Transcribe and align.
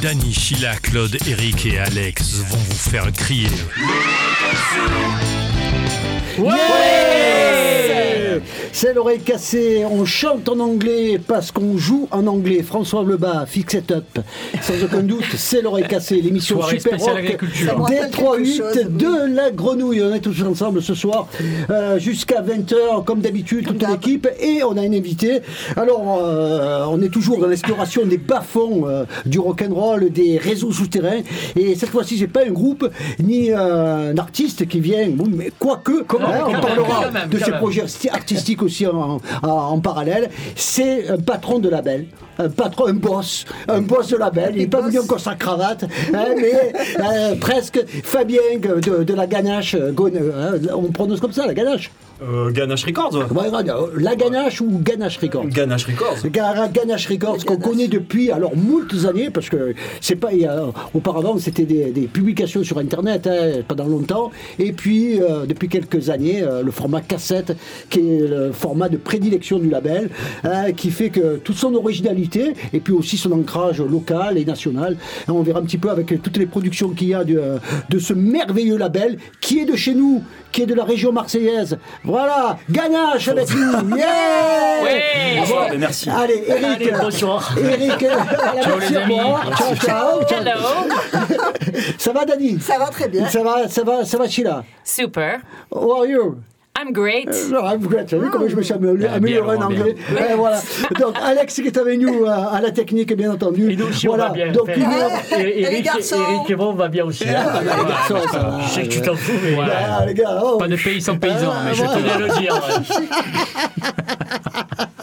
Danny, 0.00 0.32
Sheila, 0.32 0.76
Claude, 0.76 1.16
Eric 1.26 1.66
et 1.66 1.78
Alex 1.78 2.34
vont 2.48 2.56
vous 2.56 2.90
faire 2.90 3.12
crier. 3.12 3.48
Ouais 6.38 7.86
C'est 8.78 8.92
l'oreille 8.92 9.20
cassée, 9.20 9.86
on 9.90 10.04
chante 10.04 10.50
en 10.50 10.60
anglais 10.60 11.18
parce 11.26 11.50
qu'on 11.50 11.78
joue 11.78 12.08
en 12.10 12.26
anglais. 12.26 12.62
François 12.62 13.02
Lebas, 13.04 13.46
Fix 13.46 13.72
It 13.72 13.90
Up. 13.90 14.04
Sans 14.60 14.84
aucun 14.84 15.02
doute, 15.02 15.24
c'est 15.34 15.62
l'oreille 15.62 15.88
cassée, 15.88 16.20
l'émission 16.20 16.56
Soirée 16.60 16.78
Super 16.78 16.92
spéciale 17.00 17.14
Rock 17.16 17.24
agriculture. 17.24 17.66
Ça 17.70 17.74
me 17.74 17.80
rappelle 17.80 18.10
quelque 18.10 18.36
8 18.36 18.56
chose. 18.58 18.74
de 18.90 19.34
la 19.34 19.50
grenouille. 19.50 20.02
On 20.02 20.12
est 20.12 20.20
tous 20.20 20.42
ensemble 20.42 20.82
ce 20.82 20.94
soir 20.94 21.26
euh, 21.70 21.98
jusqu'à 21.98 22.42
20h, 22.42 23.02
comme 23.06 23.20
d'habitude, 23.20 23.66
toute 23.66 23.82
l'équipe. 23.88 24.28
Et 24.40 24.62
on 24.62 24.76
a 24.76 24.82
un 24.82 24.92
invité. 24.92 25.40
Alors, 25.78 26.18
euh, 26.22 26.84
on 26.90 27.00
est 27.00 27.08
toujours 27.08 27.38
dans 27.40 27.48
l'exploration 27.48 28.04
des 28.04 28.18
bas-fonds 28.18 28.86
euh, 28.86 29.04
du 29.24 29.38
rock'n'roll, 29.38 30.10
des 30.10 30.36
réseaux 30.36 30.70
souterrains. 30.70 31.22
Et 31.58 31.76
cette 31.76 31.88
fois-ci, 31.88 32.18
j'ai 32.18 32.26
pas 32.28 32.44
un 32.44 32.50
groupe 32.50 32.86
ni 33.20 33.52
euh, 33.52 34.10
un 34.12 34.18
artiste 34.18 34.68
qui 34.68 34.80
vient. 34.80 35.08
Mais 35.34 35.50
quoique, 35.58 35.92
hein, 36.02 36.44
on 36.46 36.60
parlera 36.60 37.04
quand 37.06 37.12
même, 37.12 37.30
de 37.30 37.38
ses 37.38 37.52
projets 37.52 37.80
arti- 37.84 38.10
artistiques 38.10 38.65
aussi 38.66 38.86
en, 38.86 39.18
en- 39.42 39.48
en 39.48 39.80
parallèle. 39.80 40.30
C'est 40.54 41.08
un 41.08 41.18
patron 41.18 41.58
de 41.58 41.68
label. 41.68 42.06
Un 42.38 42.50
patron, 42.50 42.88
un 42.88 42.92
boss, 42.92 43.46
un 43.66 43.80
boss 43.80 44.08
de 44.08 44.16
label. 44.18 44.50
Il 44.54 44.58
n'est 44.60 44.66
pas 44.66 44.82
venu 44.82 44.98
encore 44.98 45.20
sa 45.20 45.34
cravate, 45.36 45.84
hein, 46.12 46.26
mais 46.36 46.72
euh, 47.00 47.34
presque 47.40 47.82
Fabien 48.04 48.40
de, 48.60 49.02
de 49.04 49.14
la 49.14 49.26
ganache. 49.26 49.74
euh, 49.74 49.92
euh, 49.98 50.58
on 50.74 50.92
prononce 50.92 51.20
comme 51.20 51.32
ça, 51.32 51.46
la 51.46 51.54
ganache. 51.54 51.90
Euh, 52.22 52.50
Ganache 52.50 52.84
Records, 52.84 53.14
ouais. 53.14 53.24
Ouais, 53.30 53.50
ouais, 53.50 53.62
la 53.98 54.16
ganache 54.16 54.60
ou 54.62 54.78
ganache 54.82 55.18
record 55.18 55.46
Ganache 55.48 55.84
Records. 55.84 56.26
Ga- 56.30 56.68
Ganache 56.68 57.08
Records 57.08 57.44
qu'on 57.44 57.58
connaît 57.58 57.88
depuis 57.88 58.30
alors 58.30 58.56
moultes 58.56 59.04
années 59.06 59.28
parce 59.28 59.50
que 59.50 59.74
c'est 60.00 60.16
pas 60.16 60.32
il 60.32 60.40
y 60.40 60.46
a, 60.46 60.64
auparavant 60.94 61.36
c'était 61.38 61.64
des, 61.66 61.90
des 61.90 62.06
publications 62.06 62.64
sur 62.64 62.78
internet 62.78 63.26
hein, 63.26 63.60
pendant 63.68 63.86
longtemps. 63.86 64.30
Et 64.58 64.72
puis 64.72 65.20
euh, 65.20 65.44
depuis 65.46 65.68
quelques 65.68 66.08
années 66.08 66.42
euh, 66.42 66.62
le 66.62 66.70
format 66.70 67.02
cassette 67.02 67.54
qui 67.90 68.00
est 68.00 68.20
le 68.26 68.52
format 68.52 68.88
de 68.88 68.96
prédilection 68.96 69.58
du 69.58 69.68
label 69.68 70.08
hein, 70.44 70.72
qui 70.72 70.90
fait 70.90 71.10
que 71.10 71.36
toute 71.36 71.56
son 71.56 71.74
originalité 71.74 72.54
et 72.72 72.80
puis 72.80 72.94
aussi 72.94 73.18
son 73.18 73.32
ancrage 73.32 73.80
local 73.82 74.38
et 74.38 74.44
national 74.44 74.96
Hein, 75.28 75.32
on 75.34 75.42
verra 75.42 75.60
un 75.60 75.64
petit 75.64 75.78
peu 75.78 75.90
avec 75.90 76.22
toutes 76.22 76.36
les 76.38 76.46
productions 76.46 76.90
qu'il 76.90 77.08
y 77.08 77.14
a 77.14 77.24
de, 77.24 77.40
de 77.90 77.98
ce 77.98 78.12
merveilleux 78.14 78.76
label 78.78 79.18
qui 79.40 79.58
est 79.58 79.64
de 79.64 79.76
chez 79.76 79.94
nous 79.94 80.22
qui 80.52 80.62
est 80.62 80.66
de 80.66 80.74
la 80.74 80.84
région 80.84 81.12
marseillaise 81.12 81.76
voilà 82.06 82.58
Ganache 82.70 83.28
avec 83.28 83.48
nous 83.54 83.96
yeah. 83.96 85.40
Bonsoir, 85.40 85.72
et 85.72 85.78
merci. 85.78 86.08
Allez, 86.10 86.44
Eric. 86.46 86.64
Allez, 86.64 86.92
bonsoir. 87.00 87.54
Eric, 87.58 88.02
euh, 88.02 88.08
Ciao, 88.62 88.78
merci 88.78 88.92
les 88.92 88.96
amis. 88.96 89.20
moi. 89.20 89.40
Ciao, 89.56 89.74
ciao, 89.84 90.24
ciao. 90.24 90.40
Hello. 90.40 90.60
Ça 91.98 92.12
va, 92.12 92.24
Dani? 92.24 92.58
Ça 92.60 92.78
va 92.78 92.86
très 92.86 93.08
bien. 93.08 93.28
Ça 93.28 93.42
va, 93.42 93.68
ça 93.68 93.82
va, 93.84 94.04
ça 94.04 94.18
va, 94.18 94.28
Sheila? 94.28 94.64
Super. 94.84 95.40
How 95.70 95.98
are 96.00 96.06
you? 96.06 96.36
I'm 96.78 96.92
great. 96.92 97.28
Non, 97.50 97.64
I'm 97.64 97.80
great. 97.80 98.12
Vu 98.12 98.28
comment 98.30 98.48
je 98.48 98.54
me 98.56 98.62
suis 98.62 98.74
amélioré, 98.74 99.04
Ah, 99.14 99.18
bien, 99.18 99.38
amélioré 99.40 99.56
en 99.56 99.62
anglais. 99.62 99.94
Ouais, 100.12 100.34
voilà. 100.36 100.60
Donc, 101.00 101.14
Alex 101.22 101.54
qui 101.54 101.62
est 101.66 101.78
avec 101.78 101.98
nous 101.98 102.24
euh, 102.24 102.28
à 102.52 102.60
la 102.60 102.70
technique, 102.70 103.16
bien 103.16 103.32
entendu. 103.32 103.70
Et 103.72 103.76
nous 103.76 103.86
aussi, 103.86 104.06
voilà. 104.06 104.26
on 104.26 104.28
va 104.28 104.34
bien. 104.34 104.52
Donc, 104.52 104.68
Et- 104.68 105.62
Eric, 105.62 105.84
garçons 105.84 106.16
Eric 106.30 106.50
et 106.50 106.54
moi, 106.56 106.66
on 106.68 106.74
va 106.74 106.88
bien 106.88 107.04
aussi. 107.06 107.24
Ah, 107.28 107.60
les 107.62 107.88
garçons, 107.88 108.28
ça 108.30 108.38
va. 108.38 108.58
Je 108.66 108.68
sais 108.70 108.82
que 108.82 108.88
tu 108.88 109.00
t'en 109.00 109.14
fous, 109.14 109.32
mais 109.42 109.56
Ah, 109.64 110.04
les 110.06 110.14
gars, 110.14 110.40
oh. 110.44 110.58
pas 110.58 110.68
de 110.68 110.76
pays 110.76 111.00
sans 111.00 111.16
paysans, 111.16 111.50
Ah, 111.52 111.62
mais 111.64 111.74
je 111.74 111.82
tenais 111.82 112.10
à 112.10 112.18
le 112.18 112.28
dire. 112.40 112.54
ouais. 112.54 113.06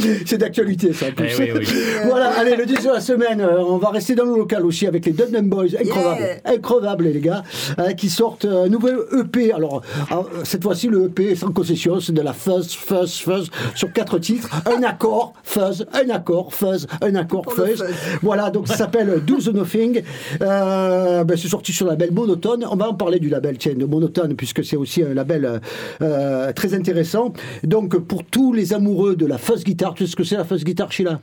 C'est 0.26 0.38
d'actualité, 0.38 0.92
ça. 0.92 1.06
Eh 1.08 1.22
oui, 1.38 1.50
oui. 1.54 1.66
voilà, 2.06 2.30
allez, 2.38 2.56
le 2.56 2.66
10 2.66 2.84
de 2.84 2.88
la 2.92 3.00
semaine, 3.00 3.40
euh, 3.40 3.60
on 3.60 3.78
va 3.78 3.90
rester 3.90 4.14
dans 4.14 4.24
le 4.24 4.36
local 4.36 4.64
aussi 4.64 4.86
avec 4.86 5.06
les 5.06 5.12
Dundee 5.12 5.42
Boys, 5.42 5.66
incroyables, 5.80 6.20
Yeah. 6.20 6.54
incroyables 6.54 7.04
les 7.04 7.20
gars, 7.20 7.42
euh, 7.78 7.92
qui 7.92 8.08
sortent 8.10 8.44
un 8.44 8.68
nouvel 8.68 8.96
EP. 9.18 9.52
Alors, 9.52 9.82
euh, 10.12 10.16
cette 10.44 10.62
fois-ci, 10.62 10.88
le 10.88 11.06
EP 11.06 11.34
sans 11.34 11.52
concession, 11.52 12.00
c'est 12.00 12.12
de 12.12 12.20
la 12.20 12.32
fuzz, 12.32 12.72
fuzz, 12.72 13.18
fuzz, 13.18 13.50
sur 13.74 13.92
quatre 13.92 14.18
titres, 14.18 14.48
un 14.66 14.82
accord, 14.82 15.34
fuzz, 15.42 15.86
un 15.92 16.10
accord, 16.10 16.52
fuzz, 16.54 16.86
un 17.00 17.14
accord, 17.14 17.52
fuzz. 17.52 17.84
Voilà, 18.22 18.50
donc 18.50 18.68
ça 18.68 18.76
s'appelle 18.76 19.22
Do 19.26 19.36
the 19.38 19.48
Nothing. 19.54 20.02
Euh, 20.42 21.24
ben, 21.24 21.36
c'est 21.36 21.48
sorti 21.48 21.72
sur 21.72 21.86
le 21.86 21.92
label 21.92 22.12
Monotone. 22.12 22.64
On 22.70 22.76
va 22.76 22.88
en 22.88 22.94
parler 22.94 23.18
du 23.18 23.28
label, 23.28 23.58
tiens, 23.58 23.74
de 23.74 23.84
Monotone, 23.84 24.34
puisque 24.34 24.64
c'est 24.64 24.76
aussi 24.76 25.02
un 25.02 25.14
label 25.14 25.60
euh, 26.02 26.52
très 26.52 26.74
intéressant. 26.74 27.32
Donc, 27.64 27.96
pour 27.98 28.24
tous 28.24 28.52
les 28.52 28.72
amoureux 28.72 29.16
de 29.16 29.26
la 29.26 29.38
fuzz 29.38 29.64
guitare, 29.64 29.89
tu 29.94 30.04
sais 30.06 30.10
ce 30.12 30.16
que 30.16 30.24
c'est 30.24 30.36
la 30.36 30.44
fuzz 30.44 30.64
guitare, 30.64 30.90
Sheila 30.92 31.20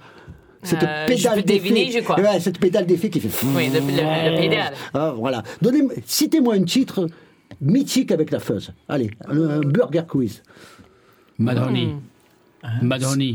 cette 0.63 0.83
Euh, 0.83 1.05
pédale 1.05 1.44
d'effet. 1.44 1.91
je 1.94 2.00
crois. 2.00 2.19
Ouais, 2.19 2.39
cette 2.39 2.57
pédale 2.59 2.85
d'effet 2.88 3.09
qui 3.09 3.19
fait. 3.19 3.29
Oui, 3.55 3.67
le, 3.69 3.79
le- 3.79 4.31
le 4.35 4.38
pédale. 4.41 4.73
Ah, 4.94 5.13
voilà. 5.16 5.44
Donnez, 5.61 5.83
citez-moi 6.05 6.55
un 6.55 6.63
titre 6.63 7.07
mythique 7.61 8.11
avec 8.11 8.31
la 8.31 8.39
fuzz. 8.39 8.72
Allez, 8.89 9.11
un, 9.29 9.38
un 9.50 9.59
burger 9.59 10.01
quiz. 10.07 10.41
Madonna. 11.38 11.79
Madonna. 12.81 13.33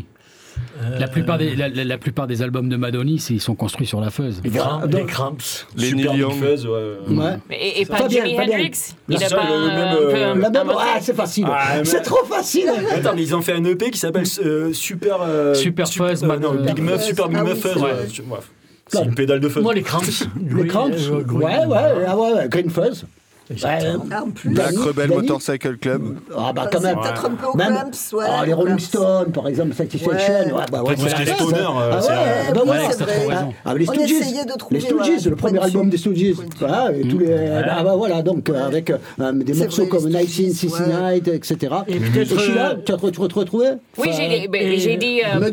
La 0.99 1.07
plupart, 1.07 1.39
des, 1.39 1.55
la, 1.55 1.69
la- 1.69 1.85
la 1.85 1.99
plupart 1.99 2.27
des 2.27 2.43
albums 2.43 2.69
de 2.69 2.77
Madonna, 2.77 3.13
c'est- 3.19 3.35
ils 3.35 3.41
sont 3.41 3.55
construits 3.55 3.87
sur 3.87 4.01
la 4.01 4.11
fuzz. 4.11 4.41
Les, 4.43 4.51
cramps, 4.51 4.81
les 4.87 5.05
cramps. 5.05 5.37
Les 5.77 5.87
Super 5.89 5.97
Neil 5.97 6.11
Big 6.13 6.21
Young. 6.21 6.33
Fuzz, 6.43 6.67
ouais. 6.67 6.97
Ouais. 7.09 7.39
Et, 7.51 7.81
et 7.83 7.87
pas 7.87 7.97
Fabien, 7.99 8.25
Jimi 8.25 8.37
Fabien. 8.37 8.55
Hendrix 8.57 8.95
Il 9.09 9.19
C'est 9.19 9.25
a 9.33 9.37
pas 9.37 9.45
même, 9.45 9.53
euh, 9.55 10.35
Ah, 10.79 11.01
facile. 11.15 11.47
Ah, 11.49 11.75
mais- 11.79 11.85
c'est 11.85 12.01
trop 12.03 12.25
facile. 12.25 12.71
Attends, 12.91 13.13
mais 13.15 13.23
ils 13.23 13.35
ont 13.37 13.43
fait 13.43 13.53
un 13.53 13.65
EP 13.65 13.91
qui 13.91 13.99
s'appelle 13.99 14.27
euh, 14.45 14.73
Super. 14.73 15.19
euh, 15.23 15.55
Super 15.55 15.89
Fuzz, 15.89 16.25
euh, 16.25 16.27
Mad- 16.27 16.41
non, 16.41 16.55
Big 16.55 16.81
Muff. 16.81 17.03
Super 17.03 17.29
Big 17.29 17.43
Muff 17.43 17.61
Fuzz. 17.61 17.83
c'est 18.89 19.05
une 19.05 19.15
pédale 19.15 19.41
de 19.41 19.49
fuzz. 19.49 19.63
Moi, 19.63 19.75
les 19.75 19.83
cramps. 19.83 20.01
Les 20.55 20.67
cramps 20.67 20.89
Ouais, 20.89 20.97
ouais, 21.43 21.67
ouais, 21.67 22.33
ouais, 22.35 22.49
Green 22.49 22.71
Fuzz. 22.71 23.05
Ouais, 23.65 23.79
Ah, 24.11 24.23
en 24.25 24.31
plus. 24.31 24.51
Black 24.51 24.73
Danny, 24.73 24.85
Rebel 24.87 25.09
Danny 25.11 25.21
Motorcycle 25.23 25.77
Club. 25.79 26.17
Ah 26.37 26.53
bah 26.55 26.69
quand 26.71 26.79
C'est 26.81 26.87
même. 26.87 27.01
peut-être 27.01 27.25
un 27.27 27.31
peu 27.31 27.47
au 27.47 27.57
Même- 27.57 27.75
ouais. 28.13 28.25
Ah, 28.29 28.47
les 28.47 28.53
Rolling. 28.53 28.79
Stones, 28.79 29.33
par 29.33 29.49
exemple, 29.49 29.75
Satisfaction. 29.75 30.33
Ouais. 30.35 30.53
Ouais, 30.53 30.63
bah 30.71 30.83
ouais, 30.83 30.95
c'est 30.97 31.09
Stoner, 31.35 31.59
euh, 31.59 31.91
Ah 31.93 32.01
c'est 32.01 32.09
ouais, 32.11 32.17
bah 32.55 32.61
Ouais, 32.61 32.67
voilà. 32.67 32.91
c'est 32.93 33.03
vrai. 33.05 33.27
Ah, 33.33 33.49
ah, 33.65 33.75
les 33.75 33.85
Stooges. 33.87 34.11
les 34.71 34.81
Stooges, 34.81 35.27
le 35.29 35.37
premier 35.37 35.59
album 35.61 35.89
des 35.91 35.97
Stooges. 35.97 36.35
Voilà, 36.59 36.93
et 36.95 37.03
tous 37.09 37.19
les. 37.19 37.33
Ah 37.69 37.83
bah 37.83 37.95
voilà, 37.97 38.23
donc 38.23 38.49
euh, 38.49 38.67
avec 38.67 38.91
euh, 38.91 39.33
des 39.33 39.55
morceaux 39.55 39.87
comme 39.87 40.07
les 40.09 40.19
Night 40.19 40.29
in 40.29 40.53
Sissy. 40.53 40.83
Night, 40.83 41.29
etc. 41.29 41.57
Et 41.89 41.95
euh, 41.97 41.99
tu 42.85 42.93
as 42.93 42.97
retrouvé- 42.97 43.29
tu 43.29 43.37
as 43.37 43.41
retrouvé 43.41 43.67
Oui, 43.99 44.09
j'ai 44.79 44.97
dit 44.97 45.21
euh. 45.25 45.51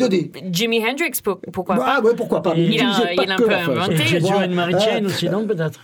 Jimi 0.52 0.80
Hendrix, 0.80 1.12
pour- 1.24 1.40
pourquoi 1.52 1.76
pas 1.76 1.86
Ah 1.98 2.02
ouais, 2.04 2.14
pourquoi 2.16 2.42
pas. 2.42 2.54
Il 2.56 2.80
a- 2.82 3.34
un 3.34 3.36
peu 3.38 3.50
inventé. 3.52 3.96
Et 4.16 4.20
Voilà. 4.20 4.38
Joan 4.48 4.54
Mary 4.54 4.74
Chain 4.74 5.02
Ah, 5.04 5.06
aussi, 5.06 5.30
non, 5.30 5.46
peut-être 5.46 5.80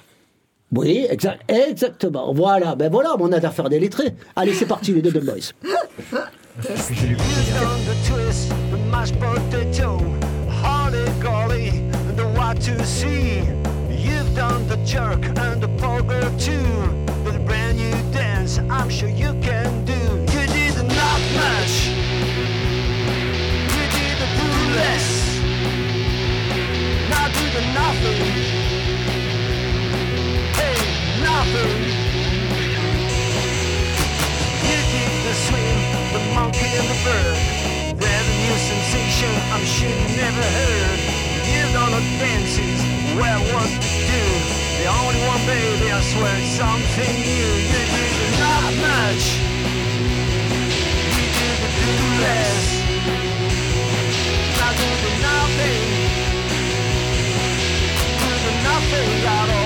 Oui, 0.71 1.07
exact, 1.09 1.41
exactement. 1.49 2.33
Voilà, 2.33 2.75
ben 2.75 2.91
voilà, 2.91 3.15
on 3.19 3.31
a 3.31 3.39
d'affaires 3.39 3.69
des 3.69 3.79
lettrés. 3.79 4.15
Allez, 4.35 4.53
c'est 4.53 4.65
parti, 4.65 4.93
les 4.93 5.01
deux 5.01 5.11
Dumb 5.11 5.25
Boys. 5.25 5.53
You 31.45 31.53
the 35.25 35.33
the 36.13 36.24
monkey 36.33 36.65
and 36.74 36.88
the 36.89 36.97
bird. 37.06 37.38
New 38.45 38.57
sensation 38.57 39.31
I'm 39.53 39.65
sure 39.65 39.89
you 39.89 40.07
never 40.18 40.42
heard. 40.42 41.00
You 41.45 41.62
don't 41.74 41.92
know 41.92 42.01
dances, 42.18 42.81
well 43.18 43.42
what 43.53 43.69
do. 44.09 44.21
The 44.81 44.88
only 44.89 45.21
one 45.30 45.44
baby, 45.45 45.92
I 45.92 46.01
swear 46.01 46.36
it's 46.42 46.57
something 46.57 47.15
new. 47.21 47.51
Did 47.74 47.89
not 48.42 48.74
much. 48.81 49.25
Did 51.13 51.57
the 51.62 51.69
do 51.77 51.94
less. 52.25 52.65
Do 54.75 55.09
nothing. 55.21 55.86
Do 58.19 58.51
nothing 58.63 59.09
at 59.25 59.50
all. 59.50 59.64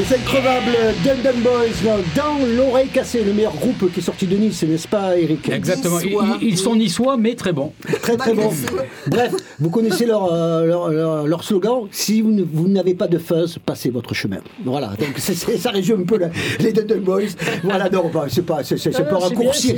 Les 0.00 0.14
increvables 0.16 0.78
Dundon 1.04 1.38
Boys 1.42 1.92
dans 2.16 2.46
l'oreille 2.56 2.88
cassée, 2.88 3.22
le 3.22 3.34
meilleur 3.34 3.52
groupe 3.54 3.92
qui 3.92 4.00
est 4.00 4.02
sorti 4.02 4.26
de 4.26 4.34
Nice, 4.34 4.62
n'est-ce 4.62 4.88
pas 4.88 5.18
Eric? 5.18 5.46
Exactement. 5.50 6.00
Ils, 6.00 6.06
Niçois. 6.06 6.24
ils- 6.40 6.48
ils 6.48 6.56
sont 6.58 6.74
niçois, 6.74 7.16
mais 7.18 7.34
très 7.34 7.52
bons. 7.52 7.72
Très 8.00 8.16
très 8.16 8.32
bon. 8.32 8.50
Malgré 8.50 8.86
Bref, 9.08 9.34
vous 9.58 9.68
connaissez 9.68 10.06
leur, 10.06 10.32
euh, 10.32 10.64
leur, 10.64 10.88
leur- 10.90 11.26
leur 11.26 11.44
slogan 11.44 11.82
si 11.90 12.22
vous 12.22 12.68
n'avez 12.68 12.94
pas 12.94 13.08
de 13.08 13.18
fuzz, 13.18 13.58
passez 13.66 13.90
votre 13.90 14.14
chemin. 14.14 14.38
Voilà, 14.64 14.92
donc 14.98 15.18
ça 15.18 15.70
résume 15.70 16.00
un 16.02 16.04
peu 16.06 16.16
la- 16.16 16.30
les 16.60 16.72
Dundon 16.72 17.00
Boys. 17.02 17.34
Voilà, 17.62 17.90
non, 17.90 18.10
bah, 18.12 18.24
c'est 18.30 18.46
pas, 18.46 18.64
c'est 18.64 18.76
bien, 18.76 18.92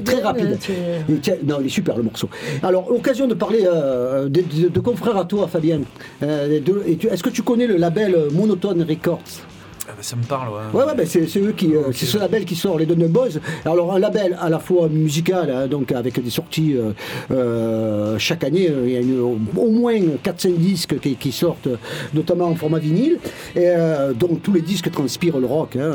très 0.05 0.15
bien, 0.17 0.23
rapide. 0.25 0.49
mais 0.51 0.57
tu- 0.57 0.73
Et 1.13 1.19
tiens, 1.21 1.35
non, 1.45 1.57
il 1.61 1.67
est 1.67 1.71
super 1.71 1.97
le 1.97 2.05
morceau. 2.05 2.29
Alors, 2.63 2.89
occasion 2.93 3.27
de 3.27 3.35
parler 3.35 3.65
euh, 3.67 4.29
de, 4.29 4.43
de- 4.43 4.69
de 4.69 4.81
confrères 4.81 5.17
à 5.17 5.25
toi, 5.25 5.49
Fabien. 5.49 5.81
Euh, 6.23 6.61
Est-ce 7.11 7.23
que 7.25 7.31
tu 7.31 7.43
connais 7.43 7.67
le 7.67 7.77
label 7.77 8.15
euh, 8.15 8.31
Monotone 8.31 8.87
Records? 8.89 9.19
Ah 9.88 9.93
bah, 9.96 10.02
ça 10.02 10.14
me 10.17 10.23
parle, 10.23 10.49
ouais. 10.50 10.81
Ouais, 10.81 10.84
ouais, 10.84 11.06
c'est 11.06 11.26
c'est 11.26 11.40
eux 11.40 11.52
qui, 11.56 11.75
euh, 11.75 11.90
c'est 11.93 12.06
ce 12.06 12.17
label 12.17 12.44
qui 12.44 12.55
sort 12.55 12.79
les 12.79 12.87
Dundon 12.87 13.08
Boys. 13.08 13.40
Alors 13.64 13.93
un 13.93 13.99
label 13.99 14.37
à 14.40 14.49
la 14.49 14.58
fois 14.61 14.88
musical, 14.88 15.50
hein, 15.50 15.67
donc 15.67 15.90
avec 15.90 16.23
des 16.23 16.31
sorties 16.31 16.76
euh, 16.76 16.93
euh, 17.32 18.17
chaque 18.19 18.44
année, 18.44 18.69
euh, 18.70 18.84
il 18.87 18.93
y 18.93 18.96
a 18.96 19.00
une- 19.00 19.19
au 19.20 19.70
moins 19.70 19.94
4-5 20.23 20.55
disques 20.56 21.00
qui, 21.00 21.17
qui 21.17 21.32
sortent, 21.32 21.69
notamment 22.14 22.46
en 22.46 22.55
format 22.55 22.79
vinyle, 22.79 23.19
et 23.56 23.61
euh, 23.67 24.12
donc 24.12 24.43
tous 24.43 24.52
les 24.52 24.61
disques 24.61 24.90
transpirent 24.90 25.38
le 25.40 25.46
rock. 25.46 25.76
hein, 25.76 25.90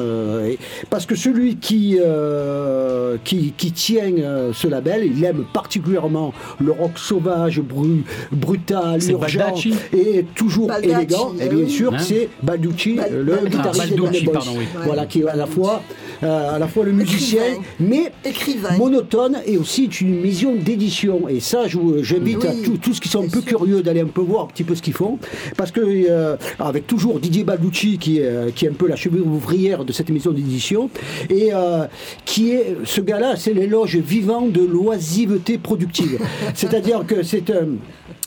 et- 0.46 0.60
parce 0.90 1.06
que 1.06 1.16
celui 1.16 1.56
qui, 1.56 1.98
euh, 2.00 3.18
qui, 3.24 3.54
qui 3.56 3.72
tient 3.72 4.12
euh, 4.18 4.52
ce 4.54 4.68
label, 4.68 5.06
il 5.06 5.24
aime 5.24 5.46
particulièrement 5.54 6.34
le 6.60 6.72
rock 6.72 6.98
sauvage, 6.98 7.62
bru- 7.62 8.04
brutal, 8.32 9.02
C'est 9.02 9.12
urgent 9.14 9.40
Baldacci 9.40 9.74
et 9.94 10.26
toujours 10.36 10.68
Baldacci, 10.68 10.94
élégant. 10.96 11.34
Et 11.40 11.44
eh 11.46 11.50
bien 11.56 11.68
sûr, 11.70 11.94
Hein 11.94 12.00
c'est 12.00 12.30
Balducci, 12.44 12.96
Bal- 12.96 13.12
le 13.24 13.36
guitariste 13.48 13.77
Balducci, 13.78 14.26
pardon, 14.26 14.52
oui. 14.58 14.66
Voilà, 14.86 15.06
qui 15.06 15.22
est 15.22 15.28
à 15.28 15.36
la 15.36 15.46
fois, 15.46 15.82
euh, 16.24 16.56
à 16.56 16.60
la 16.60 16.68
fois 16.68 16.84
le 16.86 16.92
musicien, 16.92 17.44
Écrivain. 17.44 17.64
mais 17.80 18.12
Écrivain. 18.26 18.78
monotone 18.78 19.38
et 19.46 19.58
aussi 19.58 19.86
une 19.86 20.22
maison 20.22 20.56
d'édition. 20.56 21.28
Et 21.30 21.40
ça, 21.40 21.64
j'invite 21.68 22.38
Oui, 22.42 22.48
à 22.48 22.54
tous, 22.66 22.78
tous 22.78 23.00
qui 23.00 23.10
sont 23.10 23.24
un 23.24 23.30
peu 23.30 23.42
sûr. 23.42 23.58
curieux 23.60 23.82
d'aller 23.82 24.02
un 24.02 24.06
peu 24.08 24.22
voir 24.22 24.46
un 24.46 24.48
petit 24.48 24.64
peu 24.64 24.76
ce 24.76 24.82
qu'ils 24.82 24.94
font, 24.94 25.20
parce 25.56 25.72
que 25.72 25.82
euh, 25.82 26.36
avec 26.60 26.88
toujours 26.88 27.20
Didier 27.20 27.44
Balducci 27.44 27.98
qui 27.98 28.20
est, 28.20 28.26
euh, 28.26 28.50
qui 28.54 28.66
est 28.66 28.70
un 28.70 28.74
peu 28.74 28.88
la 28.88 28.96
cheville 28.96 29.22
ouvrière 29.22 29.86
de 29.86 29.92
cette 29.92 30.10
maison 30.10 30.32
d'édition, 30.32 30.90
et 31.30 31.50
euh, 31.54 31.86
qui 32.26 32.52
est 32.52 32.76
ce 32.86 33.02
gars-là, 33.02 33.36
c'est 33.38 33.54
l'éloge 33.54 33.96
vivant 33.98 34.48
de 34.48 34.62
l'oisiveté 34.62 35.58
productive. 35.58 36.20
C'est-à-dire 36.56 37.06
que 37.06 37.24
c'est 37.24 37.50
un 37.52 37.68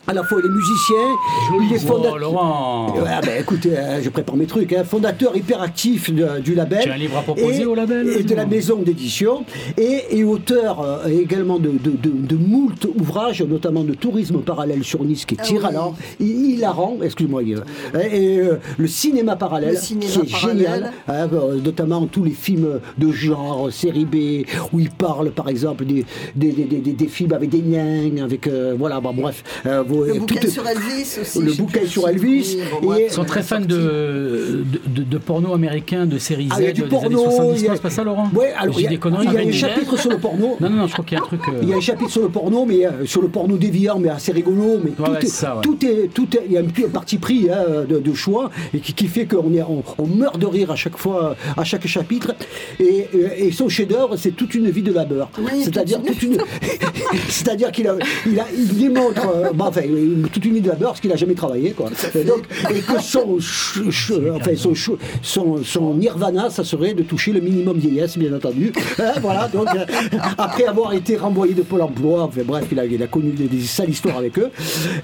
à 0.06 0.12
la 0.14 0.24
fois 0.24 0.40
les 0.42 0.48
musiciens, 0.48 0.96
les 1.70 1.76
Oh, 1.76 1.86
fondateurs. 1.86 2.18
Laurent 2.18 2.94
Ouais, 2.96 3.20
ben, 3.24 3.40
écoutez, 3.40 3.76
euh, 3.76 4.02
je 4.02 4.08
prépare 4.08 4.34
mes 4.34 4.46
trucs. 4.46 4.72
hein. 4.72 4.82
Fondateur 4.82 5.36
hyperactif 5.36 6.12
de- 6.12 6.40
du 6.40 6.54
label. 6.54 6.80
Tu 6.82 6.90
as 6.90 6.94
un 6.94 6.96
livre 6.96 7.18
à 7.18 7.22
proposer 7.22 7.62
et, 7.62 7.66
au 7.66 7.74
label 7.76 8.08
Et 8.18 8.22
de 8.24 8.34
la 8.34 8.44
maison 8.46 8.76
d'édition. 8.82 9.44
Et, 9.78 10.18
et 10.18 10.24
auteur 10.24 10.80
euh, 10.80 11.06
également 11.08 11.58
de, 11.60 11.68
de, 11.68 11.90
de, 11.90 12.10
de 12.26 12.36
moult 12.36 12.86
ouvrages, 12.98 13.42
notamment 13.42 13.84
de 13.84 13.94
tourisme 13.94 14.38
parallèle 14.40 14.82
sur 14.82 15.04
Nice, 15.04 15.24
qui 15.26 15.34
est 15.34 15.38
Ah 15.42 15.48
hilarant. 15.48 15.94
hi- 16.18 16.54
hilarant, 16.54 16.96
excuse-moi. 17.02 17.44
Guy. 17.44 17.54
Et, 18.12 18.38
euh, 18.40 18.56
le 18.78 18.86
cinéma 18.88 19.36
parallèle, 19.36 19.74
Le 19.74 19.76
cinéma 19.76 20.10
qui 20.12 20.18
est 20.18 20.30
parallèle. 20.32 20.56
génial. 20.58 20.92
hein, 21.08 21.28
euh, 21.32 21.60
notamment 21.62 22.06
tous 22.06 22.24
les 22.24 22.30
films 22.32 22.80
de 22.98 23.12
genre, 23.12 23.70
série 23.70 24.06
B, 24.06 24.44
où 24.72 24.80
il 24.80 24.90
parle 24.90 25.30
par 25.30 25.48
exemple 25.48 25.84
des, 25.84 26.04
des, 26.34 26.50
des, 26.52 26.64
des, 26.64 26.92
des 26.92 27.06
films 27.08 27.32
avec 27.32 27.50
des 27.50 27.62
niens, 27.62 28.10
avec. 28.24 28.48
euh, 28.48 28.74
voilà, 28.76 28.98
bon, 29.00 29.12
bref. 29.14 29.44
Euh, 29.92 30.06
Le 30.14 30.20
bouquin 30.20 30.40
est- 30.40 30.48
sur 30.48 30.66
Elvis 30.66 31.18
aussi. 31.20 31.40
le 31.42 31.52
bouquin 31.52 31.80
sur 31.86 32.08
Elvis, 32.08 32.58
oui, 32.82 32.96
Ils 33.06 33.10
sont 33.12 33.24
très 33.24 33.40
euh, 33.40 33.42
fans 33.42 33.60
de, 33.60 33.66
de, 33.66 34.64
de- 34.86 35.02
de 35.02 35.18
porno 35.18 35.52
américain, 35.54 36.06
de 36.06 36.18
séries 36.18 36.48
Z 36.48 36.52
Ah, 36.52 36.56
il 36.60 36.64
y 36.64 36.68
a 36.68 36.72
du 36.72 36.82
des 36.82 36.86
porno, 36.88 37.06
années 37.06 37.30
70. 37.36 37.60
il 37.60 37.64
y 37.64 37.66
a- 37.66 37.70
Non, 37.70 37.76
c'est 37.76 37.82
pas 37.82 37.90
ça, 37.90 38.04
Laurent 38.04 38.30
Ouais, 38.34 38.52
alors, 38.58 38.78
il 38.78 38.82
y 38.84 38.86
a, 38.86 38.90
des 38.90 38.96
conneries. 38.98 39.26
il 39.26 39.32
y 39.32 39.36
a 39.36 39.40
un 39.48 39.52
chapitre 39.52 39.98
sur 39.98 40.10
le 40.10 40.18
porno. 40.18 40.56
Non, 40.60 40.70
non, 40.70 40.76
non, 40.76 40.86
je 40.86 40.92
crois 40.92 41.04
qu'il 41.04 41.16
y 41.18 41.20
a 41.20 41.24
un 41.24 41.26
truc. 41.26 41.40
euh, 41.48 41.58
Il 41.62 41.68
y 41.68 41.72
a 41.72 41.76
un 41.76 41.80
chapitre 41.80 42.10
sur 42.10 42.22
le 42.22 42.28
porno, 42.28 42.64
mais 42.64 42.86
euh, 42.86 43.06
sur 43.06 43.22
le 43.22 43.28
porno 43.28 43.56
déviant, 43.56 43.98
mais 43.98 44.08
assez 44.08 44.32
rigolo. 44.32 44.78
Mais 44.84 44.90
tout, 44.90 45.04
est, 45.20 45.26
ça, 45.26 45.56
ouais. 45.56 45.62
tout 45.62 45.78
est, 45.84 46.08
tout 46.12 46.28
est, 46.36 46.42
il 46.46 46.52
y 46.52 46.56
a 46.56 46.60
un 46.60 46.64
petit 46.64 46.82
parti 46.82 47.18
pris 47.18 47.48
hein, 47.50 47.84
de, 47.88 47.98
de 47.98 48.14
choix 48.14 48.50
et 48.74 48.78
qui, 48.80 48.92
qui 48.94 49.06
fait 49.06 49.26
qu'on 49.26 49.52
est, 49.54 49.62
on, 49.62 49.82
on 49.98 50.06
meurt 50.06 50.38
de 50.38 50.46
rire 50.46 50.70
à 50.70 50.76
chaque 50.76 50.96
fois, 50.96 51.36
à 51.56 51.64
chaque 51.64 51.86
chapitre. 51.86 52.34
Et, 52.78 53.06
et- 53.14 53.46
et 53.46 53.52
son 53.52 53.68
chef-d'œuvre, 53.68 54.16
c'est 54.16 54.30
toute 54.32 54.54
une 54.54 54.70
vie 54.70 54.82
de 54.82 54.92
labeur. 54.92 55.30
Oui, 55.38 55.62
c'est-à-dire 55.64 56.02
toute 56.02 56.22
une, 56.22 56.38
c'est-à-dire 57.28 57.72
qu'il 57.72 57.86
a, 57.88 57.96
il 58.26 58.38
a, 58.40 58.46
il 58.56 58.68
démontre, 58.78 59.26
toute 60.32 60.44
une 60.44 60.54
vie 60.54 60.60
de 60.60 60.68
labeur, 60.68 60.90
parce 60.90 61.00
qu'il 61.00 61.12
a 61.12 61.16
jamais 61.16 61.34
travaillé, 61.34 61.72
quoi. 61.72 61.90
Et 62.14 62.24
donc, 62.24 62.44
et 62.70 62.80
que 62.80 63.00
son, 63.00 63.38
enfin, 64.34 64.56
son, 64.56 64.74
son, 65.22 65.64
son 65.64 65.94
nirvana, 65.94 66.50
ça 66.50 66.64
serait 66.64 66.94
de 66.94 67.02
toucher 67.02 67.32
le 67.32 67.40
minimum 67.40 67.78
vieillesse, 67.78 68.16
bien 68.18 68.34
entendu. 68.34 68.72
Hein, 68.98 69.12
voilà, 69.20 69.48
donc, 69.48 69.68
euh, 69.74 69.84
après 70.38 70.64
avoir 70.64 70.92
été 70.92 71.16
renvoyé 71.16 71.54
de 71.54 71.62
Pôle 71.62 71.82
emploi, 71.82 72.24
enfin, 72.24 72.42
bref, 72.44 72.66
il 72.70 72.78
a, 72.78 72.84
il 72.84 73.02
a 73.02 73.06
connu 73.06 73.30
des, 73.32 73.46
des 73.48 73.60
sales 73.62 73.90
histoires 73.90 74.18
avec 74.18 74.38
eux. 74.38 74.50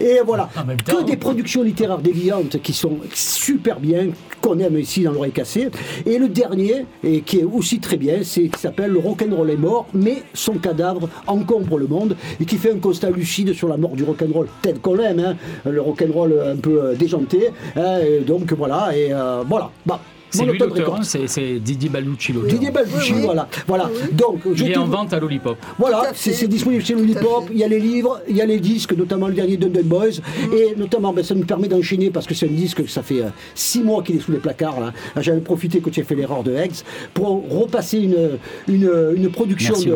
Et 0.00 0.18
voilà, 0.24 0.48
que 0.84 1.04
des 1.04 1.16
productions 1.16 1.62
littéraires 1.62 1.98
déviantes 1.98 2.60
qui 2.62 2.72
sont 2.72 2.98
super 3.14 3.80
bien, 3.80 4.08
qu'on 4.40 4.58
aime 4.58 4.78
ici 4.78 5.02
dans 5.02 5.12
l'oreille 5.12 5.32
cassée. 5.32 5.68
Et 6.04 6.18
le 6.18 6.28
dernier, 6.28 6.84
et 7.02 7.20
qui 7.20 7.38
est 7.40 7.44
aussi 7.44 7.78
très 7.80 7.96
bien, 7.96 8.18
c'est 8.22 8.48
qui 8.48 8.60
s'appelle 8.60 8.90
Le 8.90 8.98
rock'n'roll 8.98 9.50
est 9.50 9.56
mort, 9.56 9.86
mais 9.94 10.22
son 10.34 10.54
cadavre 10.54 11.08
encombre 11.26 11.78
le 11.78 11.86
monde 11.86 12.16
et 12.40 12.44
qui 12.44 12.56
fait 12.56 12.72
un 12.72 12.78
constat 12.78 13.10
lucide 13.10 13.52
sur 13.54 13.68
la 13.68 13.76
mort 13.76 13.92
du 13.92 14.04
rock'n'roll 14.04 14.48
tel 14.66 14.80
qu'on 14.80 14.94
l'aime, 14.94 15.20
hein, 15.20 15.36
le 15.64 15.80
rock'n'roll 15.80 16.34
un 16.54 16.56
peu 16.56 16.82
euh, 16.82 16.94
déjanté. 16.94 17.50
hein, 17.76 18.00
donc 18.26 18.52
voilà, 18.52 18.90
et 18.96 19.12
euh, 19.12 19.42
voilà. 19.46 19.70
Bah, 19.84 20.00
C'est 20.30 20.44
lui 20.44 20.58
l'auteur, 20.58 20.98
c'est 21.02 21.26
c'est 21.28 21.58
Didier 21.60 21.88
Balducci 21.88 22.32
l'auteur. 22.32 22.50
Didier 22.50 22.70
Oui, 22.74 23.12
oui. 23.14 23.20
voilà. 23.22 23.48
voilà. 23.66 23.90
Donc, 24.12 24.40
je 24.52 24.64
Il 24.64 24.72
est 24.72 24.76
en 24.76 24.86
vente 24.86 25.12
à 25.12 25.20
Lollipop. 25.20 25.56
Voilà, 25.78 26.10
c'est 26.14 26.48
disponible 26.48 26.84
chez 26.84 26.94
Lollipop. 26.94 27.44
Il 27.52 27.58
y 27.58 27.64
a 27.64 27.68
les 27.68 27.78
livres, 27.80 28.20
il 28.28 28.36
y 28.36 28.40
a 28.42 28.46
les 28.46 28.58
disques, 28.60 28.92
notamment 28.92 29.28
le 29.28 29.34
dernier 29.34 29.56
Dundee 29.56 29.82
Boys. 29.82 30.20
Et 30.52 30.74
notamment, 30.76 31.12
ben, 31.12 31.24
ça 31.24 31.34
nous 31.34 31.44
permet 31.44 31.68
d'enchaîner 31.68 32.10
parce 32.10 32.26
que 32.26 32.34
c'est 32.34 32.46
un 32.46 32.52
disque 32.52 32.82
que 32.84 32.90
ça 32.90 33.02
fait 33.02 33.22
euh, 33.22 33.28
six 33.54 33.80
mois 33.82 34.02
qu'il 34.02 34.16
est 34.16 34.20
sous 34.20 34.32
les 34.32 34.38
placards. 34.38 34.80
Là, 34.80 34.92
Là, 35.14 35.22
j'avais 35.22 35.40
profité 35.40 35.80
que 35.80 35.90
tu 35.90 36.00
aies 36.00 36.04
fait 36.04 36.14
l'erreur 36.14 36.42
de 36.42 36.54
Eggs 36.54 36.82
pour 37.14 37.42
repasser 37.48 37.98
une, 37.98 38.38
une, 38.68 38.90
une 39.16 39.30
production 39.30 39.74
Merci, 39.74 39.88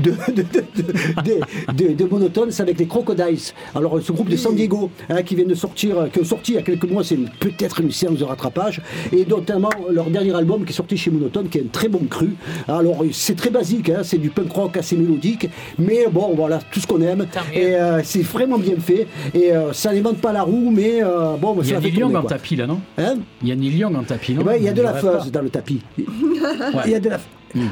de, 0.00 0.10
de, 0.10 0.10
de, 0.32 0.42
de, 0.42 0.82
de- 1.22 1.88
de- 1.88 1.94
de 1.94 2.04
Monotone 2.04 2.50
c'est 2.50 2.62
avec 2.62 2.78
les 2.78 2.86
Crocodiles. 2.86 3.38
Alors, 3.74 4.00
ce 4.02 4.12
groupe 4.12 4.28
de 4.28 4.36
San 4.36 4.54
Diego 4.54 4.90
hein, 5.08 5.22
qui 5.22 5.34
vient 5.34 5.44
de 5.44 5.54
sortir, 5.54 5.98
euh, 5.98 6.06
qui 6.08 6.20
ont 6.20 6.24
sorti 6.24 6.52
il 6.52 6.54
y 6.56 6.58
a 6.58 6.62
quelques 6.62 6.84
mois, 6.90 7.02
c'est 7.04 7.14
une- 7.14 7.28
peut-être 7.40 7.80
une 7.80 7.90
séance 7.90 8.18
de 8.18 8.24
rattrapage. 8.24 8.80
Et 9.12 9.24
notamment 9.24 9.70
leur 9.90 10.10
dernier 10.10 10.34
album 10.34 10.64
qui 10.64 10.72
est 10.72 10.76
sorti 10.76 10.96
chez 10.96 11.10
Monotone, 11.10 11.48
qui 11.48 11.58
est 11.58 11.62
un 11.62 11.68
très 11.70 11.88
bon 11.88 12.00
cru. 12.08 12.36
Alors, 12.68 13.04
c'est 13.12 13.36
très 13.36 13.50
basique, 13.50 13.90
hein, 13.90 14.00
c'est 14.02 14.18
du 14.18 14.30
punk 14.30 14.50
rock 14.52 14.76
assez 14.76 14.96
mélodique, 14.96 15.48
mais 15.78 16.06
bon, 16.10 16.34
voilà, 16.34 16.58
tout 16.70 16.80
ce 16.80 16.86
qu'on 16.86 17.00
aime. 17.00 17.26
Et 17.54 17.74
euh, 17.74 18.00
c'est 18.04 18.22
vraiment 18.22 18.58
bien 18.58 18.76
fait. 18.78 19.06
Et 19.34 19.52
euh, 19.52 19.72
ça 19.72 19.92
n'invente 19.92 20.18
pas 20.18 20.32
la 20.32 20.42
roue, 20.42 20.70
mais 20.70 21.02
euh, 21.02 21.36
bon, 21.36 21.56
Il 21.60 21.66
y 21.66 21.70
ça 21.70 21.78
a 21.78 21.80
fait 21.80 21.88
Neil 21.88 21.98
Young 22.00 22.12
tourner, 22.12 22.26
en 22.26 22.28
tapis 22.28 22.56
là, 22.56 22.66
non? 22.66 22.80
Hein? 22.98 23.16
Il 23.42 23.48
y 23.48 23.52
a 23.52 23.56
Neil 23.56 23.76
Young 23.76 23.96
en 23.96 24.02
tapis, 24.02 24.34
non? 24.34 24.42
Eh 24.42 24.44
ben, 24.44 24.54
il 24.58 24.64
y 24.64 24.68
a 24.68 24.72
de 24.72 24.82
la 24.82 24.94
fuzz 24.94 25.30
dans 25.30 25.42
le 25.42 25.50
tapis. 25.50 25.80
Il 25.98 26.90
y 26.90 26.94
a 26.94 27.00
de 27.00 27.08
la. 27.08 27.18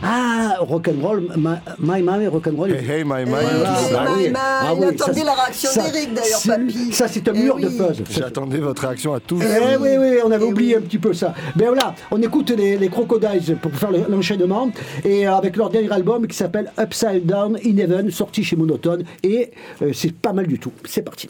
Ah, 0.02 0.56
rock'n'roll, 0.60 1.28
my 1.36 1.56
my 2.02 2.26
rock'n'roll. 2.26 2.70
Hey, 2.70 2.84
hey, 2.98 3.04
my, 3.04 3.24
my, 3.24 3.30
Voilà, 3.30 3.76
bah 3.92 4.04
my, 4.16 4.22
oui. 4.24 4.28
my. 4.30 4.36
Ah 4.36 4.74
oui, 4.76 4.84
attendait 4.86 5.20
ça, 5.20 5.24
la 5.24 5.32
réaction 5.34 5.70
ça, 5.70 5.90
d'Éric, 5.90 6.14
d'ailleurs, 6.14 6.40
papy. 6.46 6.92
Ça, 6.92 7.08
c'est 7.08 7.28
un 7.28 7.32
Eh 7.34 7.38
mur 7.42 7.56
de 7.56 7.68
fuzz. 7.68 8.02
J'attendais 8.10 8.58
votre 8.58 8.82
réaction 8.82 9.14
à 9.14 9.20
tous. 9.20 9.40
Eh 9.42 9.76
oui, 9.76 9.88
oui, 9.98 10.18
on 10.24 10.30
avait 10.30 10.44
Eh 10.46 10.50
oublié 10.52 10.76
oui. 10.76 10.82
un 10.82 10.86
petit 10.86 10.98
peu 10.98 11.12
ça. 11.12 11.34
Ben 11.56 11.66
voilà, 11.68 11.94
on 12.10 12.20
écoute 12.22 12.50
les, 12.50 12.76
les 12.76 12.88
Crocodiles 12.88 13.56
pour 13.60 13.72
faire 13.72 13.90
le- 13.90 14.04
l'enchaînement, 14.08 14.70
et 15.04 15.26
euh, 15.26 15.34
avec 15.34 15.56
leur 15.56 15.70
dernier 15.70 15.90
album 15.92 16.26
qui 16.26 16.36
s'appelle 16.36 16.72
Upside 16.80 17.26
Down 17.26 17.56
in 17.64 17.76
Heaven, 17.76 18.10
sorti 18.10 18.42
chez 18.44 18.56
Monotone, 18.56 19.04
et 19.22 19.50
euh, 19.82 19.90
c'est 19.92 20.12
pas 20.14 20.32
mal 20.32 20.46
du 20.46 20.58
tout. 20.58 20.72
C'est 20.84 21.02
parti. 21.02 21.28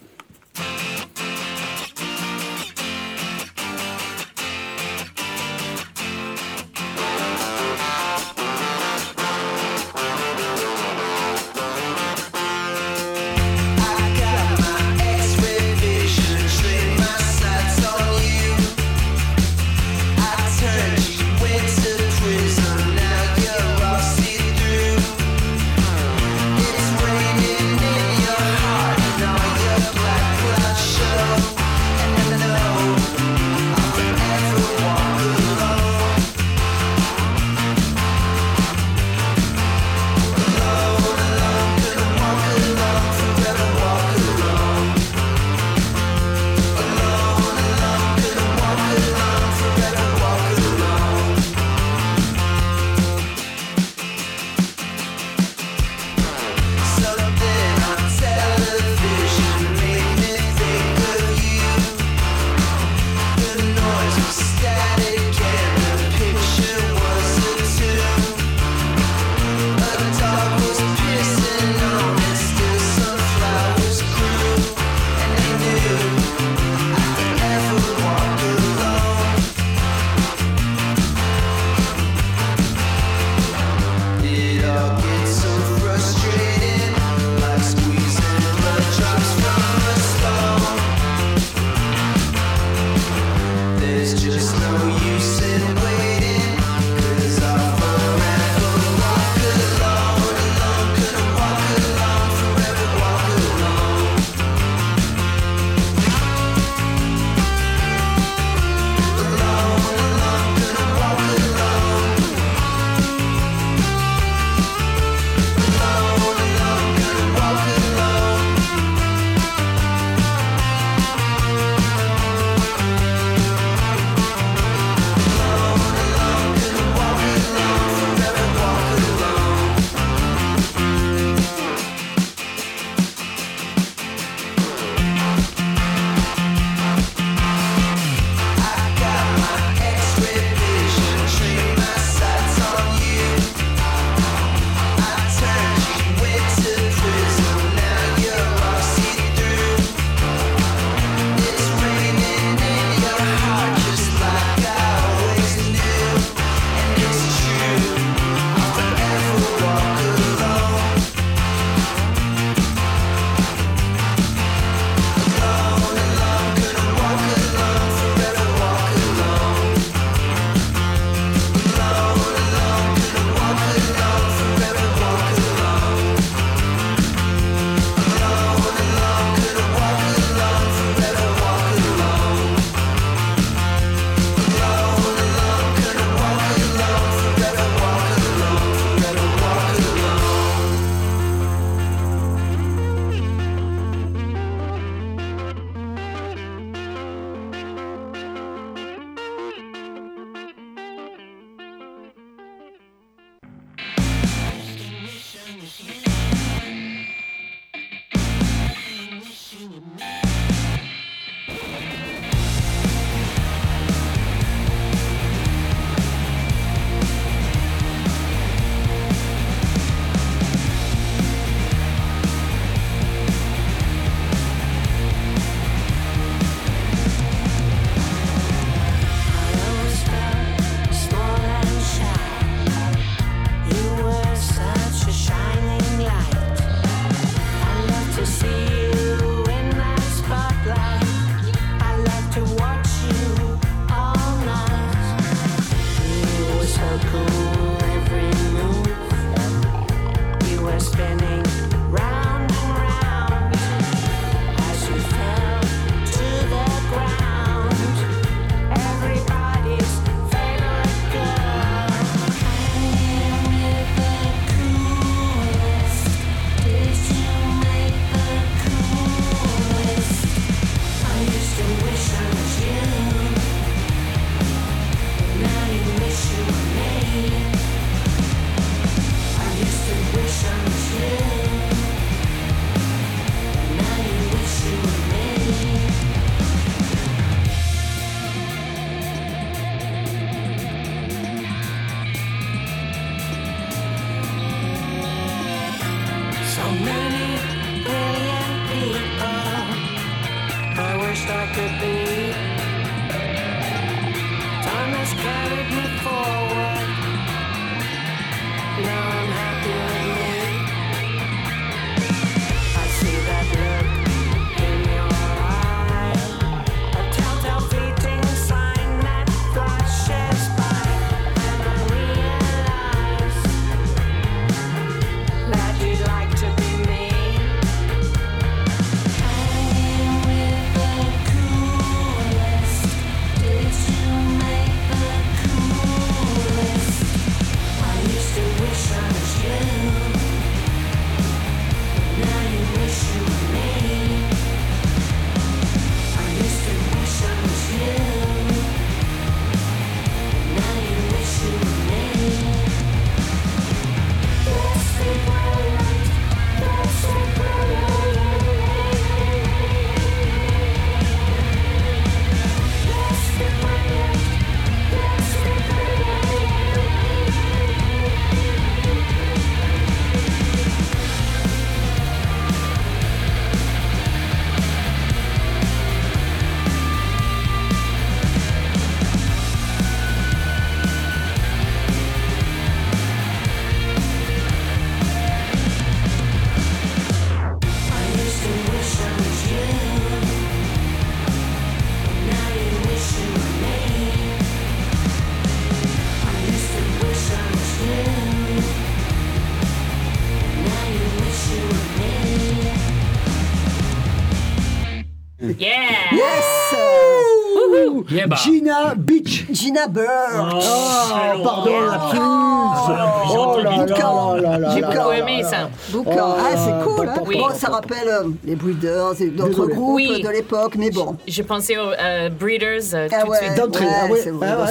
Gina 408.32 408.94
Beach. 408.94 409.46
Gina 409.50 409.86
Birch. 409.88 410.08
Oh, 410.08 411.40
pardon, 411.42 412.53
pulse. 412.86 413.36
Oh 413.36 414.36
là 414.40 414.70
J'ai 414.74 414.82
beaucoup 414.82 415.10
aimé 415.12 415.42
ça. 415.42 415.68
Boucan. 415.90 416.36
ah, 416.38 416.56
c'est 416.56 416.84
cool. 416.84 417.08
hein. 417.08 417.14
Bon, 417.24 417.48
ça 417.54 417.68
rappelle 417.68 418.08
euh, 418.08 418.24
les 418.44 418.56
Breeders 418.56 419.20
et 419.20 419.26
d'autres 419.28 419.66
groupes 419.66 420.00
de 420.00 420.28
l'époque, 420.30 420.74
mais 420.76 420.90
bon. 420.90 421.16
J'ai 421.26 421.42
pensé 421.42 421.76
aux 421.76 421.90
euh, 422.00 422.28
Breeders 422.30 422.94
euh, 422.94 423.08
Ah 423.12 423.22
tout 423.22 423.30
de 423.30 423.36
suite. 423.36 423.54
D'entrée, 423.56 423.86
ah 423.90 424.06
ah 424.42 424.66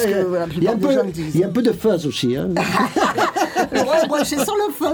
il 0.58 0.64
y 0.64 0.68
a 0.68 0.72
un 1.48 1.50
peu- 1.50 1.62
de 1.64 1.72
fuzz 1.72 2.06
aussi. 2.06 2.38
Ouais, 3.74 4.20
j'ai 4.26 4.38
sur 4.44 4.56
le 4.56 4.72
fun. 4.74 4.94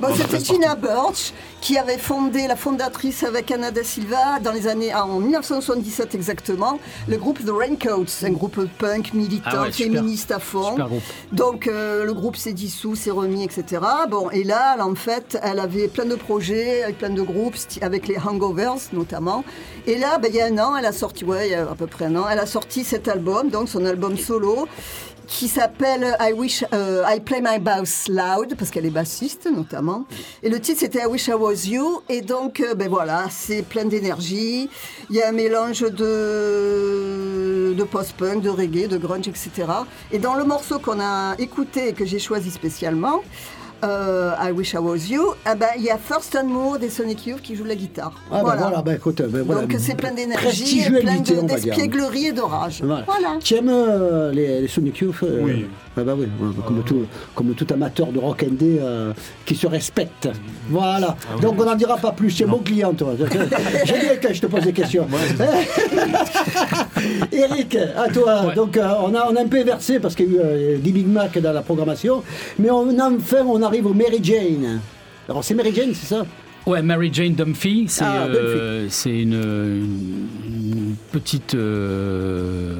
Bon, 0.00 0.08
c'était 0.14 0.44
Gina 0.44 0.74
Birch 0.74 1.32
qui 1.60 1.78
avait 1.78 1.96
fondé, 1.98 2.46
la 2.46 2.56
fondatrice 2.56 3.22
avec 3.24 3.50
Anna 3.50 3.70
Da 3.70 3.82
Silva 3.82 4.38
dans 4.42 4.52
les 4.52 4.66
années, 4.66 4.94
en 4.94 5.18
1977 5.20 6.14
exactement, 6.14 6.78
le 7.08 7.16
groupe 7.16 7.38
The 7.44 7.50
Raincoats, 7.50 8.24
un 8.26 8.30
groupe 8.32 8.66
punk 8.78 9.14
militant, 9.14 9.50
Ah 9.52 9.62
ouais, 9.62 9.72
super. 9.72 9.92
féministe 10.00 10.30
à 10.32 10.38
fond. 10.38 10.76
Donc 11.32 11.66
euh, 11.66 12.04
le 12.04 12.12
groupe 12.12 12.33
s'est 12.36 12.52
dissous, 12.52 12.94
s'est 12.94 13.10
remis, 13.10 13.44
etc. 13.44 13.82
Bon, 14.10 14.30
et 14.30 14.44
là, 14.44 14.76
en 14.80 14.94
fait, 14.94 15.38
elle 15.42 15.58
avait 15.58 15.88
plein 15.88 16.04
de 16.04 16.14
projets, 16.14 16.82
avec 16.82 16.98
plein 16.98 17.10
de 17.10 17.22
groupes, 17.22 17.56
avec 17.80 18.08
les 18.08 18.18
Hangovers 18.18 18.90
notamment. 18.92 19.44
Et 19.86 19.98
là, 19.98 20.18
ben, 20.18 20.30
il 20.32 20.36
y 20.36 20.40
a 20.40 20.46
un 20.46 20.58
an, 20.58 20.76
elle 20.76 20.86
a 20.86 20.92
sorti, 20.92 21.24
ouais, 21.24 21.48
il 21.48 21.52
y 21.52 21.54
a 21.54 21.62
à 21.70 21.74
peu 21.74 21.86
près 21.86 22.06
un 22.06 22.16
an, 22.16 22.24
elle 22.30 22.38
a 22.38 22.46
sorti 22.46 22.84
cet 22.84 23.08
album, 23.08 23.50
donc 23.50 23.68
son 23.68 23.84
album 23.84 24.16
solo 24.16 24.68
qui 25.26 25.48
s'appelle 25.48 26.16
I 26.20 26.32
Wish 26.32 26.64
euh, 26.72 27.04
I 27.06 27.20
Play 27.20 27.40
My 27.42 27.58
Bass 27.58 28.06
Loud 28.08 28.54
parce 28.56 28.70
qu'elle 28.70 28.86
est 28.86 28.90
bassiste 28.90 29.48
notamment. 29.50 30.04
Et 30.42 30.48
le 30.48 30.60
titre 30.60 30.80
c'était 30.80 31.00
I 31.00 31.06
Wish 31.06 31.28
I 31.28 31.32
Was 31.32 31.66
You. 31.66 32.02
Et 32.08 32.20
donc 32.20 32.60
euh, 32.60 32.74
ben 32.74 32.88
voilà 32.88 33.26
c'est 33.30 33.62
plein 33.62 33.84
d'énergie. 33.84 34.68
Il 35.10 35.16
y 35.16 35.22
a 35.22 35.28
un 35.28 35.32
mélange 35.32 35.80
de 35.80 37.74
de 37.74 37.84
post-punk 37.84 38.40
de 38.42 38.50
reggae 38.50 38.86
de 38.88 38.96
grunge 38.96 39.28
etc 39.28 39.66
et 40.12 40.18
dans 40.18 40.34
le 40.34 40.44
morceau 40.44 40.78
qu'on 40.78 41.00
a 41.00 41.34
écouté 41.38 41.88
et 41.88 41.92
que 41.92 42.04
j'ai 42.04 42.18
choisi 42.18 42.50
spécialement 42.50 43.22
euh, 43.84 44.32
I 44.40 44.50
Wish 44.52 44.72
I 44.72 44.78
Was 44.78 45.08
You 45.10 45.34
eh 45.50 45.54
ben, 45.56 45.68
il 45.76 45.84
y 45.84 45.90
a 45.90 45.98
Thurston 45.98 46.44
Moore 46.46 46.78
des 46.78 46.88
Sonic 46.90 47.26
Youth 47.26 47.42
qui 47.42 47.54
joue 47.54 47.64
la 47.64 47.74
guitare 47.74 48.12
Ah, 48.32 48.42
ben 48.44 48.56
voilà, 48.56 48.82
ben 48.82 48.94
écoute, 48.94 49.22
ben 49.28 49.42
voilà. 49.42 49.62
donc 49.62 49.74
c'est 49.78 49.94
plein 49.96 50.12
d'énergie 50.12 50.82
plein 50.88 51.20
de- 51.20 51.46
d'espièglerie 51.46 52.26
et 52.26 52.32
d'orage 52.32 52.82
Voilà. 52.82 53.04
voilà. 53.06 53.28
Tu 53.42 53.54
aimes 53.54 53.68
euh, 53.70 54.32
les, 54.32 54.60
les 54.62 54.68
Sonic 54.68 54.98
Youth 54.98 55.16
euh, 55.22 55.40
Oui. 55.42 55.66
ah 55.96 56.02
bah 56.02 56.14
oui, 56.16 56.26
comme, 56.66 56.82
tout, 56.84 57.04
comme 57.34 57.54
tout 57.54 57.66
amateur 57.72 58.06
de 58.08 58.18
rock 58.18 58.42
indé 58.42 58.78
euh, 58.80 59.12
qui 59.44 59.54
se 59.54 59.66
respecte. 59.66 60.28
Voilà. 60.70 61.16
Donc 61.42 61.60
on 61.60 61.64
n'en 61.64 61.74
dira 61.74 61.96
pas 61.96 62.12
plus. 62.12 62.30
C'est 62.30 62.46
mon 62.46 62.58
client, 62.58 62.92
toi. 62.94 63.12
J'aime 63.84 64.00
bien 64.00 64.16
quand 64.22 64.32
je 64.32 64.40
te 64.40 64.46
pose 64.46 64.62
des 64.62 64.72
questions. 64.72 65.06
Eric, 67.32 67.76
à 67.96 68.08
toi. 68.08 68.46
Ouais. 68.46 68.54
Donc 68.54 68.76
euh, 68.76 68.88
on, 69.02 69.14
a, 69.14 69.26
on 69.30 69.36
a 69.36 69.42
un 69.42 69.46
peu 69.46 69.58
inversé 69.58 69.98
parce 69.98 70.14
qu'il 70.14 70.32
y 70.32 70.38
a 70.38 70.40
eu 70.40 70.44
euh, 70.44 70.78
des 70.78 70.92
Big 70.92 71.06
Mac 71.06 71.38
dans 71.38 71.52
la 71.52 71.62
programmation. 71.62 72.22
Mais 72.58 72.70
on, 72.70 72.88
enfin, 72.98 73.44
on 73.46 73.60
arrive 73.62 73.73
au 73.82 73.94
Mary 73.94 74.20
Jane. 74.22 74.80
Alors 75.28 75.42
c'est 75.44 75.54
Mary 75.54 75.72
Jane, 75.74 75.94
c'est 75.94 76.06
ça? 76.06 76.24
Ouais, 76.66 76.80
Mary 76.82 77.10
Jane 77.12 77.34
Dumphy, 77.34 77.84
c'est 77.88 78.04
Ah, 78.04 78.24
euh, 78.26 78.88
une, 79.06 80.94
petite. 81.12 81.54
euh, 81.54 82.72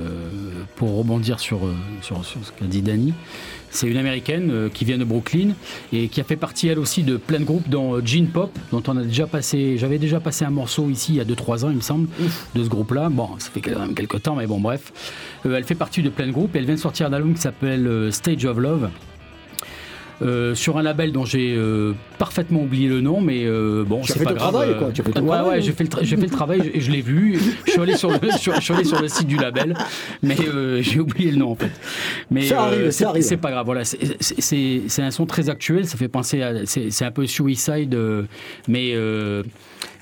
pour 0.77 0.97
rebondir 0.99 1.39
sur, 1.39 1.67
euh, 1.67 1.75
sur, 2.03 2.25
sur 2.25 2.45
ce 2.45 2.51
qu'a 2.51 2.65
dit 2.65 2.83
Danny, 2.83 3.13
c'est 3.71 3.87
une 3.87 3.97
américaine 3.97 4.51
euh, 4.51 4.69
qui 4.69 4.85
vient 4.85 4.99
de 4.99 5.05
Brooklyn 5.05 5.51
et 5.93 6.09
qui 6.09 6.21
a 6.21 6.25
fait 6.25 6.37
partie 6.37 6.67
elle 6.69 6.79
aussi 6.79 7.03
de 7.03 7.17
plein 7.17 7.39
de 7.41 7.45
groupes 7.45 7.69
dont 7.69 7.95
euh, 7.97 8.03
Gene 8.05 8.27
Pop, 8.29 8.51
dont 8.73 8.83
on 8.89 8.97
a 8.97 9.03
déjà 9.03 9.27
passé. 9.27 9.77
J'avais 9.79 9.99
déjà 9.99 10.19
passé 10.19 10.45
un 10.45 10.51
morceau 10.51 10.89
ici 10.91 11.13
il 11.13 11.17
y 11.17 11.21
a 11.21 11.25
2-3 11.25 11.65
ans, 11.67 11.71
il 11.71 11.77
me 11.77 11.81
semble, 11.81 12.09
de 12.55 12.65
ce 12.65 12.69
groupe-là. 12.69 13.09
Bon, 13.11 13.29
ça 13.39 13.51
fait 13.51 13.61
quand 13.61 13.79
même 13.79 13.95
quelques 13.95 14.23
temps, 14.23 14.35
mais 14.35 14.47
bon, 14.47 14.61
bref. 14.61 14.93
Elle 15.45 15.65
fait 15.65 15.75
partie 15.75 16.03
de 16.03 16.09
plein 16.09 16.27
de 16.27 16.33
groupes 16.33 16.57
et 16.57 16.59
elle 16.59 16.65
vient 16.67 16.75
de 16.75 16.81
sortir 16.81 17.07
un 17.07 17.13
album 17.13 17.35
qui 17.35 17.43
s'appelle 17.43 18.09
Stage 18.13 18.45
of 18.47 18.57
Love. 18.59 18.89
Euh, 20.23 20.55
sur 20.55 20.79
un 20.79 20.83
label 20.83 21.11
dont 21.11 21.25
j'ai 21.25 21.55
euh, 21.57 21.93
parfaitement 22.19 22.63
oublié 22.63 22.89
le 22.89 23.01
nom, 23.01 23.21
mais 23.21 23.45
euh, 23.45 23.83
bon, 23.85 24.03
c'est 24.05 24.23
pas 24.23 24.33
grave. 24.33 24.53
travail, 24.53 24.79
quoi, 24.79 24.91
tu 24.93 25.01
as 25.01 25.05
fait 25.05 25.11
ton 25.11 25.23
ouais, 25.23 25.27
travail, 25.27 25.57
ouais, 25.57 25.63
j'ai 25.63 25.73
fait 25.73 25.85
fait 25.93 26.17
le 26.17 26.29
travail 26.29 26.71
et 26.73 26.81
je 26.81 26.91
l'ai 26.93 27.01
vu. 27.01 27.39
Je 27.67 27.73
suis 27.73 27.81
allé 27.81 27.97
sur 27.97 28.11
le, 28.11 28.19
sur, 28.39 28.55
je 28.55 28.61
suis 28.61 28.73
allé 28.75 28.85
sur 28.85 29.03
le 29.03 29.09
site 29.09 29.27
du 29.27 29.37
label, 29.37 29.75
mais 30.23 30.37
j'ai 30.83 31.01
oublié 31.01 31.33
le 31.33 31.39
nom 31.39 31.51
en 31.51 31.57
fait. 31.57 31.73
Mais 32.31 32.43
Ça 32.43 32.63
arrive, 32.63 32.91
ça 32.91 33.13
c'est- 33.21 33.37
pas 33.37 33.51
grave. 33.51 33.67
Voilà, 33.67 33.85
c'est- 33.85 35.03
un 35.03 35.11
son 35.11 35.27
très 35.27 35.51
actuel. 35.51 35.87
Ça 35.87 35.97
fait 35.97 36.09
penser 36.09 36.43
à, 36.43 36.65
c'est 36.65 37.05
un 37.05 37.11
peu 37.11 37.27
Suicide, 37.27 37.97
mais 38.69 38.95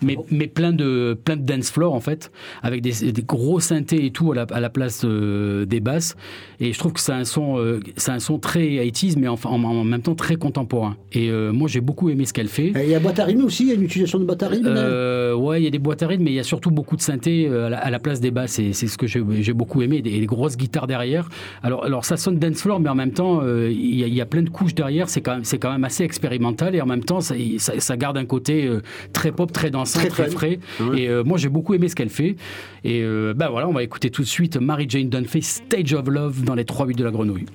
mais, 0.02 0.16
mais 0.30 0.46
plein 0.46 0.72
de 0.72 1.18
plein 1.24 1.36
de 1.36 1.42
dance 1.42 1.70
floor 1.70 1.94
en 1.94 2.00
fait, 2.00 2.30
avec 2.62 2.80
des, 2.82 3.12
des 3.12 3.22
gros 3.22 3.60
synthés 3.60 4.04
et 4.06 4.10
tout 4.10 4.32
à 4.32 4.34
la, 4.34 4.42
à 4.50 4.60
la 4.60 4.70
place 4.70 5.02
euh, 5.04 5.64
des 5.64 5.80
basses. 5.80 6.16
Et 6.60 6.72
je 6.72 6.78
trouve 6.78 6.92
que 6.92 7.00
c'est 7.00 7.12
un 7.12 7.24
son, 7.24 7.58
euh, 7.58 7.80
c'est 7.96 8.12
un 8.12 8.20
son 8.20 8.38
très 8.38 8.62
80s, 8.66 9.14
mais 9.18 9.28
en, 9.28 9.36
en 9.44 9.84
même 9.84 10.02
temps 10.02 10.14
très 10.14 10.36
contemporain. 10.36 10.96
Et 11.12 11.28
euh, 11.30 11.52
moi, 11.52 11.68
j'ai 11.68 11.80
beaucoup 11.80 12.08
aimé 12.10 12.24
ce 12.24 12.32
qu'elle 12.32 12.48
fait. 12.48 12.72
Il 12.76 12.88
y 12.90 12.94
a 12.94 13.00
boîte 13.00 13.18
à 13.18 13.24
rythme 13.24 13.44
aussi, 13.44 13.64
il 13.64 13.68
y 13.68 13.72
a 13.72 13.74
une 13.74 13.82
utilisation 13.82 14.18
de 14.18 14.24
boîte 14.24 14.42
à 14.42 14.48
rythme. 14.48 14.66
Euh, 14.68 15.34
ouais, 15.34 15.60
il 15.60 15.64
y 15.64 15.66
a 15.66 15.70
des 15.70 15.78
boîtes 15.80 16.02
à 16.02 16.06
rythme, 16.06 16.22
mais 16.24 16.30
il 16.30 16.34
y 16.36 16.40
a 16.40 16.44
surtout 16.44 16.70
beaucoup 16.70 16.96
de 16.96 17.00
synthé 17.02 17.46
euh, 17.48 17.66
à 17.66 17.70
la, 17.70 17.78
à 17.78 17.90
la 17.90 17.98
place 17.98 18.20
des 18.20 18.30
basses. 18.30 18.58
Et 18.60 18.72
c'est 18.72 18.86
ce 18.86 18.96
que 18.96 19.06
j'ai 19.06 19.22
j'ai 19.40 19.52
beaucoup 19.52 19.82
aimé, 19.82 19.96
et 19.98 20.02
des 20.02 20.26
grosses 20.26 20.56
guitares 20.56 20.86
derrière. 20.86 21.28
Alors, 21.62 21.84
alors 21.84 22.04
ça 22.04 22.16
sonne 22.16 22.38
dance 22.38 22.62
floor, 22.62 22.78
mais 22.80 22.88
en 22.88 22.94
même 22.94 23.12
temps, 23.12 23.40
il 23.44 23.94
y, 23.96 24.04
a- 24.04 24.06
il 24.06 24.14
y 24.14 24.20
a 24.20 24.26
plein 24.26 24.42
de 24.42 24.50
couches 24.50 24.74
derrière. 24.74 25.08
C'est 25.08 25.20
quand 25.20 25.34
même, 25.34 25.44
c'est 25.44 25.58
quand 25.58 25.72
même 25.72 25.84
assez 25.84 26.04
expérimental, 26.04 26.74
et 26.76 26.80
en 26.80 26.86
même 26.86 27.02
temps, 27.04 27.20
ça, 27.20 27.34
ça, 27.58 27.72
ça 27.80 27.96
garde 27.96 28.16
un 28.18 28.24
côté 28.24 28.70
très 29.12 29.32
pop, 29.32 29.50
très 29.52 29.70
dansant, 29.72 29.98
Très 29.98 30.08
très, 30.08 30.30
frais. 30.30 30.58
Ouais. 30.80 31.02
Et 31.02 31.08
euh, 31.08 31.24
moi, 31.24 31.38
j'ai 31.38 31.48
beaucoup 31.48 31.74
aimé 31.74 31.88
ce 31.88 31.96
qu'elle 31.96 32.08
fait. 32.08 32.36
Et 32.84 33.02
euh, 33.02 33.34
ben 33.34 33.48
voilà, 33.48 33.68
on 33.68 33.72
va 33.72 33.82
écouter 33.82 34.10
tout 34.10 34.22
de 34.22 34.28
suite 34.28 34.56
Mary 34.56 34.86
Jane 34.88 35.08
Dunphy, 35.08 35.42
Stage 35.42 35.92
of 35.94 36.06
Love 36.06 36.44
dans 36.44 36.54
les 36.54 36.64
3 36.64 36.86
buts 36.86 36.94
de 36.94 37.04
la 37.04 37.10
grenouille. 37.10 37.46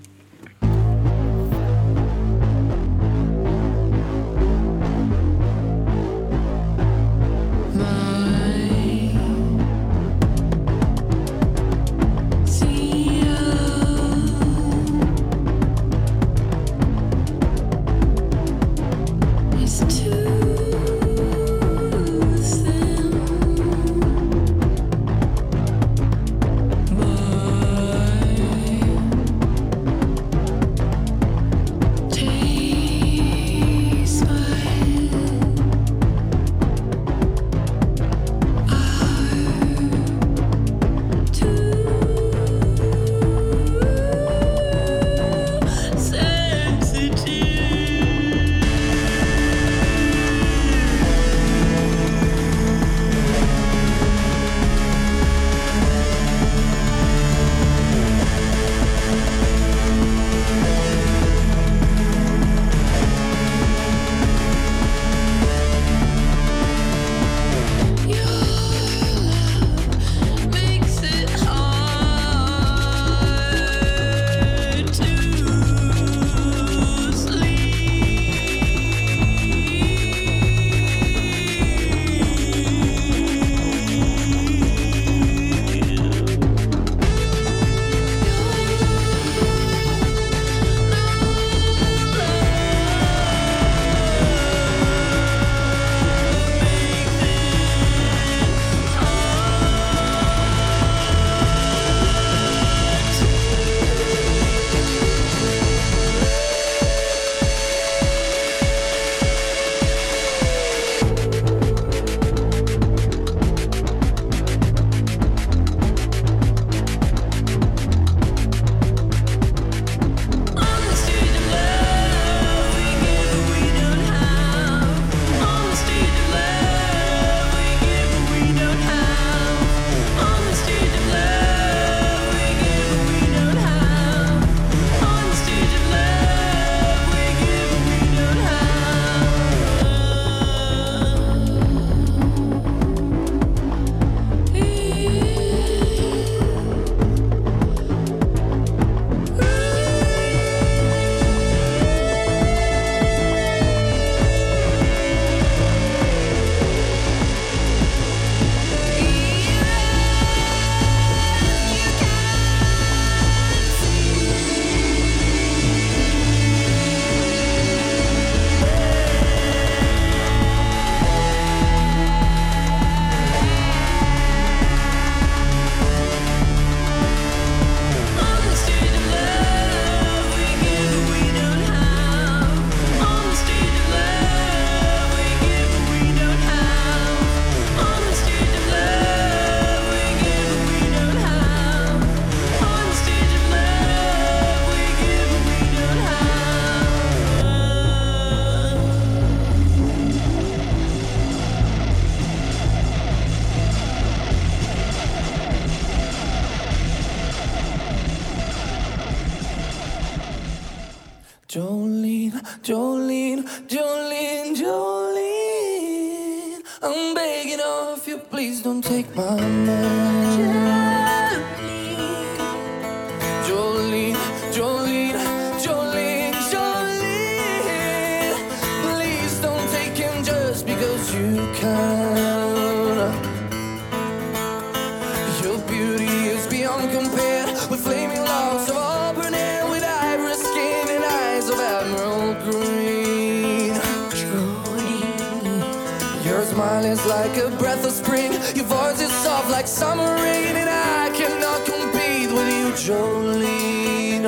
Smile 246.48 246.86
is 246.86 247.06
like 247.06 247.36
a 247.38 247.50
breath 247.58 247.86
of 247.86 247.92
spring. 247.92 248.32
Your 248.56 248.66
voice 248.66 249.02
is 249.02 249.12
soft 249.24 249.50
like 249.50 249.68
summer 249.68 250.16
rain, 250.24 250.56
and 250.56 250.70
I 250.70 251.10
cannot 251.20 251.66
compete 251.66 252.32
with 252.32 252.50
you, 252.58 252.68
Jolene. 252.84 254.28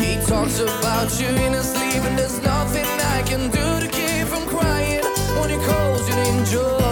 He 0.00 0.10
talks 0.26 0.58
about 0.60 1.08
you 1.20 1.28
in 1.44 1.52
his 1.52 1.68
sleep, 1.74 2.02
and 2.08 2.18
there's 2.18 2.40
nothing 2.42 2.88
I 3.16 3.22
can 3.30 3.50
do 3.50 3.66
to 3.82 3.88
keep 3.98 4.26
from 4.32 4.44
crying 4.54 5.04
when 5.38 5.48
he 5.50 5.58
calls 5.68 6.08
your 6.08 6.16
name, 6.24 6.42
Jolene. 6.52 6.86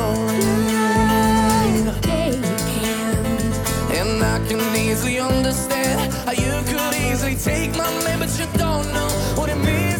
And 4.00 4.22
I 4.22 4.38
can 4.48 4.60
easily 4.76 5.18
understand 5.18 6.12
how 6.26 6.32
you 6.32 6.54
could 6.70 6.94
easily 7.08 7.36
take 7.36 7.70
my 7.76 7.90
man, 8.04 8.18
but 8.18 8.32
you 8.38 8.46
don't 8.58 8.86
know 8.92 9.10
what 9.38 9.48
it 9.48 9.56
means 9.56 9.93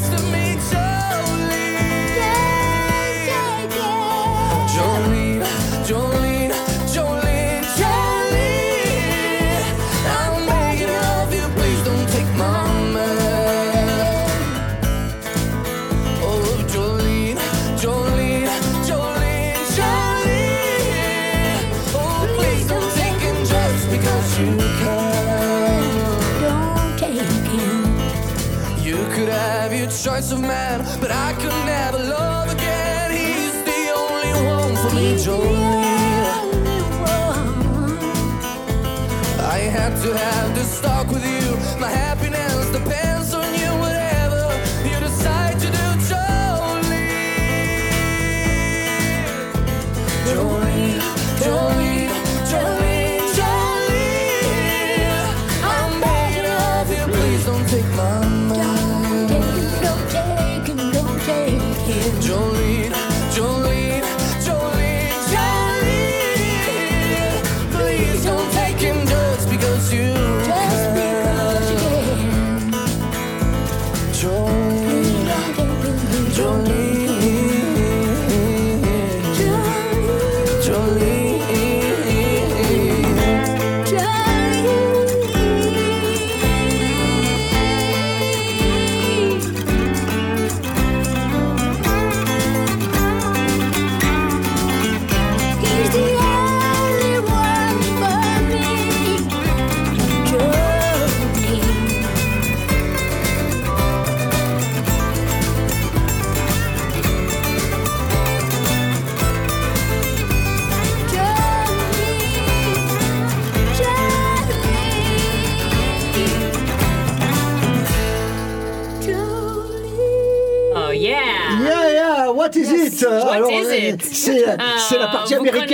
of 30.32 30.40
man, 30.40 30.80
but 31.00 31.10
I 31.10 31.33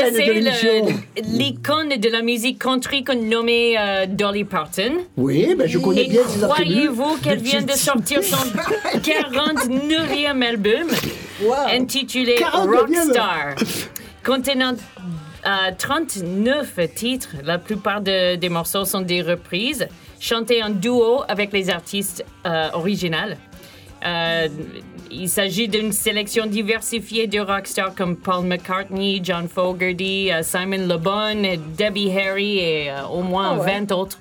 le- 0.05 1.37
L'icône 1.39 1.89
de 1.97 2.09
la 2.09 2.23
musique 2.23 2.59
country 2.59 3.05
qu'on 3.05 3.15
nommait 3.17 3.75
euh, 3.79 4.07
Dolly 4.09 4.45
Parton. 4.45 4.93
Oui, 5.17 5.55
ben 5.57 5.67
je 5.69 5.79
connais 5.79 6.05
Et 6.05 6.09
bien 6.09 6.23
ses 6.27 6.41
croyez-vous 6.41 7.17
qu'elle 7.23 7.39
vient 7.51 7.63
de 7.63 7.73
sortir 7.73 8.23
son 8.23 8.37
49e 8.99 10.43
album 10.43 10.87
intitulé 11.71 12.37
49e. 12.37 12.77
Rockstar, 12.77 13.55
contenant 14.25 14.75
euh, 15.47 15.49
39 15.79 16.79
titres. 16.95 17.31
La 17.45 17.59
plupart 17.59 18.01
de- 18.01 18.37
des 18.37 18.49
morceaux 18.49 18.85
sont 18.85 19.01
des 19.01 19.23
reprises, 19.23 19.89
chantées 20.21 20.63
en 20.63 20.71
duo 20.71 21.23
avec 21.29 21.53
les 21.53 21.71
artistes 21.71 22.25
euh, 22.47 22.69
originales. 22.75 23.37
Euh, 24.05 24.49
il 25.11 25.29
s'agit 25.29 25.69
d'une 25.69 25.93
sélection 25.93 26.47
diversifiée 26.47 27.27
de 27.27 27.41
rockstars 27.41 27.95
comme 27.95 28.17
Paul 28.17 28.45
McCartney, 28.47 29.21
John 29.23 29.49
Fogerty, 29.49 30.31
euh, 30.33 30.43
Simon 30.43 30.87
Le 30.89 30.97
Bon, 30.97 31.59
Debbie 31.77 32.11
Harry 32.17 32.59
et 32.59 32.91
euh, 32.91 33.07
au 33.13 33.23
moins 33.23 33.57
20 33.57 33.91
autres. 33.93 34.19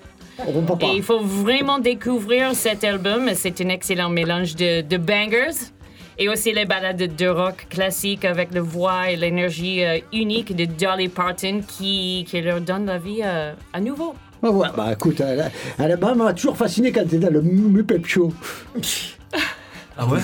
On 0.48 0.62
peut 0.62 0.78
pas. 0.78 0.88
Et 0.88 0.96
il 0.96 1.04
faut 1.04 1.20
vraiment 1.20 1.80
découvrir 1.80 2.56
cet 2.56 2.84
album. 2.84 3.30
C'est 3.36 3.62
un 3.62 3.70
excellent 3.70 4.10
mélange 4.10 4.56
de, 4.56 4.82
de 4.82 4.98
bangers 4.98 5.72
et 6.18 6.28
aussi 6.28 6.54
les 6.54 6.66
ballades 6.66 7.16
de 7.16 7.28
rock 7.28 7.68
classiques 7.70 8.26
avec 8.26 8.54
la 8.54 8.62
voix 8.62 9.12
et 9.12 9.16
l'énergie 9.16 9.84
euh, 9.84 10.00
unique 10.12 10.56
de 10.56 10.66
Dolly 10.66 11.10
Parton 11.10 11.62
qui, 11.68 12.26
qui 12.28 12.42
leur 12.42 12.62
donne 12.62 12.86
la 12.86 12.98
vie 12.98 13.22
à 13.22 13.80
nouveau. 13.80 14.16
Ah 14.42 14.50
ouais, 14.50 14.70
bah 14.76 14.94
écoute, 14.94 15.20
elle, 15.20 15.52
elle, 15.78 16.00
elle 16.02 16.16
m'a 16.16 16.34
toujours 16.34 16.56
fasciné 16.56 16.94
quand 16.94 17.02
elle 17.02 17.08
était 17.08 17.18
dans 17.20 17.34
le 17.34 17.42
Muppet 17.42 18.02
Show. 18.06 18.34
Ah 20.02 20.06
ouais 20.06 20.20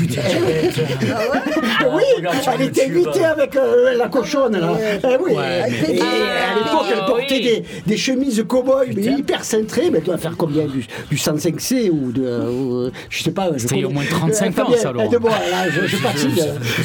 oui, 1.93 2.03
elle 2.55 2.61
était 2.61 2.85
invitée 2.85 3.25
avec 3.25 3.55
euh, 3.55 3.93
la 3.97 4.07
cochonne 4.07 4.57
là. 4.57 4.71
Eh 5.03 5.17
oui. 5.21 5.33
Et 5.33 5.37
à 5.37 5.67
l'époque, 5.67 6.85
elle 6.91 6.99
Ah, 7.01 7.05
portait 7.07 7.25
oui. 7.35 7.41
des, 7.41 7.63
des 7.85 7.97
chemises 7.97 8.43
cow-boy, 8.47 8.93
mais 8.95 9.03
hyper 9.03 9.43
cintrées. 9.43 9.89
Mais 9.91 9.97
elle 9.99 10.03
doit 10.05 10.17
faire 10.17 10.35
combien 10.37 10.65
Du, 10.65 10.85
du 11.09 11.15
105C 11.17 11.89
ou 11.89 12.11
de. 12.11 12.49
ou, 12.49 12.89
je 13.09 13.23
sais 13.23 13.31
pas. 13.31 13.49
C'était 13.57 13.83
au 13.83 13.89
moins 13.89 14.03
35 14.09 14.57
Euh, 14.57 14.61
ans, 14.63 14.71
ça, 14.77 14.91
Laurent. 14.93 15.09
là, 15.11 15.69
je, 15.69 15.85
je. 15.87 15.97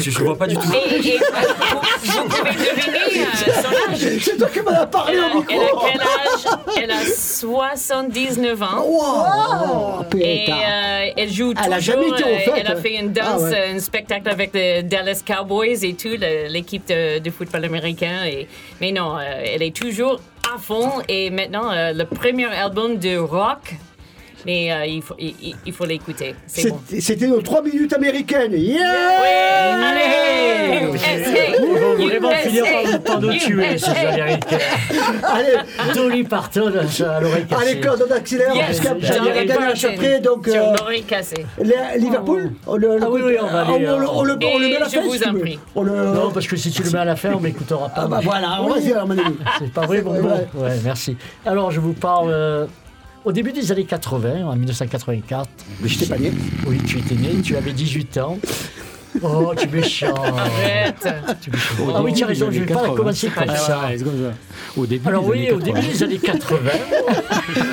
Je, 0.03 0.11
je 0.11 0.19
vois 0.25 0.37
pas 0.37 0.47
du 0.47 0.57
tout. 0.57 0.69
Et, 0.73 1.09
et 1.09 1.17
euh. 1.17 1.21
C'est 4.21 4.37
toi 4.37 4.49
qui 4.53 4.61
m'en 4.61 4.71
as 4.73 4.87
parlé 4.87 5.17
Elle 5.17 5.25
a, 5.25 5.35
au 5.35 5.39
micro. 5.41 5.55
elle 5.55 6.01
a 6.01 6.05
quel 6.75 6.81
âge? 6.83 6.83
Elle 6.83 6.91
a 6.91 7.05
79 7.05 8.63
ans. 8.63 8.85
Wow, 8.87 10.05
Et 10.19 10.47
euh, 10.51 11.11
elle 11.17 11.33
joue 11.33 11.53
Elle 11.53 11.59
a 11.73 11.77
toujours. 11.77 11.95
jamais 11.95 12.09
été 12.09 12.25
au 12.25 12.27
euh, 12.27 12.39
fait, 12.39 12.53
elle 12.57 12.67
a 12.67 12.73
hein. 12.73 12.77
Fait 12.81 12.97
une 12.97 13.13
danse, 13.13 13.43
Ah 13.47 13.51
ouais. 13.51 13.71
euh, 13.73 13.77
un 13.77 13.79
spectacle 13.79 14.29
avec 14.29 14.53
les 14.55 14.83
Dallas 14.83 15.23
Cowboys 15.27 15.85
et 15.85 15.95
tout, 15.95 16.17
l'équipe 16.49 16.87
de, 16.89 17.19
de 17.19 17.31
football 17.31 17.65
américain. 17.65 18.25
Et, 18.27 18.47
mais 18.81 18.93
non, 18.93 19.17
euh, 19.19 19.23
elle 19.55 19.63
est 19.63 19.75
toujours 19.75 20.21
à 20.55 20.59
fond. 20.59 20.91
Et 21.09 21.31
maintenant, 21.31 21.71
euh, 21.71 21.93
le 21.93 22.05
premier 22.05 22.47
album 22.47 22.99
de 22.99 23.17
rock 23.17 23.75
Mais 24.47 24.73
euh, 24.73 24.87
il 24.87 25.03
faut, 25.03 25.15
il, 25.19 25.55
il- 25.67 25.73
faut 25.73 25.85
l'écouter. 25.85 26.35
C'est 26.47 26.69
bon. 26.71 26.81
C'était 26.99 27.27
nos 27.27 27.41
3 27.41 27.63
minutes 27.63 27.93
américaines. 27.93 28.53
Yeah 28.55 28.81
Allez! 29.91 30.99
Ils 31.61 31.79
vont 31.79 31.95
vraiment 32.07 32.31
finir 32.31 32.65
par, 32.65 33.01
par 33.03 33.21
nous 33.21 33.33
tuer, 33.35 33.79
ces 33.79 33.91
USA. 33.91 34.09
Américains. 34.11 34.59
Allez, 35.23 35.95
Dolly 35.95 36.25
Parton 36.25 36.67
à 36.69 37.21
l'oreille 37.21 37.47
cassée. 37.47 37.63
allez, 37.71 37.81
Claude, 37.81 38.07
on 38.09 38.15
accélère 38.15 38.55
Yes, 38.55 38.81
parce 38.81 39.01
j'avais 39.01 39.19
regardé 39.21 39.47
Parton. 39.47 39.63
match 39.65 39.85
après. 39.85 40.21
Donc, 40.21 40.49
Sur 40.49 40.63
euh, 40.63 40.77
l'oreille 40.79 41.03
cassée. 41.03 41.47
Liverpool 41.99 42.53
on 42.67 42.77
le, 42.77 42.99
Ah 43.03 43.11
oui, 43.11 43.21
oui, 43.25 43.35
on 43.41 43.47
va 43.47 43.61
aller, 43.63 43.89
on, 43.89 43.99
le- 43.99 44.09
on 44.09 44.23
le- 44.25 44.39
on 44.43 44.59
le 44.59 44.65
Et 44.67 44.71
met 44.71 44.77
à 44.77 44.81
la 44.81 44.87
je 44.87 44.91
fin, 44.97 45.01
vous 45.03 45.15
si 45.15 45.21
tu 45.21 45.29
en 45.29 45.35
prie. 45.35 45.59
Non, 45.77 46.31
parce 46.33 46.47
que 46.47 46.57
si 46.57 46.71
tu 46.71 46.83
le 46.83 46.91
mets 46.91 46.99
à 46.99 47.05
la 47.05 47.17
fin, 47.17 47.33
on 47.35 47.41
m'écoutera 47.41 47.89
pas. 47.89 48.03
Ah 48.05 48.07
bah 48.07 48.21
voilà, 48.23 48.63
on 48.63 48.69
va 48.69 48.79
dire, 48.81 48.99
à 48.99 49.05
mon 49.05 49.13
ami. 49.19 49.37
C'est 49.59 49.73
pas 49.73 49.87
vrai, 49.87 50.01
bon, 50.03 50.21
bon. 50.21 50.29
Ouais, 50.63 50.77
merci. 50.85 51.17
Alors, 51.47 51.71
je 51.71 51.81
vous 51.81 51.93
parle 51.93 52.31
euh, 52.31 52.67
au 53.25 53.33
début 53.33 53.53
des 53.53 53.71
années 53.73 53.85
80, 53.85 54.47
en 54.47 54.57
1984. 54.57 55.49
Mais 55.81 55.89
je 55.89 55.99
t'ai 55.99 56.07
pas 56.07 56.19
né. 56.19 56.33
Oui, 56.67 56.79
tu 56.87 56.99
étais 56.99 57.15
né, 57.15 57.41
tu 57.43 57.57
avais 57.57 57.73
18 57.73 58.19
ans. 58.19 58.39
Oh, 59.23 59.53
tu 59.57 59.65
es 59.65 59.67
méchant. 59.67 60.15
Arrête! 60.15 60.95
Tu 61.41 61.51
es 61.51 61.53
méchant. 61.53 61.93
Ah 61.97 62.01
oui, 62.01 62.13
tu 62.13 62.23
as 62.23 62.29
raison, 62.29 62.49
je 62.49 62.61
vais 62.61 62.73
pas 62.73 62.91
commencer 62.95 63.27
comme 63.29 63.45
Ah, 63.49 63.57
ça. 63.57 63.81
ouais. 63.89 63.97
Au 64.77 64.87
début, 64.87 65.09
Alors 65.09 65.25
des 65.25 65.31
oui, 65.31 65.39
années 65.49 65.53
au 65.53 65.59
début 65.59 65.81
80. 65.81 65.91
des 65.93 66.03
années 66.05 66.19
80, 66.19 66.59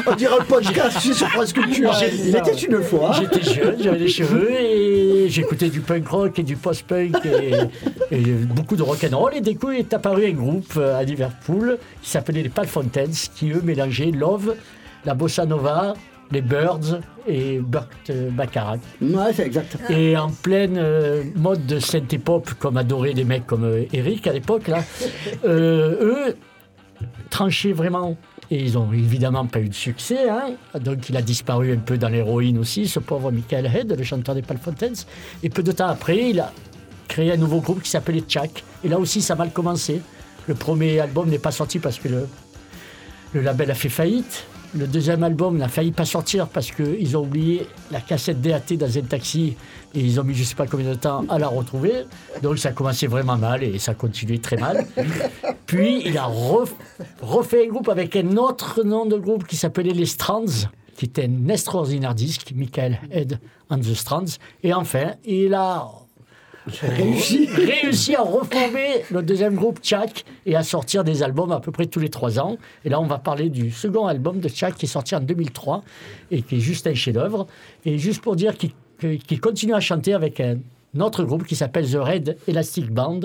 On 0.07 0.15
dirait 0.15 0.33
un 0.39 0.43
podcast 0.45 0.99
sur 0.99 1.27
France 1.29 1.53
Culture. 1.53 1.93
Il 2.25 2.35
était 2.35 2.55
une 2.55 2.81
fois. 2.81 3.11
j'étais 3.19 3.53
jeune, 3.53 3.75
j'avais 3.79 3.99
les 3.99 4.07
cheveux 4.07 4.49
et 4.51 5.29
j'écoutais 5.29 5.69
du 5.69 5.81
punk 5.81 6.07
rock 6.07 6.39
et 6.39 6.43
du 6.43 6.55
post-punk 6.55 7.15
et, 7.25 8.15
et 8.15 8.21
beaucoup 8.31 8.75
de 8.75 8.81
rock 8.81 9.05
and 9.11 9.15
roll. 9.15 9.35
Et 9.35 9.41
d'un 9.41 9.53
coup, 9.53 9.69
est 9.69 9.93
apparu 9.93 10.25
un 10.25 10.31
groupe 10.33 10.73
euh, 10.77 10.97
à 10.97 11.03
Liverpool 11.03 11.77
qui 12.01 12.09
s'appelait 12.09 12.41
les 12.41 12.49
Pal 12.49 12.65
Fountains, 12.65 13.11
qui 13.35 13.51
eux 13.51 13.61
mélangeaient 13.63 14.09
Love, 14.11 14.55
la 15.07 15.13
bossa 15.13 15.45
nova, 15.45 15.93
les 16.31 16.41
Birds 16.41 16.99
et 17.25 17.59
Burt 17.59 17.87
euh, 18.09 18.29
Bacharach. 18.29 18.81
Ouais, 19.01 19.31
c'est 19.33 19.45
exact. 19.45 19.77
Et 19.89 20.17
en 20.17 20.29
pleine 20.29 20.75
euh, 20.77 21.23
mode 21.35 21.65
de 21.65 21.79
synthé 21.79 22.17
pop, 22.17 22.51
comme 22.59 22.75
adoraient 22.75 23.13
des 23.13 23.23
mecs 23.23 23.47
comme 23.47 23.63
euh, 23.63 23.85
Eric 23.93 24.27
à 24.27 24.33
l'époque, 24.33 24.67
là, 24.67 24.83
euh, 25.45 26.27
eux 26.29 26.35
tranchaient 27.29 27.71
vraiment. 27.71 28.17
Et 28.51 28.61
ils 28.61 28.77
ont 28.77 28.91
évidemment 28.91 29.45
pas 29.45 29.59
eu 29.61 29.69
de 29.69 29.73
succès. 29.73 30.29
hein. 30.29 30.51
Donc 30.79 31.07
il 31.09 31.15
a 31.15 31.21
disparu 31.21 31.71
un 31.73 31.77
peu 31.79 31.97
dans 31.97 32.09
l'héroïne 32.09 32.57
aussi, 32.57 32.87
ce 32.87 32.99
pauvre 32.99 33.31
Michael 33.31 33.65
Head, 33.65 33.97
le 33.97 34.03
chanteur 34.03 34.35
des 34.35 34.41
Pal 34.41 34.57
Fountains. 34.57 35.05
Et 35.41 35.49
peu 35.49 35.63
de 35.63 35.71
temps 35.71 35.87
après, 35.87 36.31
il 36.31 36.39
a 36.41 36.51
créé 37.07 37.31
un 37.31 37.37
nouveau 37.37 37.61
groupe 37.61 37.81
qui 37.81 37.89
s'appelait 37.89 38.21
Chuck. 38.21 38.63
Et 38.83 38.89
là 38.89 38.99
aussi, 38.99 39.21
ça 39.21 39.33
a 39.33 39.37
mal 39.37 39.51
commencé. 39.51 40.01
Le 40.47 40.53
premier 40.53 40.99
album 40.99 41.29
n'est 41.29 41.39
pas 41.39 41.51
sorti 41.51 41.79
parce 41.79 41.97
que 41.97 42.09
le, 42.09 42.27
le 43.33 43.41
label 43.41 43.71
a 43.71 43.73
fait 43.75 43.89
faillite. 43.89 44.45
Le 44.75 44.85
deuxième 44.85 45.23
album 45.23 45.57
n'a 45.57 45.69
failli 45.69 45.91
pas 45.91 46.05
sortir 46.05 46.47
parce 46.47 46.71
qu'ils 46.71 47.15
ont 47.17 47.21
oublié 47.23 47.65
la 47.89 48.01
cassette 48.01 48.41
DAT 48.41 48.75
dans 48.77 48.97
un 48.97 49.01
taxi 49.01 49.55
et 49.95 49.99
ils 50.01 50.19
ont 50.19 50.23
mis 50.23 50.33
je 50.35 50.43
sais 50.43 50.55
pas 50.55 50.67
combien 50.67 50.89
de 50.89 50.95
temps 50.95 51.25
à 51.29 51.39
la 51.39 51.47
retrouver. 51.47 52.03
Donc 52.43 52.59
ça 52.59 52.69
a 52.69 52.71
commencé 52.73 53.07
vraiment 53.07 53.37
mal 53.37 53.63
et 53.63 53.79
ça 53.79 53.91
a 53.93 53.95
continué 53.95 54.39
très 54.39 54.57
mal. 54.57 54.85
Puis 55.65 56.01
il 56.05 56.17
a 56.17 56.25
ref- 56.25 56.75
refait 57.21 57.65
un 57.65 57.69
groupe 57.69 57.89
avec 57.89 58.15
un 58.15 58.35
autre 58.37 58.83
nom 58.83 59.05
de 59.05 59.17
groupe 59.17 59.47
qui 59.47 59.55
s'appelait 59.55 59.93
les 59.93 60.05
Strands, 60.05 60.67
qui 60.97 61.05
était 61.05 61.25
un 61.25 61.47
extraordinaire 61.47 62.13
disque, 62.13 62.51
Michael 62.55 62.99
Head 63.09 63.39
and 63.69 63.79
the 63.79 63.93
Strands. 63.93 64.37
Et 64.63 64.73
enfin, 64.73 65.13
il 65.25 65.53
a 65.53 65.87
réussi, 66.81 67.47
réussi 67.83 68.15
à 68.15 68.21
reformer 68.21 69.03
le 69.11 69.21
deuxième 69.21 69.55
groupe 69.55 69.79
Tchak 69.79 70.25
et 70.45 70.55
à 70.55 70.63
sortir 70.63 71.03
des 71.03 71.23
albums 71.23 71.51
à 71.51 71.59
peu 71.59 71.71
près 71.71 71.85
tous 71.85 71.99
les 71.99 72.09
trois 72.09 72.39
ans. 72.39 72.57
Et 72.85 72.89
là, 72.89 72.99
on 72.99 73.05
va 73.05 73.17
parler 73.17 73.49
du 73.49 73.71
second 73.71 74.07
album 74.07 74.39
de 74.39 74.49
Tchak 74.49 74.75
qui 74.75 74.85
est 74.85 74.89
sorti 74.89 75.15
en 75.15 75.19
2003 75.19 75.83
et 76.31 76.41
qui 76.41 76.57
est 76.57 76.59
juste 76.59 76.87
un 76.87 76.93
chef-d'œuvre. 76.93 77.47
Et 77.85 77.97
juste 77.97 78.21
pour 78.21 78.35
dire 78.35 78.55
qu'il 78.57 79.41
continue 79.41 79.73
à 79.73 79.79
chanter 79.79 80.13
avec 80.13 80.39
un 80.39 80.57
autre 80.99 81.23
groupe 81.23 81.45
qui 81.45 81.55
s'appelle 81.55 81.89
The 81.89 81.97
Red 81.97 82.37
Elastic 82.47 82.91
Band. 82.91 83.21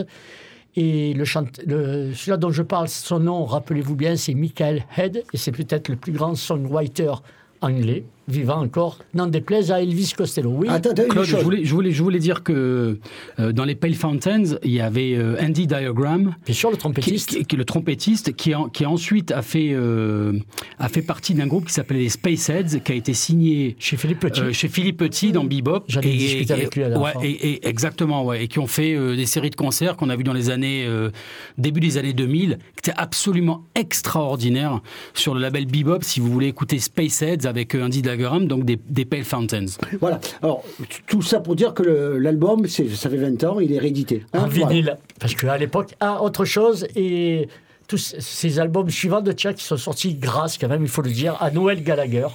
Et 0.74 1.12
le 1.12 1.24
celui-là 1.26 2.38
dont 2.38 2.50
je 2.50 2.62
parle, 2.62 2.88
son 2.88 3.20
nom, 3.20 3.44
rappelez-vous 3.44 3.94
bien, 3.94 4.16
c'est 4.16 4.32
Michael 4.32 4.84
Head, 4.96 5.22
et 5.32 5.36
c'est 5.36 5.52
peut-être 5.52 5.88
le 5.88 5.96
plus 5.96 6.12
grand 6.12 6.34
songwriter 6.34 7.12
anglais, 7.60 8.04
vivant 8.28 8.60
encore, 8.62 8.98
n'en 9.14 9.26
déplaise 9.26 9.70
à 9.72 9.82
Elvis 9.82 10.12
Costello. 10.16 10.50
Oui, 10.54 10.68
Attends, 10.70 10.94
Claude, 10.94 11.24
je 11.26 11.32
chose. 11.32 11.42
voulais, 11.42 11.64
je, 11.64 11.74
voulais, 11.74 11.90
je 11.90 12.02
voulais 12.02 12.18
dire 12.18 12.42
que 12.42 12.98
euh, 13.40 13.52
dans 13.52 13.64
les 13.64 13.74
Pale 13.74 13.94
Fountains, 13.94 14.56
il 14.62 14.70
y 14.70 14.80
avait 14.80 15.14
euh, 15.14 15.36
Andy 15.42 15.66
Diagram, 15.66 16.34
bien 16.46 16.54
sûr, 16.54 16.70
le 16.70 16.76
qui, 16.76 16.80
trompettiste. 16.80 17.28
qui- 17.30 17.44
qui 17.44 17.56
est 17.56 17.58
le 17.58 17.64
trompettiste, 17.64 18.34
qui, 18.36 18.54
en- 18.54 18.68
qui 18.68 18.86
ensuite 18.86 19.32
a 19.32 19.42
fait, 19.42 19.70
euh, 19.72 20.32
a 20.78 20.88
fait 20.88 21.02
partie 21.02 21.34
d'un 21.34 21.46
groupe 21.46 21.66
qui 21.66 21.72
s'appelait 21.74 21.98
les 21.98 22.08
Spaceheads, 22.08 22.80
qui 22.84 22.92
a 22.92 22.94
été 22.94 23.12
signé 23.14 23.76
Chez 23.78 23.96
Philippe 23.96 24.20
Petit. 24.20 24.40
euh, 24.40 24.52
chez 24.52 24.68
Philippe 24.68 24.98
Petit 24.98 25.32
dans 25.32 25.44
Bebop. 25.44 25.84
J'en 25.88 26.00
ai 26.02 26.08
Et- 26.08 26.16
discuté 26.16 26.52
et- 26.52 26.56
avec 26.56 26.74
lui 26.76 26.82
la 26.82 26.88
dernière 26.90 27.04
ouais, 27.06 27.12
fois. 27.12 27.24
et, 27.24 27.30
et- 27.30 27.68
exactement, 27.68 28.24
ouais, 28.24 28.44
et 28.44 28.48
qui 28.48 28.58
ont 28.60 28.66
fait 28.66 28.94
euh, 28.94 29.16
des 29.16 29.26
séries 29.26 29.50
de 29.50 29.56
concerts 29.56 29.96
qu'on 29.96 30.10
a 30.10 30.16
vu 30.16 30.22
dans 30.24 30.32
les 30.32 30.48
années 30.50 30.84
euh, 30.86 31.10
début 31.58 31.80
des 31.80 31.98
années 31.98 32.12
2000, 32.12 32.58
qui 32.80 32.90
étaient 32.90 32.98
absolument 32.98 33.64
extraordinaires 33.74 34.80
sur 35.14 35.34
le 35.34 35.40
label 35.40 35.66
Bebop. 35.66 35.98
Si 36.02 36.20
vous 36.20 36.30
voulez 36.30 36.48
écouter 36.48 36.78
Spaceheads 36.78 37.46
avec 37.46 37.74
euh, 37.74 37.82
Andy 37.84 38.00
Diagram, 38.02 38.11
donc 38.16 38.64
des, 38.64 38.78
des 38.88 39.04
Pale 39.04 39.24
Fountains. 39.24 39.66
Voilà. 40.00 40.20
Alors, 40.42 40.62
tout 41.06 41.22
ça 41.22 41.40
pour 41.40 41.56
dire 41.56 41.74
que 41.74 41.82
l'album, 42.20 42.66
c'est- 42.66 42.88
ça 42.88 43.08
fait 43.10 43.16
20 43.16 43.42
ans, 43.44 43.60
il 43.60 43.72
est 43.72 43.78
réédité. 43.78 44.24
en 44.32 44.38
Hein, 44.38 44.48
voilà. 44.50 44.68
vinyle. 44.68 44.96
Parce 45.20 45.34
qu'à 45.34 45.56
l'époque, 45.58 45.94
ah, 46.00 46.22
autre 46.22 46.44
chose, 46.44 46.86
et 46.96 47.48
tous 47.88 48.14
ces 48.18 48.58
albums 48.58 48.88
suivants 48.90 49.20
de 49.20 49.32
Chuck 49.32 49.56
qui 49.56 49.64
sont 49.64 49.76
sortis 49.76 50.14
grâce, 50.14 50.56
quand 50.58 50.68
même, 50.68 50.82
il 50.82 50.88
faut 50.88 51.02
le 51.02 51.10
dire, 51.10 51.36
à 51.40 51.50
Noël 51.50 51.82
Gallagher, 51.82 52.28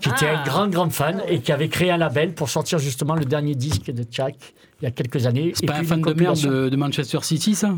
qui 0.00 0.08
était 0.08 0.26
un 0.26 0.40
Ah. 0.40 0.44
grand, 0.44 0.66
grand 0.68 0.90
fan 0.90 1.22
et 1.28 1.40
qui 1.40 1.52
avait 1.52 1.68
créé 1.68 1.90
un 1.90 1.98
label 1.98 2.32
pour 2.32 2.48
sortir 2.48 2.78
justement 2.78 3.14
le 3.14 3.24
dernier 3.24 3.54
disque 3.54 3.90
de 3.92 4.02
Chuck 4.02 4.34
il 4.80 4.84
y 4.84 4.86
a 4.88 4.90
quelques 4.90 5.26
années. 5.26 5.52
C'est 5.54 5.66
pas 5.66 5.76
un 5.76 5.84
fan 5.84 6.00
de 6.00 6.12
merde 6.14 6.70
de 6.70 6.76
Manchester 6.76 7.18
City, 7.22 7.54
ça? 7.54 7.76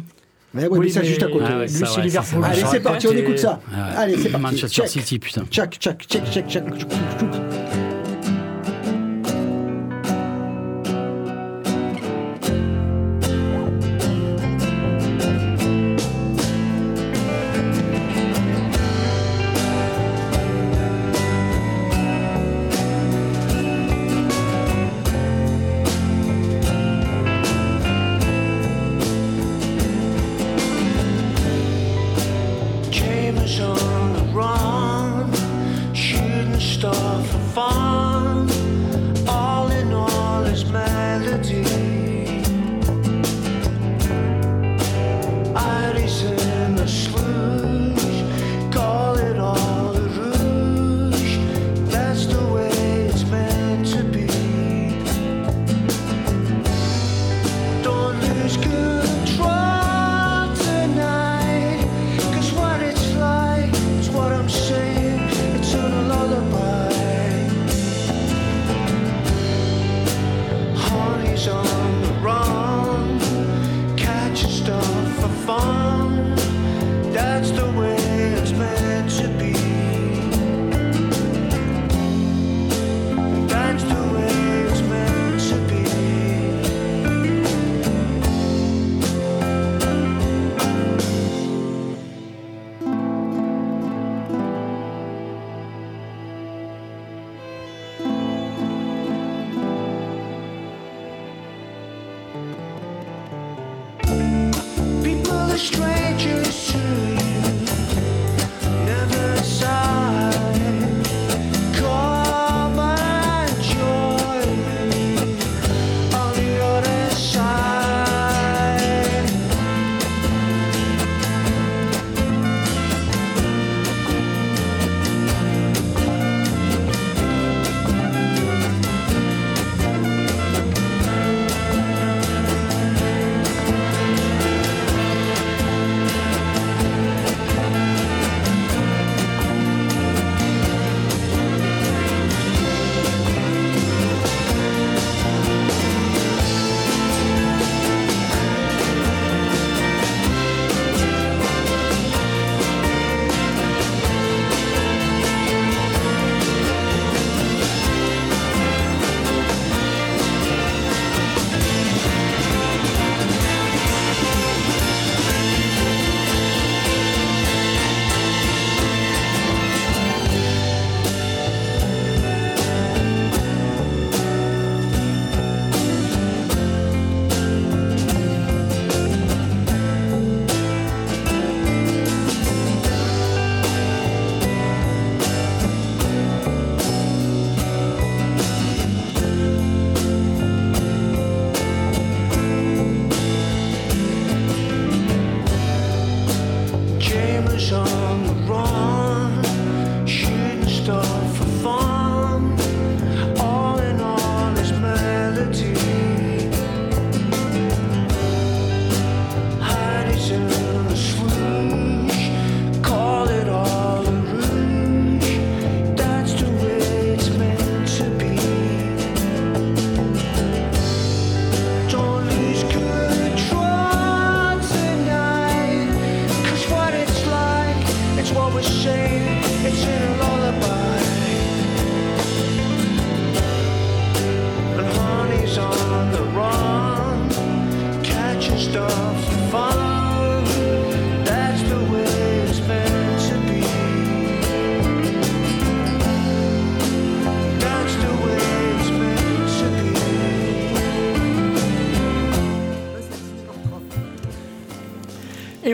Ouais, 0.53 0.67
ouais, 0.67 0.79
mais 0.81 0.89
ça, 0.89 1.03
juste 1.05 1.23
à 1.23 1.29
côté. 1.29 1.45
Ah 1.49 1.59
ouais, 1.59 1.69
ça, 1.69 1.93
ouais, 1.95 2.03
Liverpool. 2.03 2.45
Allez, 2.45 2.63
c'est 2.71 2.81
parti, 2.81 3.07
on 3.07 3.13
écoute 3.13 3.39
ça. 3.39 3.61
Ah. 3.73 4.01
Allez, 4.01 4.17
c'est 4.17 4.31
parti. 4.31 4.43
Manchester 4.47 4.83
Check. 4.83 4.89
City, 4.89 5.19
putain. 5.19 5.45
Check, 5.51 5.79
check, 5.79 6.09
check. 6.09 6.65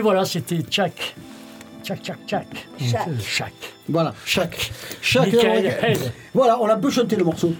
Voilà, 0.07 0.23
c'était 0.23 0.61
Tchac. 0.61 1.15
Tchac, 1.83 2.01
tchac, 2.01 2.17
tchac. 2.25 2.47
Tchac. 2.79 3.07
Euh, 3.09 3.19
Tchac. 3.19 3.53
Voilà. 3.89 4.13
Michael 5.15 5.65
Head. 5.81 6.13
Voilà, 6.33 6.57
on 6.61 6.67
a 6.69 6.77
peu 6.77 6.89
chanté 6.89 7.17
le 7.17 7.25
morceau. 7.25 7.53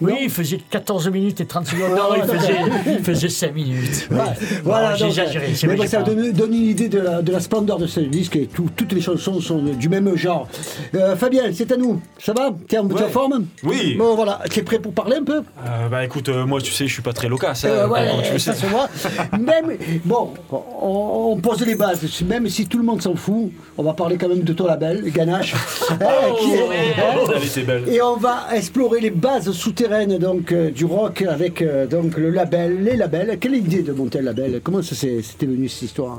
Oui, 0.00 0.12
il 0.22 0.30
faisait 0.30 0.58
14 0.70 1.08
minutes 1.10 1.40
et 1.40 1.46
30 1.46 1.66
secondes. 1.66 1.90
Non, 1.90 2.14
il 2.16 2.22
faisait, 2.22 2.54
il 2.98 3.04
faisait 3.04 3.28
5 3.28 3.54
minutes. 3.54 4.08
Ouais, 4.10 4.18
voilà, 4.64 4.94
J'ai 4.94 5.06
exagéré. 5.06 5.46
mais 5.66 5.76
j'ai 5.76 5.86
ça 5.86 6.02
donne, 6.02 6.32
donne 6.32 6.54
une 6.54 6.68
idée 6.70 6.88
de 6.88 7.00
la, 7.00 7.22
de 7.22 7.32
la 7.32 7.40
splendeur 7.40 7.78
de 7.78 7.86
ce 7.86 8.00
disque 8.00 8.36
et 8.36 8.46
tout- 8.46 8.68
toutes 8.76 8.92
les 8.92 9.00
chansons 9.00 9.40
sont 9.40 9.58
du 9.62 9.88
même 9.88 10.14
genre. 10.16 10.46
Euh, 10.94 11.16
Fabien, 11.16 11.44
c'est 11.52 11.72
à 11.72 11.76
nous. 11.76 12.00
Ça 12.18 12.32
va? 12.32 12.50
T'es 12.68 12.78
en, 12.78 12.86
Ouais. 12.86 13.08
forme 13.08 13.46
Oui. 13.64 13.96
Bon, 13.98 14.14
voilà. 14.14 14.40
T'es 14.50 14.62
prêt 14.62 14.78
pour 14.78 14.92
parler 14.92 15.16
un 15.16 15.24
peu? 15.24 15.38
Euh, 15.66 15.88
bah 15.90 16.04
écoute, 16.04 16.28
euh, 16.28 16.46
moi 16.46 16.60
tu 16.60 16.72
sais, 16.72 16.86
je 16.86 16.92
suis 16.92 17.02
pas 17.02 17.12
très 17.12 17.28
loquace. 17.28 17.64
hein, 17.64 17.68
Euh, 17.70 17.88
ouais, 17.88 18.06
tu 18.24 18.32
le 18.34 18.38
ça 18.38 18.54
sais. 18.54 18.60
se 18.62 18.66
voit. 18.66 18.88
Même, 19.32 19.76
bon, 20.04 20.30
on, 20.52 21.32
on 21.32 21.40
pose 21.40 21.64
les 21.66 21.74
bases. 21.74 22.00
Même 22.22 22.48
si 22.48 22.66
tout 22.66 22.78
le 22.78 22.84
monde 22.84 23.02
s'en 23.02 23.14
fout, 23.16 23.50
on 23.76 23.82
va 23.82 23.94
parler 23.94 24.16
quand 24.16 24.28
même 24.28 24.42
de 24.42 24.52
ton 24.52 24.66
label, 24.66 25.10
Ganache. 25.10 25.54
Oh, 25.90 25.94
hein, 26.00 26.34
qui 26.40 26.50
est- 26.52 26.60
hein, 26.60 27.32
Elle 27.34 27.44
était 27.44 27.62
belle. 27.62 27.88
et 27.88 28.00
on 28.02 28.16
va 28.16 28.46
explorer 28.54 29.00
les 29.00 29.10
bases 29.10 29.50
souterraines 29.52 29.87
donc 29.92 30.52
euh, 30.52 30.70
du 30.70 30.84
rock 30.84 31.22
avec 31.22 31.62
euh, 31.62 31.86
donc 31.86 32.16
le 32.18 32.30
label, 32.30 32.82
les 32.84 32.96
labels. 32.96 33.38
Quelle 33.40 33.54
idée 33.54 33.82
de 33.82 33.92
monter 33.92 34.18
un 34.18 34.22
label? 34.22 34.60
Comment 34.62 34.82
ça 34.82 34.94
s'est- 34.94 35.22
c'était 35.22 35.46
venu 35.46 35.68
cette 35.68 35.82
histoire? 35.82 36.18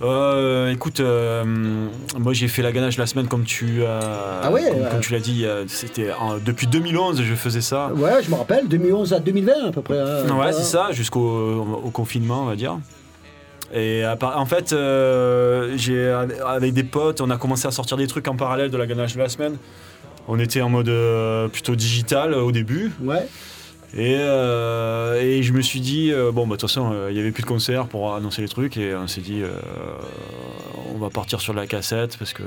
Euh, 0.00 0.70
écoute, 0.72 1.00
euh, 1.00 1.44
moi 2.18 2.32
j'ai 2.32 2.46
fait 2.48 2.62
la 2.62 2.70
ganache 2.72 2.96
la 2.98 3.06
semaine 3.06 3.26
comme 3.26 3.42
tu 3.44 3.82
Ah 3.84 4.50
ouais, 4.52 4.62
comme, 4.70 4.80
ouais. 4.82 4.88
comme 4.90 5.00
tu 5.00 5.12
l'as 5.12 5.18
dit. 5.20 5.44
euh, 5.44 5.64
C'était 5.66 6.10
en- 6.12 6.38
depuis 6.38 6.66
2011 6.68 7.20
je 7.22 7.34
faisais 7.34 7.60
ça. 7.60 7.90
Ouais, 7.94 8.22
je 8.22 8.30
me 8.30 8.36
rappelle, 8.36 8.66
2011 8.68 9.12
à 9.12 9.18
2020 9.20 9.68
à 9.68 9.72
peu 9.72 9.82
près. 9.82 9.98
hein. 9.98 10.38
Ouais, 10.38 10.52
c'est 10.52 10.62
ça, 10.62 10.88
jusqu'au 10.92 11.80
au 11.84 11.90
confinement, 11.90 12.42
on 12.42 12.46
va 12.46 12.56
dire. 12.56 12.78
Et 13.74 14.02
à 14.04 14.16
part- 14.16 14.38
en 14.38 14.46
fait, 14.46 14.72
euh, 14.72 15.74
j'ai 15.76 16.10
avec 16.46 16.72
des 16.72 16.84
potes, 16.84 17.20
on 17.20 17.28
a 17.28 17.36
commencé 17.36 17.66
à 17.68 17.70
sortir 17.72 17.98
des 17.98 18.06
trucs 18.06 18.26
en 18.28 18.36
parallèle 18.36 18.70
de 18.70 18.76
la 18.78 18.86
ganache 18.86 19.14
de 19.14 19.18
la 19.18 19.28
semaine. 19.28 19.56
On 20.30 20.38
était 20.38 20.60
en 20.60 20.68
mode 20.68 20.90
euh, 20.90 21.48
plutôt 21.48 21.74
digital 21.74 22.34
euh, 22.34 22.42
au 22.42 22.52
début. 22.52 22.92
Et, 23.96 24.16
euh, 24.18 25.20
et 25.20 25.42
je 25.42 25.52
me 25.52 25.62
suis 25.62 25.80
dit, 25.80 26.12
euh, 26.12 26.30
bon, 26.30 26.46
bah, 26.46 26.56
de 26.56 26.60
toute 26.60 26.68
façon, 26.68 26.90
euh, 26.92 27.08
il 27.10 27.14
n'y 27.14 27.20
avait 27.20 27.30
plus 27.32 27.42
de 27.42 27.48
concert 27.48 27.86
pour 27.86 28.14
annoncer 28.14 28.42
les 28.42 28.48
trucs. 28.48 28.76
Et 28.76 28.94
on 28.94 29.06
s'est 29.06 29.22
dit, 29.22 29.42
euh, 29.42 29.48
on 30.94 30.98
va 30.98 31.10
partir 31.10 31.40
sur 31.40 31.54
la 31.54 31.66
cassette 31.66 32.16
parce 32.18 32.32
que 32.32 32.42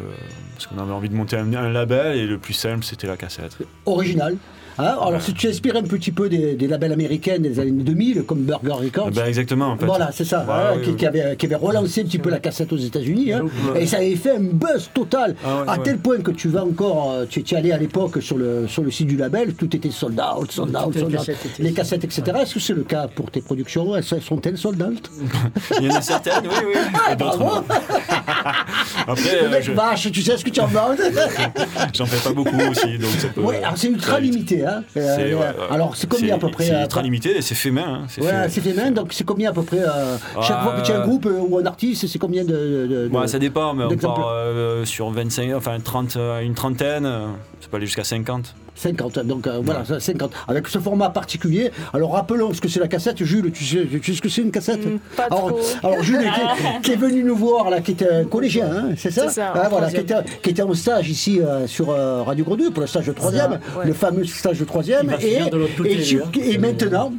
parce 0.53 0.67
qu'on 0.67 0.77
avait 0.81 0.91
envie 0.93 1.09
de 1.09 1.15
monter 1.15 1.37
un, 1.37 1.51
un 1.53 1.69
label. 1.69 2.17
Et 2.17 2.25
le 2.27 2.37
plus 2.37 2.53
simple, 2.53 2.83
c'était 2.83 3.07
la 3.07 3.17
cassette. 3.17 3.57
Original. 3.85 4.35
Hein, 4.77 4.95
alors, 5.05 5.21
si 5.21 5.33
tu 5.33 5.47
inspires 5.49 5.75
un 5.75 5.83
petit 5.83 6.11
peu 6.13 6.29
des, 6.29 6.55
des 6.55 6.65
labels 6.65 6.93
américains 6.93 7.37
des 7.37 7.59
années 7.59 7.71
2000, 7.71 8.23
comme 8.23 8.43
Burger 8.43 8.71
Records. 8.85 9.11
Ben, 9.11 9.25
exactement, 9.25 9.67
en 9.67 9.77
fait. 9.77 9.85
Voilà, 9.85 10.11
c'est 10.13 10.23
ça, 10.23 10.45
Ouais, 10.47 10.53
hein, 10.53 10.77
ouais, 10.87 10.95
qui, 10.95 11.05
avait, 11.05 11.35
qui 11.35 11.45
avait 11.45 11.55
relancé 11.55 12.01
un 12.01 12.03
petit 12.05 12.17
peu 12.17 12.29
la 12.29 12.39
cassette 12.39 12.71
aux 12.71 12.77
États-Unis. 12.77 13.33
hein, 13.33 13.43
et 13.75 13.85
ça 13.85 13.97
avait 13.97 14.15
fait 14.15 14.31
un 14.37 14.39
buzz 14.39 14.89
total, 14.93 15.35
Ah 15.43 15.61
ouais, 15.61 15.67
à 15.69 15.71
ouais. 15.77 15.83
tel 15.83 15.97
point 15.97 16.19
que 16.21 16.31
tu 16.31 16.47
vas 16.47 16.63
encore, 16.63 17.13
tu 17.29 17.43
tu 17.43 17.53
es 17.53 17.57
allé 17.57 17.73
à 17.73 17.77
l'époque 17.77 18.21
sur 18.21 18.37
le, 18.37 18.65
sur 18.67 18.81
le 18.81 18.91
site 18.91 19.07
du 19.07 19.17
label, 19.17 19.55
tout 19.55 19.75
était 19.75 19.91
sold 19.91 20.17
out, 20.19 20.49
sold 20.51 20.73
out, 20.75 20.93
sold 20.97 21.15
out. 21.15 21.29
Cassettes 21.33 21.45
étaient 21.45 21.63
les 21.63 21.73
cassettes, 21.73 22.03
etc. 22.03 22.23
Est-ce 22.41 22.53
que 22.55 22.59
c'est 22.59 22.73
le 22.73 22.83
cas 22.83 23.07
pour 23.07 23.31
tes 23.31 23.41
productions? 23.41 23.95
Elles 23.95 24.03
sont-elles 24.03 24.57
sold 24.57 24.81
out 24.81 25.09
Il 25.79 25.87
y 25.87 25.91
en 25.91 25.95
a 25.95 26.01
certaines, 26.01 26.43
oui, 26.45 26.55
oui. 26.67 26.73
Et 27.11 27.15
d'autres, 27.15 27.37
bravo. 27.37 27.55
non. 27.55 27.63
Après, 29.07 29.41
Le 29.41 29.45
euh, 29.47 29.49
mec 29.49 29.63
je- 29.63 29.71
vache, 29.71 30.11
tu 30.11 30.21
sais 30.21 30.37
ce 30.37 30.43
que 30.45 30.49
tu 30.49 30.59
en 30.61 30.67
vends 30.67 30.95
j'en 31.93 32.05
fais 32.05 32.29
pas 32.29 32.33
beaucoup 32.33 32.55
aussi. 32.69 32.97
Donc 32.97 33.09
ça 33.19 33.27
peut, 33.29 33.41
Oui, 33.41 33.55
alors 33.57 33.77
c'est 33.77 33.87
ultra 33.87 34.19
limité. 34.19 34.65
Hein. 34.65 34.83
Euh, 34.97 35.15
C'est- 35.15 35.33
ouais, 35.33 35.39
ouais. 35.39 35.53
Alors 35.71 35.95
c'est 35.95 36.07
combien 36.07 36.35
à 36.35 36.37
peu 36.37 36.49
près 36.51 36.65
C'est 36.65 36.75
euh, 36.75 36.81
ultra 36.81 37.01
limité 37.01 37.41
c'est 37.41 37.55
fait 37.55 37.71
main. 37.71 38.01
hein, 38.03 38.05
C'est 38.07 38.21
Ouais, 38.21 38.27
fait- 38.43 38.49
c'est 38.49 38.61
fait 38.61 38.73
main, 38.73 38.91
donc 38.91 39.13
c'est 39.13 39.23
combien 39.23 39.49
à 39.49 39.53
peu 39.53 39.63
près 39.63 39.79
euh, 39.79 40.17
Chaque 40.41 40.57
Ah, 40.59 40.63
fois 40.63 40.73
que 40.73 40.85
tu 40.85 40.91
as 40.91 40.97
un 40.97 41.01
euh, 41.01 41.05
groupe 41.05 41.25
euh, 41.25 41.39
ou 41.39 41.57
un 41.57 41.65
artiste, 41.65 42.07
c'est 42.07 42.19
combien 42.19 42.43
de. 42.43 42.49
de- 42.87 43.07
de- 43.09 43.15
Ouais, 43.17 43.27
ça 43.27 43.39
dépend, 43.39 43.73
mais 43.73 43.83
on 43.85 43.97
part 43.97 44.27
euh, 44.29 44.85
sur 44.85 45.09
25, 45.11 45.53
enfin 45.55 45.79
30, 45.79 46.15
euh, 46.17 46.39
une 46.41 46.53
trentaine, 46.53 47.05
euh, 47.05 47.27
ça 47.59 47.67
peut 47.69 47.77
aller 47.77 47.85
jusqu'à 47.85 48.03
50. 48.03 48.55
50, 48.75 49.19
donc 49.19 49.47
euh, 49.47 49.59
voilà, 49.63 49.85
ça, 49.85 49.99
50. 49.99 50.31
Avec 50.47 50.67
ce 50.67 50.79
format 50.79 51.09
particulier. 51.09 51.71
Alors 51.93 52.13
rappelons 52.13 52.53
ce 52.53 52.61
que 52.61 52.67
c'est 52.67 52.79
la 52.79 52.87
cassette. 52.87 53.23
Jules, 53.23 53.51
tu 53.51 53.63
sais, 53.63 53.85
tu 53.85 54.11
sais 54.11 54.17
ce 54.17 54.21
que 54.21 54.29
c'est 54.29 54.41
une 54.41 54.51
cassette 54.51 54.81
pas 55.15 55.23
alors, 55.23 55.47
trop. 55.49 55.59
alors, 55.83 56.01
Jules, 56.03 56.19
qui, 56.21 56.81
qui 56.83 56.91
est 56.93 56.95
venu 56.95 57.23
nous 57.23 57.35
voir, 57.35 57.69
là, 57.69 57.81
qui 57.81 57.91
était 57.91 58.09
un 58.09 58.23
collégien, 58.25 58.69
hein, 58.71 58.89
c'est 58.97 59.11
ça 59.11 59.27
C'est 59.27 59.35
ça, 59.35 59.53
Ah, 59.55 59.67
voilà, 59.69 59.89
qui 59.89 59.97
était, 59.97 60.15
qui 60.41 60.49
était 60.49 60.61
en 60.61 60.73
stage 60.73 61.09
ici 61.09 61.39
euh, 61.41 61.67
sur 61.67 61.89
euh, 61.91 62.23
Radio 62.23 62.45
Grenouille 62.45 62.71
pour 62.71 62.81
le 62.81 62.87
stage 62.87 63.07
de 63.07 63.13
troisième, 63.13 63.59
ouais. 63.77 63.85
le 63.85 63.93
fameux 63.93 64.25
stage 64.25 64.59
de 64.59 64.65
troisième. 64.65 65.03
Il 65.03 65.09
va 65.09 65.23
Et, 65.23 65.33
et, 65.33 66.17
hein. 66.17 66.29
et 66.43 66.57
maintenant. 66.57 67.11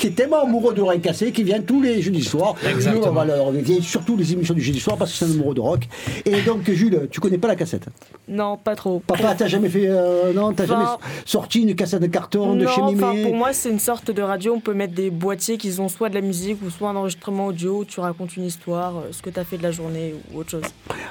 Qui 0.00 0.06
est 0.06 0.10
tellement 0.12 0.42
amoureux 0.42 0.72
de 0.72 0.80
rock 0.80 1.02
cassé, 1.02 1.30
qui 1.30 1.42
vient 1.42 1.60
tous 1.60 1.82
les 1.82 2.00
jeudis 2.00 2.24
soirs. 2.24 2.54
Exactement. 2.66 3.22
Nous, 3.22 3.32
on 3.32 3.52
va 3.52 3.82
surtout 3.82 4.16
les 4.16 4.32
émissions 4.32 4.54
du 4.54 4.62
jeudi 4.62 4.80
soir 4.80 4.96
parce 4.96 5.12
que 5.12 5.18
c'est 5.18 5.26
un 5.26 5.30
amoureux 5.34 5.54
de 5.54 5.60
rock. 5.60 5.86
Et 6.24 6.40
donc, 6.40 6.70
Jules, 6.70 7.06
tu 7.10 7.20
connais 7.20 7.36
pas 7.36 7.48
la 7.48 7.56
cassette? 7.56 7.84
Non, 8.26 8.56
pas 8.56 8.74
trop. 8.74 9.00
Papa, 9.06 9.34
t'as 9.36 9.46
jamais 9.46 9.68
fait. 9.68 9.84
euh, 9.88 10.32
non, 10.32 10.54
t'as 10.54 10.64
Enfin, 10.64 10.72
jamais 10.74 10.88
sorti 11.26 11.60
une 11.60 11.74
cassette 11.74 12.00
de 12.00 12.06
carton 12.06 12.54
de 12.56 12.64
non, 12.64 12.70
chez 12.70 12.80
enfin, 12.80 13.12
Mémé 13.12 13.24
pour 13.24 13.34
moi, 13.34 13.52
c'est 13.52 13.68
une 13.68 13.78
sorte 13.78 14.10
de 14.10 14.22
radio. 14.22 14.54
On 14.54 14.60
peut 14.60 14.72
mettre 14.72 14.94
des 14.94 15.10
boîtiers 15.10 15.58
qui 15.58 15.78
ont 15.80 15.90
soit 15.90 16.08
de 16.08 16.14
la 16.14 16.22
musique 16.22 16.56
ou 16.64 16.70
soit 16.70 16.88
un 16.88 16.96
enregistrement 16.96 17.48
audio 17.48 17.80
où 17.80 17.84
tu 17.84 18.00
racontes 18.00 18.36
une 18.38 18.46
histoire, 18.46 18.96
euh, 18.96 19.08
ce 19.12 19.20
que 19.20 19.28
tu 19.28 19.38
as 19.38 19.44
fait 19.44 19.58
de 19.58 19.62
la 19.62 19.70
journée 19.70 20.14
ou 20.32 20.38
autre 20.38 20.50
chose. 20.52 20.62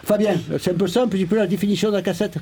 Fabien, 0.04 0.34
c'est 0.60 0.72
un 0.72 0.74
peu 0.74 0.88
ça, 0.88 1.04
un 1.04 1.08
petit 1.08 1.28
peu 1.28 1.36
la 1.36 1.46
définition 1.46 1.90
de 1.90 1.96
la 1.96 2.02
cassette? 2.02 2.38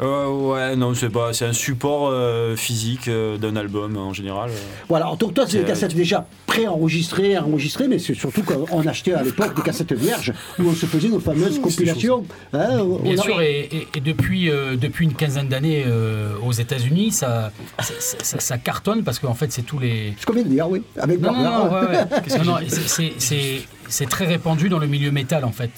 Euh, 0.00 0.26
ouais, 0.28 0.74
non, 0.74 0.94
c'est 0.94 1.10
pas, 1.10 1.32
c'est 1.32 1.44
un 1.44 1.52
support 1.52 2.08
euh, 2.10 2.56
physique 2.56 3.08
euh, 3.08 3.36
d'un 3.36 3.54
album 3.56 3.96
en 3.96 4.12
général. 4.12 4.50
Voilà, 4.88 5.04
alors, 5.06 5.16
donc 5.18 5.34
toi, 5.34 5.44
c'est 5.46 5.58
des 5.58 5.64
cassettes 5.64 5.94
déjà 5.94 6.26
pré-enregistrées, 6.46 7.38
enregistrées, 7.38 7.88
mais 7.88 7.98
c'est 7.98 8.14
surtout 8.14 8.42
qu'on 8.42 8.86
achetait 8.86 9.12
à 9.12 9.22
l'époque 9.22 9.54
des 9.54 9.62
cassettes 9.62 9.92
vierges 9.92 10.32
où 10.58 10.64
on 10.68 10.72
se 10.74 10.86
faisait 10.86 11.08
nos 11.08 11.20
fameuses 11.20 11.60
compilations. 11.60 12.24
Hein, 12.52 12.80
Bien 13.02 13.18
a- 13.18 13.22
sûr, 13.22 13.40
et, 13.42 13.68
et- 13.70 13.88
et 13.94 14.00
depuis, 14.00 14.50
euh, 14.50 14.76
depuis 14.76 15.04
une 15.04 15.14
quinzaine 15.14 15.48
d'années 15.48 15.84
euh, 15.86 16.32
aux 16.44 16.52
États-Unis, 16.52 17.12
ça, 17.12 17.52
ça, 17.80 17.94
ça- 17.98 18.40
ça 18.40 18.58
cartonne 18.58 19.04
parce 19.04 19.18
qu'en 19.18 19.34
fait, 19.34 19.52
c'est 19.52 19.62
tous 19.62 19.78
les. 19.78 20.14
Ce 20.18 20.26
qu'on 20.26 20.32
vient 20.32 20.42
de 20.42 20.48
dire, 20.48 20.68
oui, 20.68 20.82
avec 20.98 21.20
Non, 21.20 21.32
non, 21.32 21.42
non, 21.42 21.72
ouais, 21.72 21.86
ouais. 21.86 22.38
Non, 22.44 22.56
c'est- 22.66 22.88
c'est- 22.88 23.12
c'est 23.18 23.60
c'est 23.88 24.08
très 24.08 24.24
répandu 24.26 24.68
dans 24.70 24.78
le 24.78 24.86
milieu 24.86 25.10
métal 25.10 25.44
en 25.44 25.52
fait, 25.52 25.70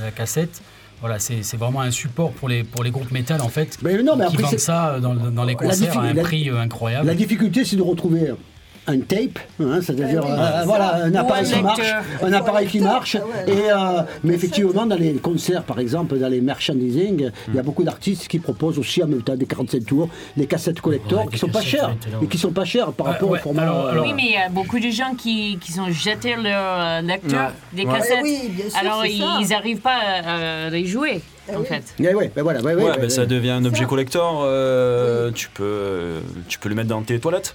la, 0.00 0.06
la 0.06 0.10
cassette. 0.10 0.60
Voilà, 1.00 1.18
c'est 1.18 1.56
vraiment 1.56 1.82
un 1.82 1.90
support 1.90 2.32
pour 2.32 2.48
les, 2.48 2.64
pour 2.64 2.82
les 2.82 2.90
groupes 2.90 3.10
métal 3.10 3.40
en 3.42 3.48
fait. 3.48 3.78
Mais 3.82 4.02
non, 4.02 4.16
mais 4.16 4.26
qui 4.26 4.34
après, 4.34 4.42
vendent 4.44 4.58
ça 4.58 4.98
dans, 5.00 5.14
dans 5.14 5.44
les 5.44 5.54
concerts 5.54 5.98
à 5.98 6.02
un 6.02 6.14
prix 6.14 6.48
euh, 6.48 6.58
incroyable. 6.58 7.06
La 7.06 7.14
difficulté, 7.14 7.64
c'est 7.64 7.76
de 7.76 7.82
retrouver 7.82 8.32
un 8.88 9.00
tape, 9.00 9.38
hein, 9.60 9.80
c'est-à-dire 9.82 10.24
euh, 10.24 10.62
voilà, 10.64 10.98
ça. 10.98 11.04
un 11.04 11.14
appareil 11.14 11.44
qui 11.50 11.60
marche, 11.60 11.92
un 12.22 12.32
appareil 12.32 12.66
qui 12.68 12.80
marche. 12.80 13.16
Et 13.46 13.70
euh, 13.70 14.02
mais 14.24 14.34
effectivement, 14.34 14.86
dans 14.86 14.96
les 14.96 15.14
concerts, 15.14 15.62
par 15.64 15.78
exemple, 15.80 16.16
dans 16.18 16.28
les 16.28 16.40
merchandising, 16.40 17.30
il 17.48 17.54
y 17.54 17.58
a 17.58 17.62
beaucoup 17.62 17.82
d'artistes 17.84 18.28
qui 18.28 18.38
proposent 18.38 18.78
aussi 18.78 19.02
en 19.02 19.06
même 19.08 19.22
temps 19.22 19.34
des 19.36 19.46
45 19.46 19.84
tours, 19.84 20.08
des 20.36 20.46
cassettes 20.46 20.80
collector 20.80 21.24
Ouais, 21.24 21.30
qui 21.32 21.38
sont 21.38 21.48
pas 21.48 21.62
chères 21.62 21.94
et 22.22 22.26
qui 22.26 22.38
sont 22.38 22.52
pas 22.52 22.64
chères 22.64 22.92
par 22.92 23.06
rapport 23.06 23.30
ouais, 23.30 23.38
au 23.38 23.42
format. 23.42 23.62
alors- 23.62 23.86
euh, 23.86 23.90
alors- 23.92 24.04
Oui, 24.06 24.12
mais 24.14 24.22
il 24.26 24.32
y 24.32 24.36
a 24.36 24.48
beaucoup 24.48 24.78
de 24.78 24.90
gens 24.90 25.14
qui, 25.16 25.58
qui 25.60 25.78
ont 25.80 25.90
jeté 25.90 26.34
leur 26.36 26.44
euh, 26.80 27.00
lecteur 27.02 27.46
Ouais. 27.48 27.52
des 27.72 27.84
cassettes. 27.84 28.18
Eh 28.20 28.22
oui, 28.22 28.48
bien 28.50 28.68
sûr, 28.70 28.78
Alors, 28.80 29.04
ils 29.06 29.18
ça. 29.46 29.54
n'arrivent 29.56 29.80
pas 29.80 29.96
à, 30.24 30.70
les 30.70 30.86
jouer, 30.86 31.20
en 31.54 31.62
fait. 31.64 31.82
Eh 31.98 32.14
ouais, 32.14 32.30
ben 32.34 32.42
voilà, 32.42 32.60
ouais, 32.60 32.74
ouais, 32.74 32.82
Ouais, 32.84 32.90
ouais, 32.90 32.98
ben, 33.00 33.10
ça 33.10 33.22
ouais. 33.22 33.26
devient 33.26 33.50
un 33.50 33.64
objet 33.64 33.82
Ça. 33.82 33.88
collector. 33.88 34.42
euh, 34.44 35.30
tu, 35.32 35.48
peux, 35.48 36.20
tu 36.48 36.58
peux 36.58 36.68
le 36.68 36.74
mettre 36.74 36.88
dans 36.88 37.02
tes 37.02 37.18
toilettes. 37.18 37.54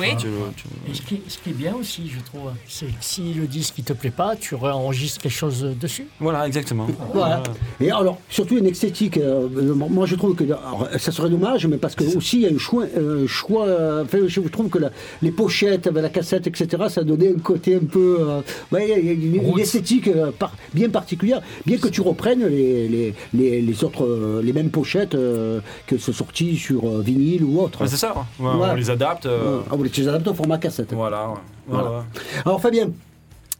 Oui. 0.00 0.08
Tu- 0.18 0.26
tu- 0.56 0.90
Et 0.90 0.94
ce 0.94 1.02
qui, 1.02 1.20
ce 1.28 1.38
qui 1.38 1.50
est 1.50 1.52
bien 1.52 1.74
aussi, 1.74 2.08
je 2.08 2.18
trouve, 2.24 2.50
c'est 2.66 2.86
que 2.86 2.92
si 3.00 3.34
le 3.34 3.46
disque 3.46 3.74
ne 3.78 3.84
te 3.84 3.92
plaît 3.92 4.10
pas, 4.10 4.34
tu 4.36 4.54
réenregistres 4.54 5.20
quelque 5.20 5.32
chose 5.32 5.62
dessus. 5.80 6.06
Voilà, 6.20 6.46
exactement. 6.46 6.86
Voilà. 7.12 7.42
Et 7.80 7.90
alors, 7.90 8.18
surtout 8.28 8.58
une 8.58 8.66
esthétique. 8.66 9.16
euh, 9.18 9.48
moi, 9.74 10.06
je 10.06 10.16
trouve 10.16 10.34
que 10.34 10.44
alors, 10.44 10.88
ça 10.98 11.12
serait 11.12 11.30
dommage, 11.30 11.66
mais 11.66 11.76
parce 11.76 11.94
que 11.94 12.04
aussi 12.16 12.38
il 12.38 12.42
y 12.42 12.46
a 12.46 12.54
un 12.54 12.58
choix. 12.58 12.84
un 12.84 13.26
choix 13.26 13.66
euh, 13.66 14.04
enfin, 14.04 14.18
je 14.26 14.40
trouve 14.40 14.68
que 14.68 14.78
la- 14.78 14.90
les 15.22 15.30
pochettes 15.30 15.86
avec 15.86 16.02
la 16.02 16.08
cassette, 16.08 16.46
etc., 16.46 16.84
ça 16.88 17.04
donnait 17.04 17.30
un 17.34 17.38
côté 17.38 17.76
un 17.76 17.84
peu. 17.86 18.16
euh, 18.20 18.40
il 18.72 18.88
y 18.88 18.92
a 18.92 18.96
une, 19.12 19.58
esthétique 19.58 20.08
euh, 20.08 20.30
par- 20.36 20.54
bien 20.74 20.88
particulière, 20.88 21.40
bien 21.64 21.78
que 21.78 21.88
tu 21.88 22.00
reprennes 22.00 22.44
les, 22.46 22.88
les, 22.88 23.14
les, 23.34 23.60
les 23.62 23.84
autres, 23.84 24.04
euh, 24.04 24.42
les 24.42 24.52
mêmes 24.52 24.70
pochettes 24.70 25.14
euh, 25.14 25.60
que 25.86 25.96
sont 25.98 26.12
sorties 26.12 26.56
sur 26.56 26.84
euh, 26.88 27.02
vinyle 27.02 27.44
ou 27.44 27.60
autre. 27.60 27.82
Ouais, 27.82 27.88
c'est 27.88 27.96
ça. 27.96 28.14
Ouais, 28.40 28.46
Ouais. 28.46 28.68
On 28.72 28.74
les 28.74 28.90
adapte. 28.90 29.26
Euh, 29.46 29.60
Ah, 29.70 29.76
tu 29.92 30.00
les 30.02 30.08
adaptes 30.08 30.28
au 30.28 30.34
format 30.34 30.58
cassette. 30.58 30.92
Voilà. 30.92 31.28
ouais. 31.30 31.36
Voilà. 31.68 32.04
Alors, 32.44 32.60
Fabien. 32.60 32.90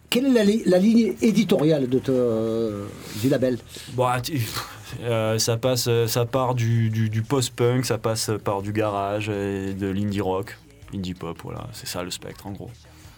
Quelle 0.09 0.27
est 0.27 0.33
la, 0.33 0.45
li- 0.45 0.63
la 0.67 0.79
ligne 0.79 1.15
éditoriale 1.21 1.89
de 1.89 1.99
te, 1.99 2.85
du 3.21 3.29
label? 3.29 3.59
Bon, 3.95 4.05
ah, 4.07 4.21
tu- 4.21 4.41
euh, 5.03 5.37
ça 5.39 5.57
passe, 5.57 5.87
euh, 5.89 6.07
ça 6.07 6.25
part 6.25 6.55
du, 6.55 6.91
du, 6.91 7.11
du 7.11 7.23
post-punk, 7.23 7.85
ça 7.85 7.99
passe 7.99 8.31
par 8.45 8.63
du 8.63 8.73
garage, 8.73 9.29
et 9.29 9.75
de 9.75 9.89
l'indie 9.89 10.21
rock, 10.21 10.57
indie 10.95 11.13
pop, 11.15 11.37
voilà, 11.43 11.67
c'est 11.73 11.89
ça 11.89 12.05
le 12.05 12.11
spectre 12.13 12.47
en 12.47 12.53
gros. 12.53 12.71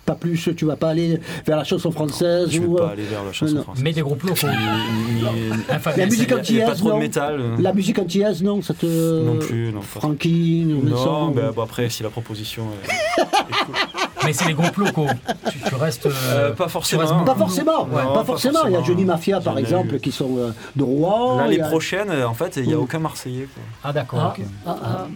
Pas 0.08 0.14
plus, 0.14 0.48
tu 0.56 0.64
vas 0.64 0.76
pas 0.76 0.88
aller 0.88 1.20
vers 1.46 1.58
la 1.58 1.64
chanson 1.64 1.90
française 1.90 2.48
Je 2.50 2.60
ou 2.60 2.76
euh, 2.76 2.78
pas 2.86 2.92
aller 2.92 3.02
vers 3.02 3.22
la 3.24 3.32
chanson 3.34 3.56
non. 3.56 3.62
française. 3.62 3.84
Mais 3.84 3.92
des 3.92 4.00
groupes 4.00 4.22
locaux. 4.22 4.46
Ni- 4.46 5.22
ni- 5.22 5.50
Enfin, 5.70 5.90
La 5.98 6.06
musique 6.06 6.32
antillaise, 6.32 6.78
trop 6.78 6.88
de 6.88 6.92
non 6.94 6.98
métal. 6.98 7.36
euh. 7.38 7.56
La 7.60 7.74
musique 7.74 7.98
antillaise, 7.98 8.42
non 8.42 8.62
Ça 8.62 8.72
te. 8.72 8.86
Non 9.22 9.36
plus, 9.36 9.70
non. 9.70 9.80
pas- 9.80 10.00
Frankie, 10.00 10.64
Non, 10.66 11.28
ben, 11.28 11.42
euh, 11.44 11.52
bon, 11.52 11.62
après, 11.62 11.90
si 11.90 12.02
la 12.02 12.08
proposition 12.08 12.64
est, 12.82 13.24
cool. 13.66 13.74
Mais 14.24 14.32
c'est 14.32 14.46
les 14.46 14.54
groupes 14.54 14.76
locaux. 14.78 15.06
Tu, 15.50 15.58
tu 15.68 15.74
restes. 15.74 16.06
euh, 16.06 16.10
Euh, 16.30 16.52
pas 16.52 16.64
tu 16.64 16.70
forcément. 16.70 17.02
restes 17.02 17.24
Pas 17.26 17.34
forcément, 17.34 17.84
Ouais, 17.84 18.02
pas 18.02 18.12
pas 18.14 18.24
forcément. 18.24 18.60
Il 18.66 18.72
y 18.72 18.76
a. 18.76 18.82
Johnny 18.82 19.04
Mafia 19.04 19.40
par 19.40 19.58
exemple 19.58 19.96
eu. 19.96 20.00
qui 20.00 20.10
sont 20.10 20.36
euh, 20.38 20.50
de 20.74 20.82
Rouen. 20.84 21.46
Y 21.50 21.60
a- 21.60 21.68
prochaines, 21.68 22.08
euh, 22.10 22.26
en 22.26 22.34
fait, 22.34 22.56
il 22.56 22.66
n'y 22.66 22.72
a 22.74 22.78
aucun 22.78 22.98
Marseillais. 22.98 23.46
Quoi. 23.52 23.62
Ah, 23.84 23.92
d'accord. 23.92 24.34
ok. 24.38 24.44
Ah, 24.66 24.76
ah. 24.82 25.06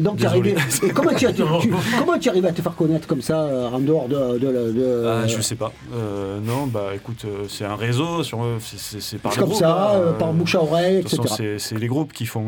Donc 0.00 0.16
tu 0.16 0.22
Désolé. 0.22 0.54
arrivé. 0.54 0.56
Et 0.86 0.90
comment 0.90 1.12
tu, 1.14 1.26
as- 1.26 1.32
tu- 1.32 1.42
tu- 1.60 1.72
comment 1.98 2.18
tu 2.18 2.28
arrives 2.28 2.46
à 2.46 2.52
te 2.52 2.62
faire 2.62 2.74
connaître 2.74 3.06
comme 3.06 3.22
ça 3.22 3.42
euh, 3.42 3.68
en 3.68 3.78
dehors 3.78 4.08
de, 4.08 4.38
de, 4.38 4.72
de- 4.72 5.04
Ah, 5.06 5.26
je 5.26 5.40
sais 5.40 5.54
pas. 5.56 5.72
Euh, 5.94 6.40
non, 6.40 6.66
bah 6.66 6.88
écoute, 6.94 7.22
euh, 7.26 7.44
c'est 7.48 7.64
un 7.64 7.76
réseau, 7.76 8.22
sur, 8.24 8.38
c'est- 8.60 9.18
par 9.18 9.34
comme 9.36 9.50
groupes, 9.50 9.58
ça, 9.58 9.92
hein, 9.94 10.12
par 10.18 10.32
bouche 10.32 10.54
à 10.54 10.62
oreille, 10.62 10.96
etc. 10.98 11.56
c'est 11.58 11.78
les 11.78 11.86
groupes 11.86 12.12
qui 12.12 12.26
font. 12.26 12.44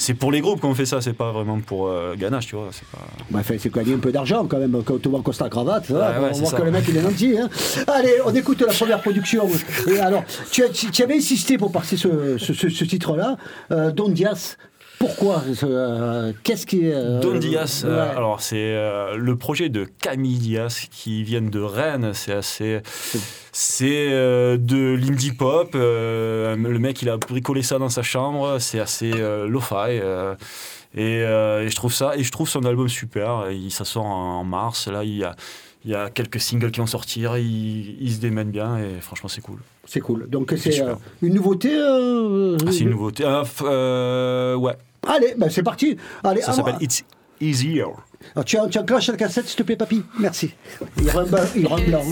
C'est 0.00 0.14
pour 0.14 0.30
les 0.30 0.40
groupes 0.40 0.60
qu'on 0.60 0.74
fait 0.76 0.86
ça, 0.86 1.00
c'est 1.00 1.12
pas 1.12 1.32
vraiment 1.32 1.58
pour 1.58 1.90
ganache, 2.16 2.46
tu 2.46 2.54
vois. 2.54 2.68
C'est 2.70 2.86
pas. 2.86 3.04
Bah, 3.30 3.42
fait, 3.42 3.58
c'est 3.58 3.72
gagner 3.74 3.94
un 3.94 3.98
peu 3.98 4.12
d'argent 4.12 4.46
quand 4.46 4.58
même, 4.58 4.80
quand 4.84 5.00
tu 5.02 5.08
vois 5.08 5.22
Costa 5.22 5.48
Cravate, 5.48 5.88
Ouais, 5.90 5.96
on 6.32 6.36
voit 6.38 6.50
ça. 6.50 6.56
que 6.56 6.62
le 6.62 6.70
mec 6.70 6.84
il 6.88 6.96
est 6.96 7.00
gentil. 7.02 7.36
Hein. 7.36 7.48
Allez, 7.88 8.14
on 8.24 8.32
écoute 8.32 8.60
la 8.60 8.72
première 8.72 9.00
production. 9.00 9.48
Et 9.90 9.98
alors, 9.98 10.22
tu, 10.52 10.62
as- 10.62 10.68
tu 10.68 11.02
avais 11.02 11.16
insisté 11.16 11.58
pour 11.58 11.72
passer 11.72 11.96
ce, 11.96 12.38
ce- 12.38 12.52
ce- 12.52 12.68
ce 12.68 12.84
titre-là, 12.84 13.36
euh, 13.72 13.90
Don 13.90 14.08
Diaz. 14.08 14.56
Pourquoi 14.98 15.42
euh, 15.62 16.32
Qu'est-ce 16.42 16.66
qui 16.66 16.86
est. 16.86 16.92
euh, 16.94 17.20
Don 17.20 17.36
Diaz, 17.38 17.84
euh, 17.86 17.94
ouais. 17.94 18.16
alors 18.16 18.40
c'est 18.40 18.56
euh, 18.74 19.16
le 19.16 19.36
projet 19.36 19.68
de 19.68 19.84
Camille 19.84 20.38
Diaz 20.38 20.86
qui 20.90 21.22
viennent 21.22 21.50
de 21.50 21.60
Rennes. 21.60 22.10
C'est 22.14 22.32
assez. 22.32 22.80
C'est 23.52 24.08
de 24.10 24.94
l'indie 25.00 25.32
pop. 25.32 25.70
le 25.74 26.78
mec, 26.78 27.02
il 27.02 27.08
a 27.10 27.16
bricolé 27.16 27.62
ça 27.62 27.78
dans 27.78 27.88
sa 27.88 28.02
chambre. 28.02 28.58
C'est 28.58 28.80
assez 28.80 29.10
lo-fi. 29.10 29.74
et, 29.96 30.00
euh, 31.22 31.64
et 31.64 31.68
je 31.68 31.76
trouve 31.76 31.92
ça. 31.92 32.16
Et 32.16 32.22
je 32.24 32.30
trouve 32.32 32.48
son 32.48 32.64
album 32.64 32.88
super. 32.88 33.50
Il, 33.50 33.70
ça 33.70 33.84
sort 33.84 34.04
en, 34.06 34.40
en 34.40 34.44
mars. 34.44 34.88
Là, 34.88 35.04
il 35.04 35.16
y 35.16 35.24
a. 35.24 35.34
Il 35.84 35.92
y 35.92 35.94
a 35.94 36.10
quelques 36.10 36.40
singles 36.40 36.72
qui 36.72 36.80
vont 36.80 36.86
sortir, 36.86 37.38
il, 37.38 37.96
il 38.02 38.12
se 38.12 38.18
démène 38.20 38.50
bien 38.50 38.78
et 38.78 39.00
franchement 39.00 39.28
c'est 39.28 39.40
cool. 39.40 39.60
C'est 39.86 40.00
cool. 40.00 40.28
Donc 40.28 40.52
C'est 40.58 40.82
euh, 40.82 40.94
une 41.22 41.34
nouveauté. 41.34 41.70
euh, 41.72 42.56
Ah, 42.66 42.72
c'est 42.72 42.80
une 42.80 42.90
nouveauté. 42.90 43.22
Ah, 43.24 43.44
ouais, 44.56 44.72
Allez, 45.08 45.34
ben, 45.36 45.50
c'est 45.50 45.62
parti. 45.62 45.96
Allez, 46.22 46.42
ça 46.42 46.52
s'appelle. 46.52 46.76
It's 46.80 47.02
Easier. 47.40 47.84
Alors, 48.34 48.44
tu, 48.44 48.56
tu 48.70 48.78
enclenches 48.78 49.08
la 49.08 49.16
cassette, 49.16 49.46
s'il 49.46 49.56
te 49.56 49.62
plaît, 49.62 49.76
papy 49.76 50.02
Merci. 50.18 50.52
Il 51.00 51.08
rend, 51.10 51.22
blanc- 51.24 52.02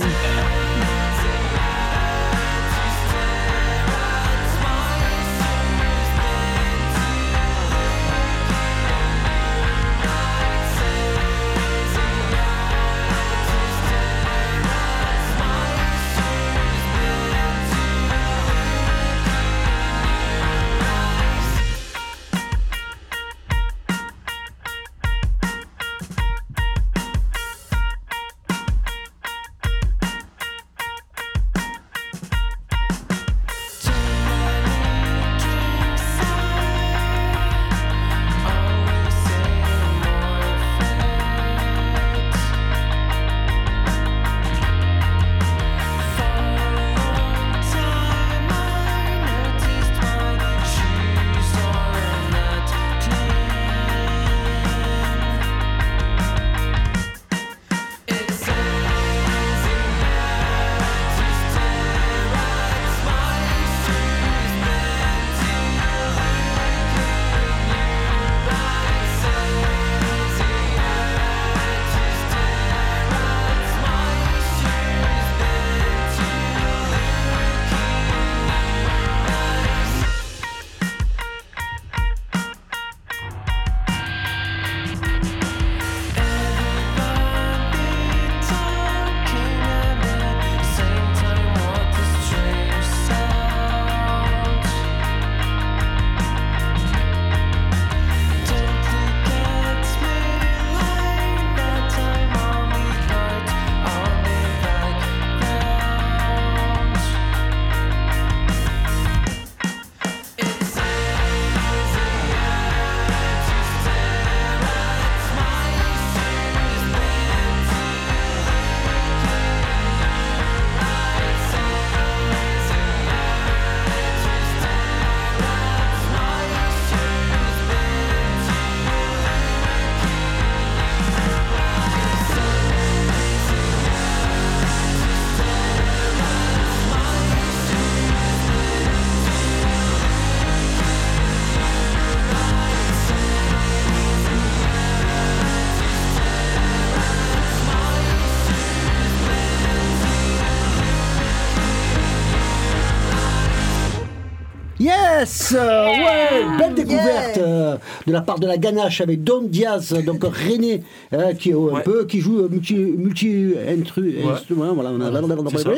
Yes 155.19 155.55
euh, 155.57 155.87
Ouais 155.87 156.59
Belle 156.59 156.75
découverte 156.75 157.39
euh, 157.39 157.77
de 158.07 158.13
la 158.13 158.21
part 158.21 158.39
de 158.39 158.47
la 158.47 158.59
ganache 158.59 159.01
avec 159.01 159.25
Don 159.25 159.43
Diaz, 159.43 159.93
donc 160.05 160.23
René, 160.25 160.83
euh, 161.13 161.33
qui, 161.35 161.51
est 161.51 161.55
un 161.55 161.57
Ouais. 161.57 161.83
peu, 161.83 162.05
qui 162.05 162.21
joue 162.21 162.41
euh, 162.41 162.49
multi, 162.49 162.75
multi 162.75 163.55
intru, 163.69 164.17
instrument. 164.33 164.75
Voilà, 164.75 164.91
on 164.91 165.01
a, 165.01 165.51
C'est 165.51 165.59
ça. 165.59 165.71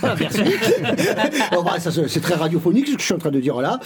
Voilà, 0.00 0.16
merci. 0.18 0.40
Bon, 1.52 1.62
bah, 1.62 1.78
ça, 1.78 1.90
c'est 1.90 2.08
c'est 2.08 2.20
très 2.20 2.34
radiophonique 2.34 2.88
ce 2.88 2.94
que 2.94 3.00
je 3.00 3.04
suis 3.04 3.14
en 3.14 3.18
train 3.18 3.30
de 3.30 3.40
dire 3.40 3.60
là. 3.60 3.78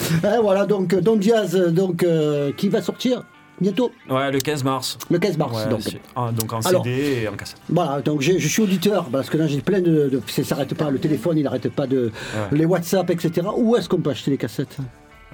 Voilà, 0.42 0.66
donc 0.66 0.94
Don 0.94 1.16
Diaz, 1.16 1.54
euh, 1.54 1.70
donc, 1.70 2.02
euh, 2.02 2.52
qui 2.56 2.68
va 2.68 2.80
sortir 2.82 3.22
bientôt, 3.64 3.90
Ouais, 4.08 4.30
le 4.30 4.38
15 4.40 4.62
mars. 4.64 4.98
le 5.10 5.18
15 5.18 5.36
mars. 5.38 5.56
Ouais, 5.64 5.68
donc. 5.70 5.80
ah, 6.16 6.30
donc 6.32 6.52
en 6.52 6.60
Alors- 6.60 6.84
CD 6.84 7.22
et 7.22 7.28
en 7.28 7.34
cassette. 7.34 7.58
Voilà, 7.68 8.00
donc 8.00 8.20
je 8.20 8.38
suis 8.48 8.62
auditeur, 8.62 9.06
parce 9.06 9.28
que 9.30 9.36
là 9.36 9.46
j'ai 9.46 9.60
plein 9.60 9.80
de. 9.80 10.08
de 10.08 10.22
ça 10.26 10.44
s'arrête 10.44 10.74
pas, 10.74 10.90
le 10.90 10.98
téléphone 10.98 11.36
il 11.38 11.42
n'arrête 11.44 11.68
pas 11.70 11.86
de. 11.86 12.12
Ouais. 12.52 12.56
Les 12.58 12.64
WhatsApp, 12.64 13.10
etc. 13.10 13.46
Où 13.56 13.76
est-ce 13.76 13.88
qu'on 13.88 14.00
peut 14.00 14.10
acheter 14.10 14.30
les 14.30 14.38
cassettes? 14.38 14.76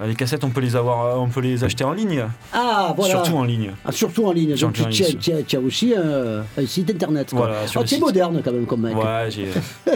Les 0.06 0.14
cassettes, 0.14 0.44
on 0.44 0.50
peut 0.50 0.60
les 0.60 0.76
avoir, 0.76 1.04
euh, 1.04 1.14
on 1.18 1.28
peut 1.28 1.40
les 1.40 1.62
acheter 1.62 1.84
en 1.84 1.92
ligne. 1.92 2.24
Ah, 2.52 2.94
voilà. 2.96 3.14
Surtout 3.14 3.36
en 3.36 3.44
ligne. 3.44 3.72
Ah, 3.84 3.92
surtout 3.92 4.26
en 4.26 4.32
ligne. 4.32 4.54
Donc 4.54 4.72
tu, 4.72 4.84
tu 5.16 5.32
as, 5.32 5.42
tu 5.42 5.56
as 5.56 5.60
aussi 5.60 5.94
un, 5.94 6.40
un 6.60 6.66
site 6.66 6.90
internet. 6.90 7.30
quoi. 7.30 7.40
Voilà, 7.40 7.56
Oh, 7.76 7.80
le 7.80 7.84
tu 7.86 7.94
es 7.94 7.98
moderne 7.98 8.40
quand 8.44 8.52
même 8.52 8.66
comme 8.66 8.80
mec. 8.82 8.96
Ouais, 8.96 9.28
j'ai. 9.28 9.48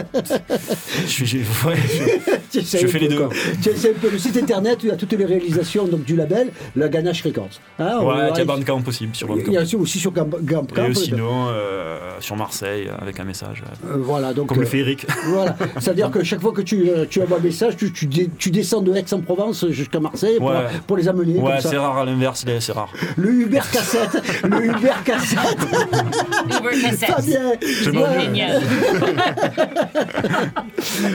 je 1.05 1.09
suis- 1.09 1.25
j'ai- 1.25 1.39
ouais, 1.39 1.75
je- 1.75 2.31
Tu 2.51 2.59
essaies 2.59 2.79
Je 2.79 2.85
un 2.85 2.89
fais 2.89 2.99
les 2.99 3.07
deux. 3.07 3.27
Tu 3.61 3.69
un 3.69 3.93
peu. 3.99 4.09
Le 4.11 4.17
site 4.19 4.37
internet, 4.37 4.77
tu 4.79 4.91
as 4.91 4.95
toutes 4.95 5.13
les 5.13 5.25
réalisations 5.25 5.87
donc, 5.87 6.03
du 6.03 6.15
label, 6.15 6.49
la 6.75 6.87
Ganache 6.87 7.23
Records. 7.23 7.49
Hein, 7.79 7.99
Ouais, 8.01 8.15
va- 8.15 8.29
il 8.29 8.37
y 8.37 8.41
a 8.41 8.45
Bandcamp 8.45 8.81
possible 8.81 9.15
sur 9.15 9.27
Il 9.37 9.51
y 9.53 9.57
a 9.57 9.61
aussi, 9.61 9.75
aussi 9.75 9.99
sur 9.99 10.11
Bandcamp. 10.11 10.67
Et 10.89 10.93
sinon, 10.93 11.47
euh, 11.49 11.99
sur 12.19 12.35
Marseille, 12.35 12.89
avec 13.01 13.19
un 13.19 13.23
message. 13.25 13.63
euh, 13.85 13.93
Euh, 13.95 13.97
voilà, 13.99 14.33
donc. 14.33 14.47
Comme 14.49 14.59
le 14.59 14.63
euh, 14.65 14.69
fait 14.69 14.79
Eric. 14.79 15.05
Voilà, 15.27 15.55
c'est-à-dire 15.79 16.11
que 16.11 16.23
chaque 16.23 16.41
fois 16.41 16.51
que 16.53 16.61
tu, 16.61 16.89
euh, 16.89 17.05
tu 17.09 17.21
envoies 17.21 17.37
un 17.39 17.41
message, 17.41 17.75
tu, 17.77 17.91
tu, 17.91 18.07
tu 18.37 18.51
descends 18.51 18.81
de 18.81 18.93
Aix-en-Provence 18.93 19.67
jusqu'à 19.69 19.94
jusqu'à 19.95 19.99
Marseille 19.99 20.37
pour, 20.37 20.49
Ouais. 20.49 20.55
pour 20.87 20.97
les 20.97 21.07
amener. 21.07 21.39
Ouais, 21.39 21.59
c'est 21.61 21.77
rare 21.77 21.97
à 21.97 22.05
l'inverse, 22.05 22.45
c'est 22.59 22.71
rare. 22.71 22.89
Le 23.17 23.29
Uber 23.31 23.59
cassette, 23.71 24.21
le 24.43 24.65
Uber 24.65 24.91
cassette. 25.03 25.57
Uber 26.45 26.81
cassette. 26.81 27.09
Fabien. 27.09 27.51
C'est 27.61 27.89
Voilà. 27.91 28.19
génial. 28.19 28.61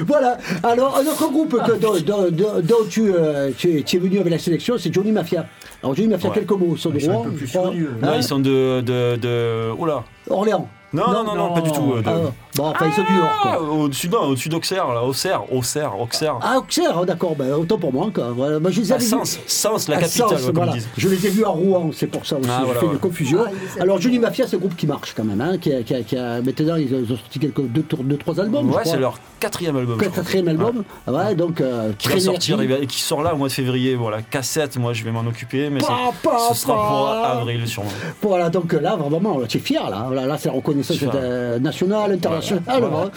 Voilà. 0.06 0.38
Alors, 0.62 0.96
un 0.98 1.02
autre 1.06 1.30
groupe 1.30 1.62
que, 1.64 1.72
dont, 1.78 1.92
dont- 2.04 2.30
dont- 2.30 2.60
dont 2.62 2.84
tu, 2.88 3.12
euh, 3.14 3.50
tu, 3.56 3.78
es- 3.78 3.82
tu 3.82 3.96
es 3.96 3.98
venu 3.98 4.18
avec 4.18 4.32
la 4.32 4.38
sélection, 4.38 4.76
c'est 4.78 4.92
Johnny 4.92 5.12
Mafia. 5.12 5.46
Alors, 5.82 5.94
Johnny 5.94 6.08
Mafia, 6.08 6.28
Ouais. 6.30 6.34
quelques 6.34 6.50
mots. 6.52 6.72
Ils 6.74 6.78
sont 6.78 6.90
de 6.90 6.96
Ils 6.96 7.02
sont 7.02 7.20
un 7.20 7.24
peu 7.24 7.30
plus. 7.32 7.54
Non, 7.54 8.12
ils 8.16 8.22
sont 8.22 8.38
de. 8.40 8.80
de, 8.80 9.16
de... 9.16 9.70
Oula 9.78 10.02
Orléans. 10.28 10.68
non 10.92 11.12
non, 11.12 11.24
non, 11.24 11.34
non, 11.34 11.54
pas 11.54 11.60
du 11.60 11.70
tout. 11.72 11.92
euh, 11.94 12.02
de- 12.02 12.08
Ah, 12.08 12.32
bon, 12.56 12.64
enfin, 12.66 12.86
ils 12.86 12.92
sont 12.92 13.02
du 13.02 13.12
Nord, 13.12 13.28
Ah, 13.44 13.56
quoi. 13.58 13.62
au-dessus 13.72 14.08
non, 14.08 14.20
au-dessus 14.28 14.48
d'Auxerre, 14.48 14.88
là, 14.92 15.02
Auxerre, 15.04 15.42
Auxerre, 15.52 15.98
Auxerre. 16.00 16.38
Ah, 16.42 16.58
Auxerre, 16.58 16.96
ah, 17.00 17.04
d'accord, 17.04 17.34
ben, 17.36 17.52
autant 17.54 17.78
pour 17.78 17.92
moi. 17.92 18.08
Quoi. 18.14 18.30
Voilà, 18.34 18.58
je 18.70 18.80
les 18.80 18.92
Ah, 18.92 18.94
avais 18.96 19.04
vus- 19.04 19.10
Sens, 19.10 19.38
Sens, 19.46 19.88
la 19.88 19.96
à 19.96 20.00
capitale, 20.00 20.28
Sens, 20.28 20.38
ouais, 20.40 20.46
comme 20.46 20.54
voilà. 20.56 20.72
ils 20.72 20.78
disent. 20.78 20.88
Je 20.96 21.08
les 21.08 21.26
ai 21.26 21.30
vus 21.30 21.44
à 21.44 21.48
Rouen, 21.48 21.90
c'est 21.94 22.06
pour 22.06 22.26
ça 22.26 22.36
aussi. 22.36 22.48
Ah, 22.50 22.58
je 22.60 22.64
voilà, 22.64 22.80
fais 22.80 22.86
ouais. 22.86 22.92
une 22.92 22.98
confusion. 22.98 23.38
Ah, 23.46 23.50
ils 23.76 23.82
Alors, 23.82 24.00
Johnny. 24.00 24.18
Mafia, 24.18 24.46
c'est 24.46 24.56
un 24.56 24.58
groupe 24.58 24.76
qui 24.76 24.86
marche 24.86 25.14
quand 25.16 25.24
même. 25.24 25.40
Hein, 25.40 25.58
qui 25.58 25.72
a, 25.72 25.82
qui 25.82 25.94
a- 25.94 26.02
qui 26.02 26.16
a- 26.16 26.42
maintenant, 26.42 26.76
ils 26.76 26.94
ont 26.94 26.98
ils 27.06 27.12
ont 27.12 27.16
sorti 27.16 27.38
quelques, 27.38 27.62
deux, 27.62 27.82
tours- 27.82 28.04
deux, 28.04 28.16
trois 28.16 28.38
albums. 28.40 28.62
je 28.70 28.74
Ouais, 28.74 28.80
crois. 28.82 28.92
c'est 28.92 28.98
leur 28.98 29.18
quatrième 29.38 29.76
album. 29.76 29.98
je 30.00 30.06
crois. 30.06 30.16
quatrième 30.22 30.48
album. 30.48 30.84
Ah 31.06 31.12
ouais, 31.12 31.34
donc, 31.34 31.60
euh, 31.60 31.92
Qui 31.98 32.08
va 32.08 32.20
sortir, 32.20 32.60
énergie. 32.60 32.74
il 32.74 32.80
va- 32.80 32.86
qui 32.86 33.00
sort 33.00 33.22
là 33.22 33.34
au 33.34 33.36
mois 33.38 33.48
de 33.48 33.52
février. 33.52 33.94
Voilà, 33.94 34.20
cassette, 34.22 34.76
moi 34.76 34.92
je 34.92 35.02
vais 35.04 35.10
m'en 35.10 35.20
occuper, 35.20 35.70
mais 35.70 35.80
Pa, 35.80 35.86
c'est- 35.86 36.28
pa, 36.28 36.38
ce 36.52 36.60
sera 36.60 36.74
pour 36.74 37.08
avril 37.08 37.66
sûrement. 37.66 37.90
Voilà, 38.22 38.50
donc 38.50 38.72
là, 38.74 38.96
vraiment, 38.96 39.40
tu 39.48 39.56
es 39.58 39.60
fier, 39.60 39.88
là. 39.88 40.08
Là, 40.12 40.26
là, 40.26 40.36
c'est 40.38 40.48
la 40.48 40.54
reconnaissance 40.54 40.96
Fier. 40.98 41.10
euh, 41.14 41.58
nationale, 41.58 42.18
internationale. 42.40 42.82
hein. 42.94 43.10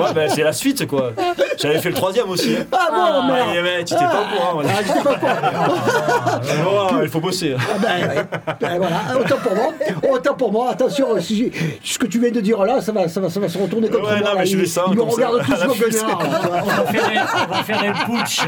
Ouais, 0.00 0.12
bah, 0.14 0.28
c'est 0.28 0.42
la 0.42 0.52
suite 0.52 0.86
quoi. 0.86 1.12
J'avais 1.60 1.78
fait 1.80 1.88
le 1.90 1.94
troisième 1.94 2.28
aussi. 2.30 2.56
hein. 2.58 2.64
Ah 2.72 2.88
bon, 2.90 3.32
merde. 3.32 3.48
Ah, 3.50 3.60
mais 3.62 3.84
tu 3.84 3.94
t'es 3.94 4.00
pas 4.04 4.22
au 4.22 4.36
courant. 4.36 4.52
voilà. 4.54 4.70
Ah, 4.76 4.82
j'étais 4.86 5.00
pas 5.02 5.12
au 5.12 5.16
courant. 5.16 6.88
Oh, 6.92 6.96
il 7.02 7.08
faut 7.08 7.20
bosser. 7.20 7.56
Ah 7.58 7.78
ben, 7.78 8.08
ouais. 8.08 8.24
Ben, 8.60 8.78
voilà, 8.78 8.96
autant 9.20 9.36
pour 9.36 9.54
moi. 9.54 9.72
Autant 10.12 10.34
pour 10.34 10.52
moi. 10.52 10.70
Attention, 10.70 11.20
si 11.20 11.50
ce 11.82 11.98
que 11.98 12.06
tu 12.06 12.18
viens 12.20 12.30
de 12.30 12.40
dire 12.40 12.62
là, 12.64 12.80
ça 12.80 12.92
va, 12.92 13.08
ça 13.08 13.20
va, 13.20 13.28
ça 13.30 13.40
va 13.40 13.48
se 13.48 13.58
retourner 13.58 13.88
contre 13.88 14.04
Ouais, 14.04 14.20
moi. 14.20 14.28
non, 14.30 14.34
là. 14.34 14.40
mais 14.40 14.46
je 14.46 14.56
Ils- 14.58 14.68
sens 14.68 14.88
Ils 14.92 14.96
me 14.98 15.02
ça, 15.10 15.28
regardent 15.28 15.42
tous 15.44 15.52
comme 15.54 15.68
vois. 15.68 16.18
On 16.62 16.66
va 16.66 16.84
faire 16.86 17.04
un, 17.04 17.44
on 17.48 17.54
va 17.54 17.62
faire 17.64 17.82
un 17.82 18.04
putsch. 18.06 18.40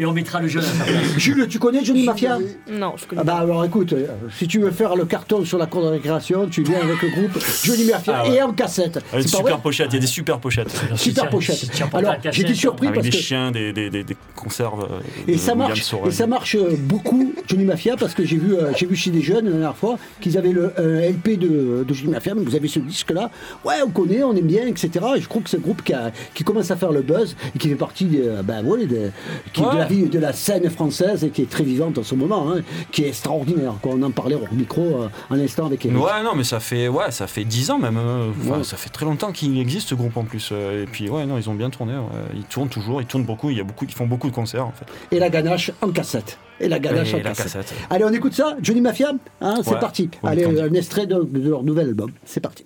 Et 0.00 0.06
on 0.06 0.12
mettra 0.12 0.40
le 0.40 0.48
jeune 0.48 0.62
à 0.64 0.66
sa 0.66 0.84
place. 0.84 1.02
Jules, 1.18 1.46
tu 1.48 1.58
connais 1.58 1.84
Johnny 1.84 2.04
Mafia 2.04 2.38
Non, 2.70 2.94
je 2.96 3.06
connais 3.06 3.20
ah 3.20 3.24
bah 3.24 3.36
alors 3.36 3.64
écoute, 3.64 3.92
euh, 3.92 4.06
si 4.36 4.46
tu 4.48 4.58
veux 4.60 4.70
faire 4.70 4.96
le 4.96 5.04
carton 5.04 5.44
sur 5.44 5.58
la 5.58 5.66
cour 5.66 5.82
de 5.82 5.88
récréation, 5.88 6.46
tu 6.48 6.62
viens 6.62 6.80
avec 6.80 7.00
le 7.02 7.08
groupe 7.10 7.38
Johnny 7.64 7.84
Mafia 7.84 8.14
Ah 8.24 8.28
ouais. 8.28 8.36
et 8.36 8.42
en 8.42 8.52
cassette. 8.52 8.98
Ah, 9.12 9.16
Une 9.16 9.22
C'est 9.22 9.30
pas 9.32 9.36
super 9.38 9.54
vrai 9.54 9.62
pochette, 9.62 9.86
il 9.90 9.94
y 9.94 9.98
a 9.98 10.00
des 10.00 10.06
super 10.06 10.38
pochettes. 10.38 10.70
Super 10.96 11.28
pochette. 11.28 11.70
Alors 11.92 12.14
cassette, 12.16 12.32
j'étais 12.32 12.54
surpris 12.54 12.86
Avec 12.88 13.00
parce 13.00 13.10
des 13.10 13.16
que 13.16 13.22
chiens, 13.22 13.50
des, 13.50 13.72
des, 13.72 13.90
des, 13.90 14.04
des 14.04 14.16
conserves. 14.34 14.84
euh, 14.90 14.98
Et 15.28 15.36
ça 15.36 15.52
William 15.52 15.68
marche, 15.68 15.82
Sorel. 15.82 16.08
et 16.08 16.10
ça 16.12 16.26
marche 16.26 16.54
euh, 16.56 16.74
beaucoup, 16.78 17.32
Johnny 17.48 17.64
Mafia, 17.64 17.96
parce 17.96 18.14
que 18.14 18.24
j'ai 18.24 18.36
vu, 18.36 18.54
euh, 18.54 18.72
j'ai 18.76 18.86
vu 18.86 18.96
chez 18.96 19.10
des 19.10 19.20
jeunes 19.22 19.44
la 19.46 19.50
dernière 19.52 19.76
fois 19.76 19.98
qu'ils 20.20 20.38
avaient 20.38 20.52
le 20.52 20.72
euh, 20.78 21.10
LP 21.10 21.38
de, 21.38 21.84
de 21.86 21.94
Johnny 21.94 22.12
Mafia, 22.12 22.34
mais 22.34 22.42
vous 22.42 22.54
avez 22.54 22.68
ce 22.68 22.78
disque-là, 22.78 23.30
ouais, 23.64 23.74
on 23.86 23.90
connaît, 23.90 24.22
on 24.22 24.34
aime 24.34 24.46
bien, 24.46 24.66
etc. 24.66 24.90
Et 25.16 25.20
je 25.20 25.28
trouve 25.28 25.42
que 25.42 25.50
c'est 25.50 25.58
un 25.58 25.60
groupe 25.60 25.82
qui, 25.82 25.92
a- 25.92 26.10
qui 26.34 26.44
commence 26.44 26.70
à 26.70 26.76
faire 26.76 26.92
le 26.92 27.02
buzz 27.02 27.36
et 27.54 27.58
qui 27.58 27.68
fait 27.68 27.74
partie 27.74 28.06
ben, 28.44 28.64
ouais, 28.64 28.86
de, 28.86 29.10
qui, 29.52 29.60
de, 29.60 29.66
Ouais. 29.66 29.81
La 29.82 29.88
vie, 29.88 30.04
de 30.08 30.18
la 30.18 30.32
scène 30.32 30.68
française 30.70 31.24
et 31.24 31.30
qui 31.30 31.42
est 31.42 31.50
très 31.50 31.64
vivante 31.64 31.98
en 31.98 32.02
ce 32.02 32.14
moment, 32.14 32.52
hein, 32.52 32.60
qui 32.90 33.04
est 33.04 33.08
extraordinaire. 33.08 33.74
Quoi. 33.82 33.92
On 33.96 34.02
en 34.02 34.10
parlait 34.10 34.34
au 34.36 34.54
micro 34.54 34.82
euh, 34.82 35.08
un 35.30 35.38
instant 35.40 35.66
avec 35.66 35.84
Eric. 35.86 35.98
Ouais, 35.98 36.22
non, 36.24 36.34
mais 36.36 36.44
ça 36.44 36.60
fait, 36.60 36.88
ouais, 36.88 37.10
ça 37.10 37.26
fait 37.26 37.44
10 37.44 37.70
ans 37.70 37.78
même. 37.78 37.96
euh, 37.98 38.28
Ouais. 38.46 38.64
Ça 38.64 38.76
fait 38.76 38.90
très 38.90 39.04
longtemps 39.04 39.32
qu'il 39.32 39.58
existe 39.58 39.88
ce 39.88 39.94
groupe 39.94 40.16
en 40.16 40.24
plus. 40.24 40.50
euh, 40.52 40.82
Et 40.82 40.86
puis, 40.86 41.08
ouais, 41.08 41.26
non, 41.26 41.36
ils 41.38 41.48
ont 41.50 41.54
bien 41.54 41.70
tourné. 41.70 41.94
ouais. 41.94 42.02
Ils 42.34 42.44
tournent 42.44 42.68
toujours, 42.68 43.00
ils 43.00 43.06
tournent 43.06 43.24
beaucoup. 43.24 43.50
Il 43.50 43.56
y 43.56 43.60
a 43.60 43.64
beaucoup 43.64 43.86
qui 43.86 43.94
font 43.94 44.06
beaucoup 44.06 44.28
de 44.30 44.34
concerts 44.34 44.66
en 44.66 44.72
fait. 44.72 44.86
Et 45.14 45.18
la 45.18 45.28
ganache 45.30 45.70
en 45.80 45.90
cassette. 45.90 46.38
Et 46.60 46.68
la 46.68 46.78
ganache 46.78 47.12
Et 47.12 47.14
en 47.14 47.18
la 47.18 47.22
cassette. 47.30 47.52
cassette. 47.62 47.74
Allez, 47.90 48.04
on 48.04 48.12
écoute 48.12 48.34
ça, 48.34 48.56
Johnny 48.62 48.80
Mafia 48.80 49.12
hein, 49.40 49.54
C'est 49.64 49.78
parti. 49.80 50.08
Allez, 50.22 50.44
un 50.44 50.72
extrait 50.74 51.06
de, 51.06 51.22
de 51.22 51.48
leur 51.50 51.62
nouvel 51.64 51.88
album. 51.88 52.12
C'est 52.24 52.40
parti. 52.40 52.64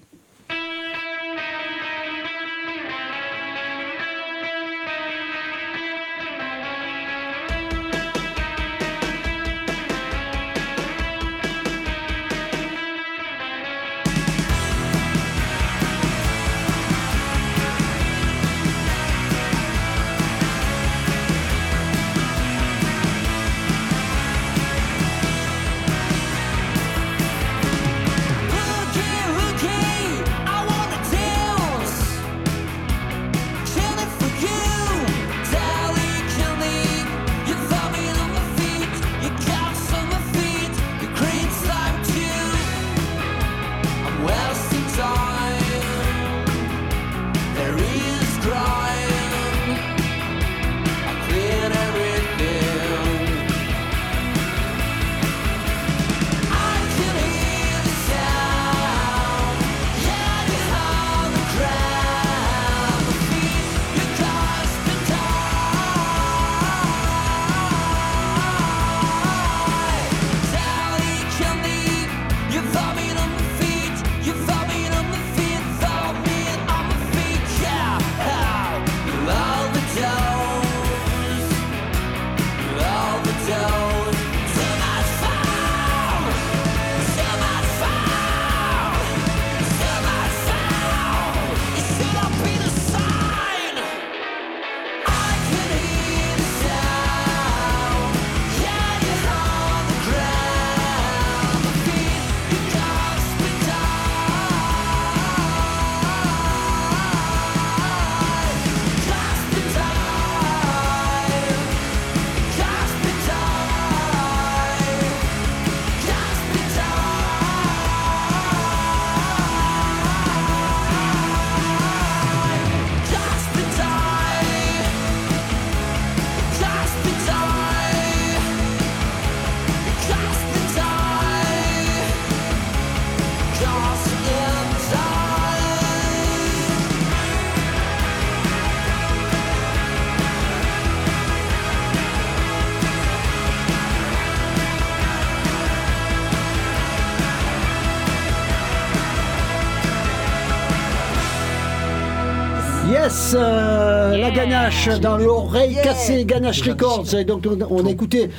Yes, 153.16 153.34
euh, 153.34 153.85
la 154.16 154.30
ganache 154.30 154.88
dans 155.00 155.16
l'oreille 155.18 155.72
Yeah. 155.74 155.82
cassée, 155.82 156.24
ganache 156.24 156.62
records. 156.62 157.14
Et 157.14 157.24
donc 157.24 157.44
on, 157.70 157.84
a 157.86 157.90
écouté 157.90 158.30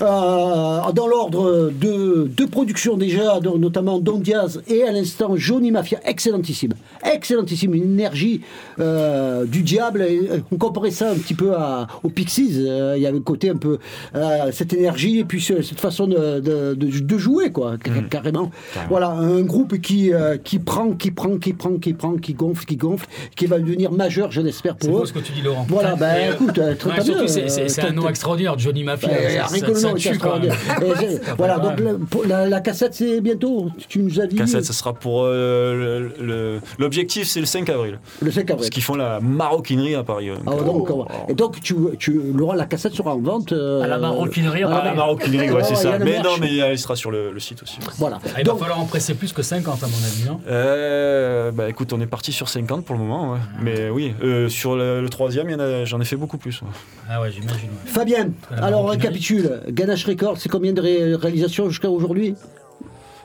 euh, 0.00 0.92
dans 0.94 1.06
l'ordre 1.08 1.70
de 1.78 2.24
deux 2.28 2.46
productions 2.46 2.96
déjà, 2.96 3.40
notamment 3.40 3.98
Don 3.98 4.18
Diaz 4.18 4.62
et 4.68 4.82
à 4.82 4.92
l'instant 4.92 5.36
Johnny 5.36 5.70
Mafia, 5.70 5.98
excellentissime, 6.04 6.72
excellentissime, 7.04 7.74
une 7.74 7.82
énergie 7.92 8.40
euh, 8.78 9.44
du 9.46 9.62
diable. 9.62 10.02
Et, 10.02 10.18
euh, 10.30 10.38
on 10.52 10.56
comparait 10.56 10.90
ça 10.90 11.10
un 11.10 11.14
petit 11.16 11.34
peu 11.34 11.54
à, 11.54 11.86
aux 12.02 12.08
Pixies. 12.08 12.50
Il 12.96 13.02
y 13.02 13.06
avait 13.06 13.18
le 13.18 13.20
côté 13.20 13.50
un 13.50 13.56
peu 13.56 13.78
euh, 14.14 14.50
cette 14.52 14.72
énergie 14.72 15.18
et 15.18 15.24
puis 15.24 15.40
ce- 15.40 15.62
cette 15.62 15.80
façon 15.80 16.06
de, 16.06 16.40
de- 16.40 16.74
de- 16.74 16.98
de 17.00 17.18
jouer 17.18 17.50
quoi, 17.50 17.76
car- 17.82 18.08
carrément. 18.08 18.50
Voilà, 18.88 19.10
un 19.10 19.42
groupe 19.42 19.78
qui 19.80 20.12
euh, 20.12 20.36
qui 20.38 20.58
prend, 20.58 20.92
qui 20.92 21.10
prend, 21.10 21.36
qui 21.38 21.52
prend, 21.52 21.76
qui 21.78 21.92
prend, 21.94 22.16
qui 22.16 22.34
gonfle, 22.34 22.64
qui 22.64 22.76
gonfle, 22.76 23.06
qui 23.36 23.46
va 23.46 23.58
devenir 23.58 23.92
majeur, 23.92 24.30
je 24.30 24.40
l'espère 24.40 24.76
pour 24.76 24.90
beau 24.90 24.98
eux. 25.04 25.06
Tu 25.26 25.32
dis, 25.32 25.42
Laurent. 25.42 25.66
Voilà, 25.68 25.94
ben 25.96 26.32
écoute, 26.32 26.58
euh, 26.58 26.74
très 26.74 26.90
ouais, 26.90 27.04
bien, 27.04 27.26
c'est- 27.28 27.48
c'est 27.48 27.62
euh, 27.62 27.68
c'est 27.68 27.82
un 27.84 27.92
nom 27.92 28.08
extraordinaire, 28.08 28.58
Johnny 28.58 28.84
Mafia. 28.84 29.08
C'est 29.48 29.60
même. 29.62 29.96
extraordinaire. 29.96 30.56
C'est- 30.98 31.20
Voilà, 31.36 31.58
donc 31.58 31.80
la, 32.26 32.60
cassette 32.60 32.94
c'est 32.94 33.20
bientôt, 33.20 33.70
tu 33.88 33.98
nous 34.00 34.20
as 34.20 34.26
dit 34.26 34.36
Cassette, 34.36 34.64
ça 34.64 34.72
sera 34.72 34.92
pour. 34.94 35.24
L'objectif, 36.78 37.26
c'est 37.26 37.40
le 37.40 37.46
5 37.46 37.68
avril. 37.70 37.98
le 38.20 38.30
5 38.30 38.40
avril. 38.42 38.56
Parce 38.56 38.70
qu'ils 38.70 38.82
font 38.82 38.94
la 38.94 39.20
maroquinerie 39.20 39.94
à 39.94 40.02
Paris. 40.02 40.30
Ah, 40.46 40.50
donc, 40.64 40.88
Oh. 40.90 41.06
et 41.28 41.34
donc, 41.34 41.60
tu, 41.60 41.74
tu, 41.98 42.20
Laurent, 42.34 42.54
la 42.54 42.66
cassette 42.66 42.94
sera 42.94 43.14
en 43.14 43.18
vente. 43.20 43.52
euh, 43.52 43.82
À 43.82 43.86
la 43.86 43.98
maroquinerie, 43.98 44.62
à 44.62 44.68
Ah, 44.70 44.84
la 44.84 44.94
maroquinerie, 44.94 45.50
ouais, 45.50 45.62
c'est 45.64 45.74
Oh, 45.74 45.78
a 45.78 45.82
ça. 45.92 45.98
Mais 45.98 46.18
non, 46.20 46.30
mais 46.40 46.56
elle 46.56 46.78
sera 46.78 46.96
sur 46.96 47.10
le, 47.10 47.32
le 47.32 47.40
site 47.40 47.62
aussi. 47.62 47.78
Voilà. 47.98 48.18
Ah, 48.24 48.40
Il 48.40 48.46
va 48.46 48.54
falloir 48.56 48.80
en 48.80 48.84
presser 48.84 49.14
plus 49.14 49.32
que 49.32 49.42
50 49.42 49.82
à 49.82 49.86
mon 49.86 49.92
avis, 49.92 50.24
non 50.26 50.40
Euh, 50.48 51.50
bah 51.52 51.68
écoute, 51.68 51.92
on 51.92 52.00
est 52.00 52.06
parti 52.06 52.32
sur 52.32 52.48
50 52.48 52.84
pour 52.84 52.94
le 52.94 53.00
moment, 53.02 53.32
ouais. 53.32 53.38
mais 53.62 53.90
oui, 53.90 54.14
euh, 54.22 54.48
sur 54.48 54.76
le, 54.76 55.00
le 55.00 55.08
troisième, 55.16 55.48
j'en 55.86 56.00
ai 56.00 56.04
fait 56.04 56.16
beaucoup 56.16 56.36
plus. 56.38 56.60
ouais. 56.62 56.68
Ah 57.08 57.20
ouais, 57.22 57.30
j'imagine. 57.32 57.70
ouais. 57.96 58.58
Alors 58.62 58.82
on 58.82 58.86
récapitule. 58.86 59.62
Ganache 59.70 60.04
Records, 60.04 60.36
c'est 60.38 60.48
combien 60.50 60.72
de 60.74 60.80
ré- 60.82 61.14
réalisations 61.14 61.68
jusqu'à 61.70 61.88
aujourd'hui 61.90 62.34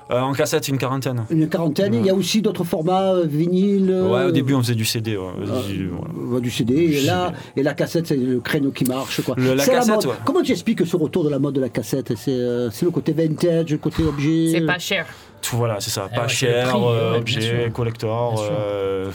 Euh, 0.09 0.19
en 0.19 0.33
cassette, 0.33 0.67
une 0.67 0.77
quarantaine. 0.77 1.23
Une 1.29 1.47
quarantaine. 1.47 1.93
Il 1.93 2.05
y 2.05 2.09
a 2.09 2.13
aussi 2.15 2.41
d'autres 2.41 2.65
formats, 2.65 3.13
euh, 3.13 3.25
vinyle. 3.25 3.89
Ouais, 3.91 4.19
euh, 4.19 4.27
au 4.27 4.31
début, 4.31 4.53
on 4.53 4.61
faisait 4.61 4.75
du 4.75 4.83
CD. 4.83 5.15
ouais. 5.15 5.25
Ah, 5.47 5.61
Du- 5.67 5.89
voilà. 5.89 6.39
du 6.41 6.51
CD 6.51 6.73
et 6.75 7.01
là 7.01 7.31
et 7.55 7.63
la 7.63 7.73
cassette 7.73 8.07
c'est 8.07 8.17
le 8.17 8.39
créneau 8.41 8.71
qui 8.71 8.83
marche 8.85 9.21
quoi. 9.21 9.35
Le- 9.37 9.53
la 9.53 9.65
cassette, 9.65 9.95
mode. 9.95 10.05
ouais. 10.07 10.15
Comment 10.25 10.41
tu 10.41 10.51
expliques 10.51 10.85
ce 10.85 10.95
retour 10.97 11.23
de 11.23 11.29
la 11.29 11.39
mode 11.39 11.55
de 11.55 11.61
la 11.61 11.69
cassette? 11.69 12.13
C'est 12.17 12.31
euh, 12.31 12.69
c'est 12.71 12.85
le 12.85 12.91
côté 12.91 13.13
vintage, 13.13 13.69
le 13.71 13.77
côté 13.77 14.03
objet? 14.03 14.47
C'est 14.51 14.65
pas 14.65 14.79
cher. 14.79 15.05
Tout, 15.41 15.57
voilà, 15.57 15.77
c'est 15.79 15.89
ça. 15.89 16.07
Eh 16.11 16.15
Pas 16.15 16.21
ouais, 16.21 16.27
le 16.27 16.33
cher, 16.33 16.69
prix, 16.69 16.79
euh, 16.83 17.17
objet, 17.17 17.41
sûr. 17.41 17.73
collector. 17.73 18.47
Euh, 18.51 19.09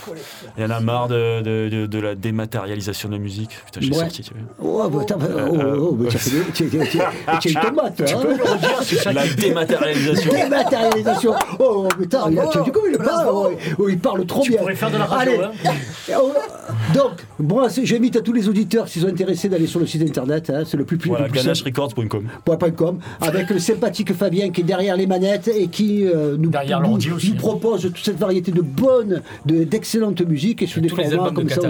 Il 0.58 0.62
y 0.62 0.66
en 0.66 0.70
a 0.70 0.80
marre 0.80 1.06
de, 1.08 1.40
de, 1.40 1.68
de- 1.68 1.86
de 1.86 1.98
la 2.00 2.14
dématérialisation 2.16 3.08
de 3.08 3.14
la 3.14 3.20
musique. 3.20 3.50
Putain, 3.64 3.80
j'ai 3.80 3.90
Ouais. 3.92 3.98
sorti, 3.98 4.22
tu 4.22 4.32
vois. 4.34 4.42
Oh, 4.86 4.88
bah, 4.90 5.04
oh, 5.08 5.22
oh, 5.52 5.76
oh, 5.78 5.92
bah, 5.92 6.08
tu 6.10 6.16
as 6.16 6.18
fait 6.18 6.30
tu- 6.52 6.68
tu- 6.68 6.78
tu- 6.78 6.98
tu 6.98 6.98
as 6.98 7.50
une 7.50 7.60
tomate, 7.68 8.00
hein 9.06 9.12
La 9.12 9.26
dématérialisation. 9.28 10.32
Dématérialisation. 10.32 11.34
Oh, 11.60 11.88
putain, 11.96 12.24
il 12.30 12.38
a- 12.40 12.46
tu 12.48 12.58
as 12.58 12.62
vu 12.62 12.72
comme 12.72 12.82
il 12.90 12.98
parle 12.98 13.26
oh, 13.30 13.50
oh, 13.78 13.88
Il 13.88 13.98
parle 13.98 14.26
trop 14.26 14.42
Tu 14.42 14.50
bien. 14.50 14.58
pourrais 14.58 14.74
faire 14.74 14.90
de 14.90 14.98
la 14.98 15.04
radio, 15.04 15.32
Allez. 15.32 15.44
hein. 15.44 16.18
Donc, 16.94 17.68
c'est- 17.70 17.84
j'invite 17.84 18.16
à 18.16 18.20
tous 18.20 18.32
les 18.32 18.48
auditeurs, 18.48 18.88
s'ils 18.88 19.02
sont 19.02 19.08
intéressés, 19.08 19.48
d'aller 19.48 19.66
sur 19.66 19.80
le 19.80 19.86
site 19.86 20.02
internet. 20.02 20.50
hein, 20.50 20.62
c'est 20.66 20.76
le 20.76 20.84
plus, 20.84 20.96
plus, 20.96 21.08
Voilà, 21.10 21.28
ganacherecords.com. 21.28 22.98
avec 23.20 23.50
le 23.50 23.58
sympathique 23.58 24.12
Fabien 24.14 24.50
qui 24.50 24.60
est 24.60 24.64
derrière 24.64 24.96
les 24.96 25.06
manettes 25.06 25.48
et 25.48 25.68
qui 25.68 26.06
euh, 26.06 26.36
nous, 26.38 26.50
Derrière 26.50 26.80
nous- 26.80 26.88
l'ordi 26.90 27.10
aussi. 27.10 27.30
nous 27.32 27.36
propose 27.36 27.82
toute 27.82 27.98
cette 28.04 28.18
variété 28.18 28.52
de 28.52 28.60
bonnes, 28.62 29.22
de- 29.44 29.64
d'excellentes 29.64 30.20
musiques 30.22 30.62
et 30.62 30.66
sur 30.66 30.80
des 30.80 30.88
formats 30.88 31.30
de 31.30 31.34
comme 31.34 31.48
ça 31.48 31.60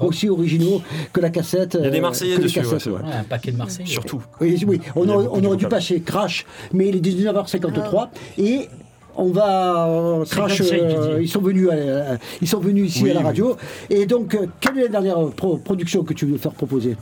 aussi, 0.00 0.28
originaux 0.28 0.82
que 1.12 1.20
la 1.20 1.30
cassette. 1.30 1.76
Il 1.78 1.84
y 1.84 1.88
a 1.88 1.90
des 1.90 1.98
euh, 1.98 2.02
Marseillais 2.02 2.38
dessus, 2.38 2.60
cassettes, 2.60 2.86
ouais. 2.86 2.92
Ouais, 2.92 2.98
un 3.20 3.24
paquet 3.24 3.52
de 3.52 3.56
Marseille. 3.56 3.86
Surtout. 3.86 4.22
Oui, 4.40 4.62
oui, 4.66 4.80
on, 4.96 5.08
a 5.08 5.12
on 5.12 5.44
aurait 5.44 5.56
dû 5.56 5.66
passer 5.66 6.00
Crash, 6.00 6.44
mais 6.72 6.88
il 6.88 6.96
est 6.96 7.00
19h53 7.00 8.10
et 8.38 8.68
on 9.16 9.30
va 9.30 9.86
euh, 9.88 10.24
Crash, 10.24 10.58
55, 10.58 10.76
euh, 10.76 10.88
tu 11.12 11.16
dis. 11.18 11.24
ils 11.24 11.28
sont 11.28 11.40
venus, 11.40 11.68
à- 11.70 12.16
ils 12.42 12.48
sont 12.48 12.60
venus 12.60 12.88
ici 12.88 13.02
Oui, 13.04 13.10
à 13.10 13.14
la 13.14 13.20
oui. 13.20 13.26
radio. 13.26 13.56
Et 13.90 14.06
donc, 14.06 14.34
euh, 14.34 14.46
quelle 14.60 14.78
est 14.78 14.82
la 14.82 14.88
dernière 14.88 15.28
pro- 15.36 15.56
production 15.58 16.02
que 16.04 16.14
tu 16.14 16.26
veux 16.26 16.38
faire 16.38 16.52
proposer? 16.52 16.96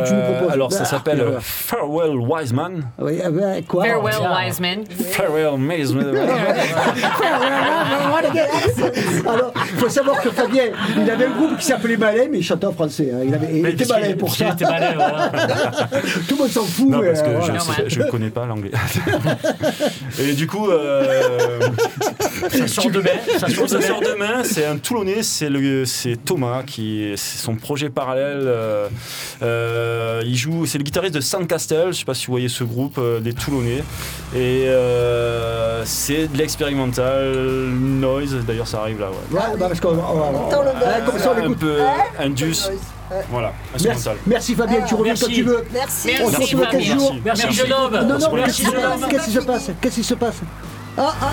Que 0.00 0.06
tu 0.06 0.14
nous 0.14 0.20
Euh, 0.20 0.32
proposes 0.36 0.52
alors, 0.52 0.72
ça 0.72 0.80
Ah, 0.82 0.84
s'appelle 0.86 1.20
euh, 1.20 1.30
euh, 1.36 1.38
Farewell 1.40 2.16
Wiseman. 2.16 2.82
oui, 2.98 3.20
euh, 3.24 3.30
ben, 3.30 3.62
quoi 3.64 3.84
Farewell, 3.84 4.14
tiens. 4.18 4.36
wise 4.46 4.60
man. 4.60 4.84
Farewell 5.10 5.58
Wiseman. 5.58 6.16
Alors, 9.26 9.52
il 9.72 9.78
faut 9.78 9.88
savoir 9.88 10.20
que 10.20 10.30
Fabien, 10.30 10.64
il 10.96 11.10
avait 11.10 11.26
un 11.26 11.30
groupe 11.30 11.56
qui 11.58 11.66
s'appelait 11.66 11.96
Malin, 11.96 12.26
mais 12.30 12.38
il 12.38 12.42
chantait 12.44 12.66
en 12.66 12.72
français. 12.72 13.10
hein. 13.14 13.18
Il, 13.26 13.34
avait, 13.34 13.48
il 13.52 13.66
était 13.66 13.84
qu'il- 13.84 14.16
pour 14.16 14.34
ça. 14.34 14.48
était. 14.50 14.64
Tout 16.28 16.34
le 16.34 16.36
monde 16.36 16.48
s'en 16.50 16.62
fout. 16.64 16.88
Non, 16.88 16.98
mais, 16.98 17.08
parce 17.08 17.22
que 17.22 17.28
euh, 17.28 17.40
je 17.42 17.52
voilà. 17.52 17.84
ne 17.84 17.88
je 17.88 18.00
ne 18.00 18.10
connais 18.10 18.30
pas 18.30 18.46
l'anglais. 18.46 18.70
Et 20.20 20.32
du 20.34 20.46
coup, 20.46 20.68
euh, 20.70 21.60
Ça 22.50 22.66
sort 22.66 22.90
demain. 22.90 23.10
Ça 23.38 23.48
sort 23.48 23.68
ça 23.68 23.76
demain. 23.76 23.86
sort 23.88 24.00
demain. 24.00 24.42
C'est 24.44 24.66
un 24.66 24.76
Toulonnais, 24.76 25.22
c'est 25.22 26.16
Thomas 26.24 26.62
qui, 26.66 27.12
c'est 27.16 27.38
son 27.42 27.54
projet 27.56 27.90
parallèle. 27.90 28.42
euh, 28.46 28.88
euh, 29.82 30.22
il 30.24 30.36
joue, 30.36 30.66
c'est 30.66 30.78
le 30.78 30.84
guitariste 30.84 31.14
de 31.14 31.20
Sandcastle. 31.20 31.88
Je 31.92 31.98
sais 31.98 32.04
pas 32.04 32.14
si 32.14 32.26
vous 32.26 32.32
voyez 32.32 32.48
ce 32.48 32.64
groupe 32.64 32.96
euh, 32.98 33.20
des 33.20 33.32
Toulonnais. 33.32 33.82
Et 34.34 34.64
euh, 34.68 35.82
c'est 35.84 36.28
de 36.28 36.36
l'expérimental 36.38 37.32
noise. 37.34 38.36
D'ailleurs, 38.46 38.68
ça 38.68 38.80
arrive 38.80 39.00
là. 39.00 39.08
Ouais. 39.10 39.38
Ouais, 39.38 39.56
bah, 39.58 39.66
parce 39.68 39.80
qu'on- 39.80 39.90
on- 39.90 39.94
on- 39.98 40.46
Entend 40.46 40.62
le 40.62 40.68
ouais, 40.68 41.02
comme 41.06 41.18
ça, 41.18 41.32
on 41.34 41.38
un 41.38 41.40
l'écoute. 41.42 41.58
peu 41.58 41.76
indus. 42.18 42.68
Voilà, 43.30 43.52
Merci, 44.26 44.54
Fabien, 44.54 44.80
tu 44.88 44.94
reviens 44.94 45.12
quand 45.14 45.20
Merci. 45.28 45.34
tu 45.34 45.42
veux. 45.42 45.64
Merci. 45.72 46.10
On 46.22 46.30
se 46.30 46.38
Merci, 46.38 46.54
retrouve 46.54 46.60
dans 46.60 46.70
15 46.70 46.72
Fabien. 46.80 46.94
jours. 46.98 47.16
Merci, 47.22 47.42
Merci. 47.44 47.58
jeune 47.58 47.72
homme. 47.72 47.92
Non, 47.94 48.18
non, 48.18 48.32
Merci, 48.32 48.32
qu'est-ce 48.32 48.56
qui 48.56 48.62
se 48.62 48.70
jeune 48.70 48.74
passe 48.80 49.02
homme. 49.02 49.08
Qu'est-ce 49.10 49.24
qui 49.26 49.32
se 49.32 49.38
passe 49.40 49.70
Qu'est-ce 49.82 49.94
qui 49.96 50.04
se 50.04 50.14
passe? 50.14 50.36
Ah, 50.96 51.14
ah, 51.20 51.26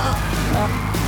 ah. 0.55 0.98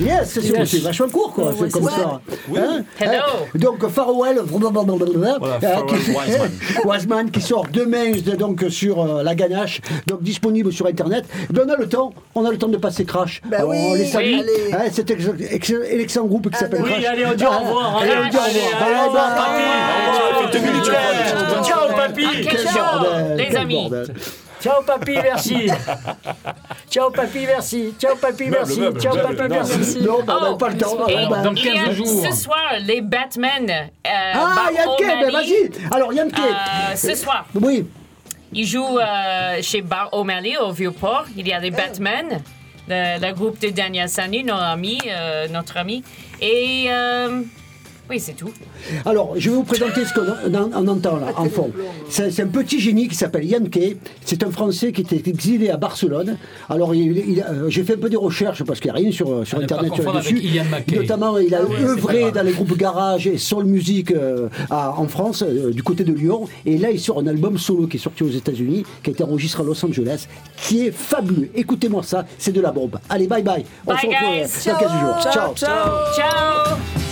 Yes, 0.00 0.30
c'est 0.32 0.42
Yes. 0.42 0.68
c'est 0.70 0.82
vachement 0.82 1.08
court, 1.08 1.32
quoi. 1.32 1.52
c'est 1.58 1.70
comme 1.70 1.88
ça. 1.88 2.20
Hein 2.56 2.82
Hello. 3.00 3.12
Hein 3.12 3.44
donc, 3.54 3.86
Farewell, 3.88 4.40
Voilà, 4.44 4.80
hein, 5.54 5.60
Farewell 5.60 6.50
Wiseman. 6.84 7.30
Qui 7.30 7.40
sort 7.40 7.66
demain 7.72 8.10
donc, 8.38 8.64
sur 8.70 9.00
euh, 9.00 9.22
la 9.22 9.34
ganache, 9.36 9.80
donc 10.06 10.20
disponible 10.22 10.72
sur 10.72 10.86
Internet. 10.86 11.24
Ben, 11.50 11.62
on 11.66 11.70
a 11.72 11.76
le 11.76 11.88
temps, 11.88 12.12
on 12.34 12.44
a 12.44 12.50
le 12.50 12.58
temps 12.58 12.66
de 12.68 12.76
passer 12.76 13.04
Crash. 13.04 13.40
Ben 13.48 13.58
Alors, 13.58 13.70
oui, 13.70 13.76
on 13.88 13.94
les 13.94 14.06
salue. 14.06 14.34
allez. 14.34 14.72
Hein, 14.72 14.88
cet 14.90 15.10
ex- 15.12 15.28
ex- 15.50 15.72
excellent 15.90 16.26
groupe 16.26 16.50
qui 16.50 16.58
s'appelle 16.58 16.82
Oui, 16.82 16.90
Crash. 16.90 17.04
allez, 17.04 17.26
on 17.26 17.34
dit 17.34 17.44
au 17.44 17.50
revoir. 17.50 17.98
Allez, 17.98 18.12
on 18.26 18.28
dit 18.28 18.36
au 18.36 19.04
revoir. 19.06 19.34
papy. 19.34 19.62
Ciao, 21.64 21.88
papy. 21.96 22.26
Ciao, 22.72 23.04
les 23.36 23.56
amis. 23.56 23.90
Ciao 24.64 24.82
papy, 24.82 25.12
merci. 25.22 25.68
Ciao 26.90 27.10
papy, 27.10 27.44
merci. 27.46 27.94
Ciao 28.00 28.16
papy, 28.16 28.44
merci. 28.48 28.80
meuble, 28.80 28.98
Ciao 29.00 29.14
meuble, 29.14 29.36
papy, 29.36 29.48
non. 29.50 29.56
merci. 29.76 30.00
Non, 30.00 30.22
bah, 30.24 30.38
on 30.40 30.52
Oh, 30.52 30.56
pas 30.56 30.68
le 30.70 30.78
temps. 30.78 31.06
et 31.06 31.16
Ah, 31.30 31.42
dans 31.42 31.52
il 31.52 31.64
y 31.66 31.68
a 31.68 31.84
15 31.84 31.94
jours. 31.94 32.24
Ce 32.30 32.34
soir, 32.44 32.72
les 32.80 33.02
Batman. 33.02 33.68
euh, 33.70 33.82
Ah, 34.34 34.68
Yankee, 34.74 35.04
ben 35.04 35.30
vas-y. 35.30 35.70
Alors, 35.94 36.12
Yankee. 36.14 36.40
euh, 36.40 36.96
ce 36.96 37.14
soir, 37.14 37.44
Oui. 37.54 37.86
il 38.54 38.66
joue 38.66 38.98
euh, 38.98 39.58
chez 39.60 39.82
Bar 39.82 40.08
O'Malley 40.12 40.56
au 40.56 40.72
Vieux-Port. 40.72 41.26
Il 41.36 41.46
y 41.46 41.52
a 41.52 41.58
les 41.58 41.70
Batman, 41.70 42.40
le, 42.88 43.20
le 43.20 43.32
groupe 43.34 43.58
de 43.60 43.68
Daniel 43.68 44.08
Sanu, 44.08 44.44
notre 44.44 44.62
ami, 44.62 44.98
euh, 45.06 45.46
notre 45.48 45.76
ami. 45.76 46.02
Et 46.40 46.86
euh, 46.88 47.42
oui, 48.10 48.20
c'est 48.20 48.34
tout. 48.34 48.50
Alors, 49.06 49.32
je 49.36 49.48
vais 49.50 49.56
vous 49.56 49.62
présenter 49.64 50.04
ce 50.04 50.12
qu'on 50.12 50.54
en- 50.54 50.70
on 50.74 50.88
entend 50.88 51.16
là, 51.16 51.28
en 51.36 51.44
fond. 51.46 51.70
C'est 52.08 52.40
un 52.40 52.46
petit 52.48 52.78
génie 52.80 53.08
qui 53.08 53.14
s'appelle 53.14 53.44
Yankee. 53.44 53.96
C'est 54.24 54.42
un 54.42 54.50
Français 54.50 54.92
qui 54.92 55.00
était 55.02 55.22
exilé 55.28 55.70
à 55.70 55.76
Barcelone. 55.76 56.36
Alors, 56.68 56.94
il- 56.94 57.16
il- 57.16 57.40
euh, 57.48 57.68
j'ai 57.70 57.82
fait 57.82 57.94
un 57.94 57.98
peu 57.98 58.10
des 58.10 58.16
recherches 58.16 58.62
parce 58.64 58.78
qu'il 58.80 58.90
n'y 58.92 58.98
a 58.98 59.00
rien 59.00 59.10
sur, 59.12 59.46
sur 59.46 59.58
Internet 59.58 59.92
Ian 59.96 60.64
McKay. 60.70 60.96
Notamment, 60.96 61.38
il 61.38 61.54
a 61.54 61.60
Ah 61.62 61.64
ouais, 61.66 61.82
œuvré 61.84 62.30
dans 62.32 62.42
les 62.42 62.52
groupes 62.52 62.76
garage 62.76 63.26
et 63.26 63.38
soul 63.38 63.64
music 63.64 64.10
euh, 64.10 64.48
à- 64.70 64.94
en 64.98 65.08
France, 65.08 65.42
euh, 65.46 65.70
du 65.72 65.82
côté 65.82 66.04
de 66.04 66.12
Lyon. 66.12 66.46
Et 66.66 66.76
là, 66.78 66.90
il 66.90 67.00
sort 67.00 67.20
un 67.20 67.26
album 67.26 67.56
solo 67.58 67.86
qui 67.86 67.96
est 67.96 68.00
sorti 68.00 68.22
aux 68.22 68.28
États-Unis, 68.30 68.84
qui 69.02 69.10
a 69.10 69.12
été 69.12 69.22
enregistré 69.24 69.62
à 69.62 69.66
Los 69.66 69.84
Angeles, 69.84 70.26
qui 70.56 70.86
est 70.86 70.90
fabuleux. 70.92 71.48
Écoutez-moi 71.54 72.02
ça, 72.02 72.24
c'est 72.38 72.52
de 72.52 72.60
la 72.60 72.70
bombe. 72.72 72.98
Allez, 73.08 73.26
bye 73.26 73.42
bye. 73.42 73.64
On 73.86 73.92
Bye, 73.92 74.00
se 74.00 74.06
retrouve 74.06 74.34
guys. 74.34 74.42
dans 74.66 74.78
15 74.78 75.00
jours. 75.00 75.32
Ciao. 75.32 75.54
Ciao! 75.54 75.90
Gonna 76.16 77.03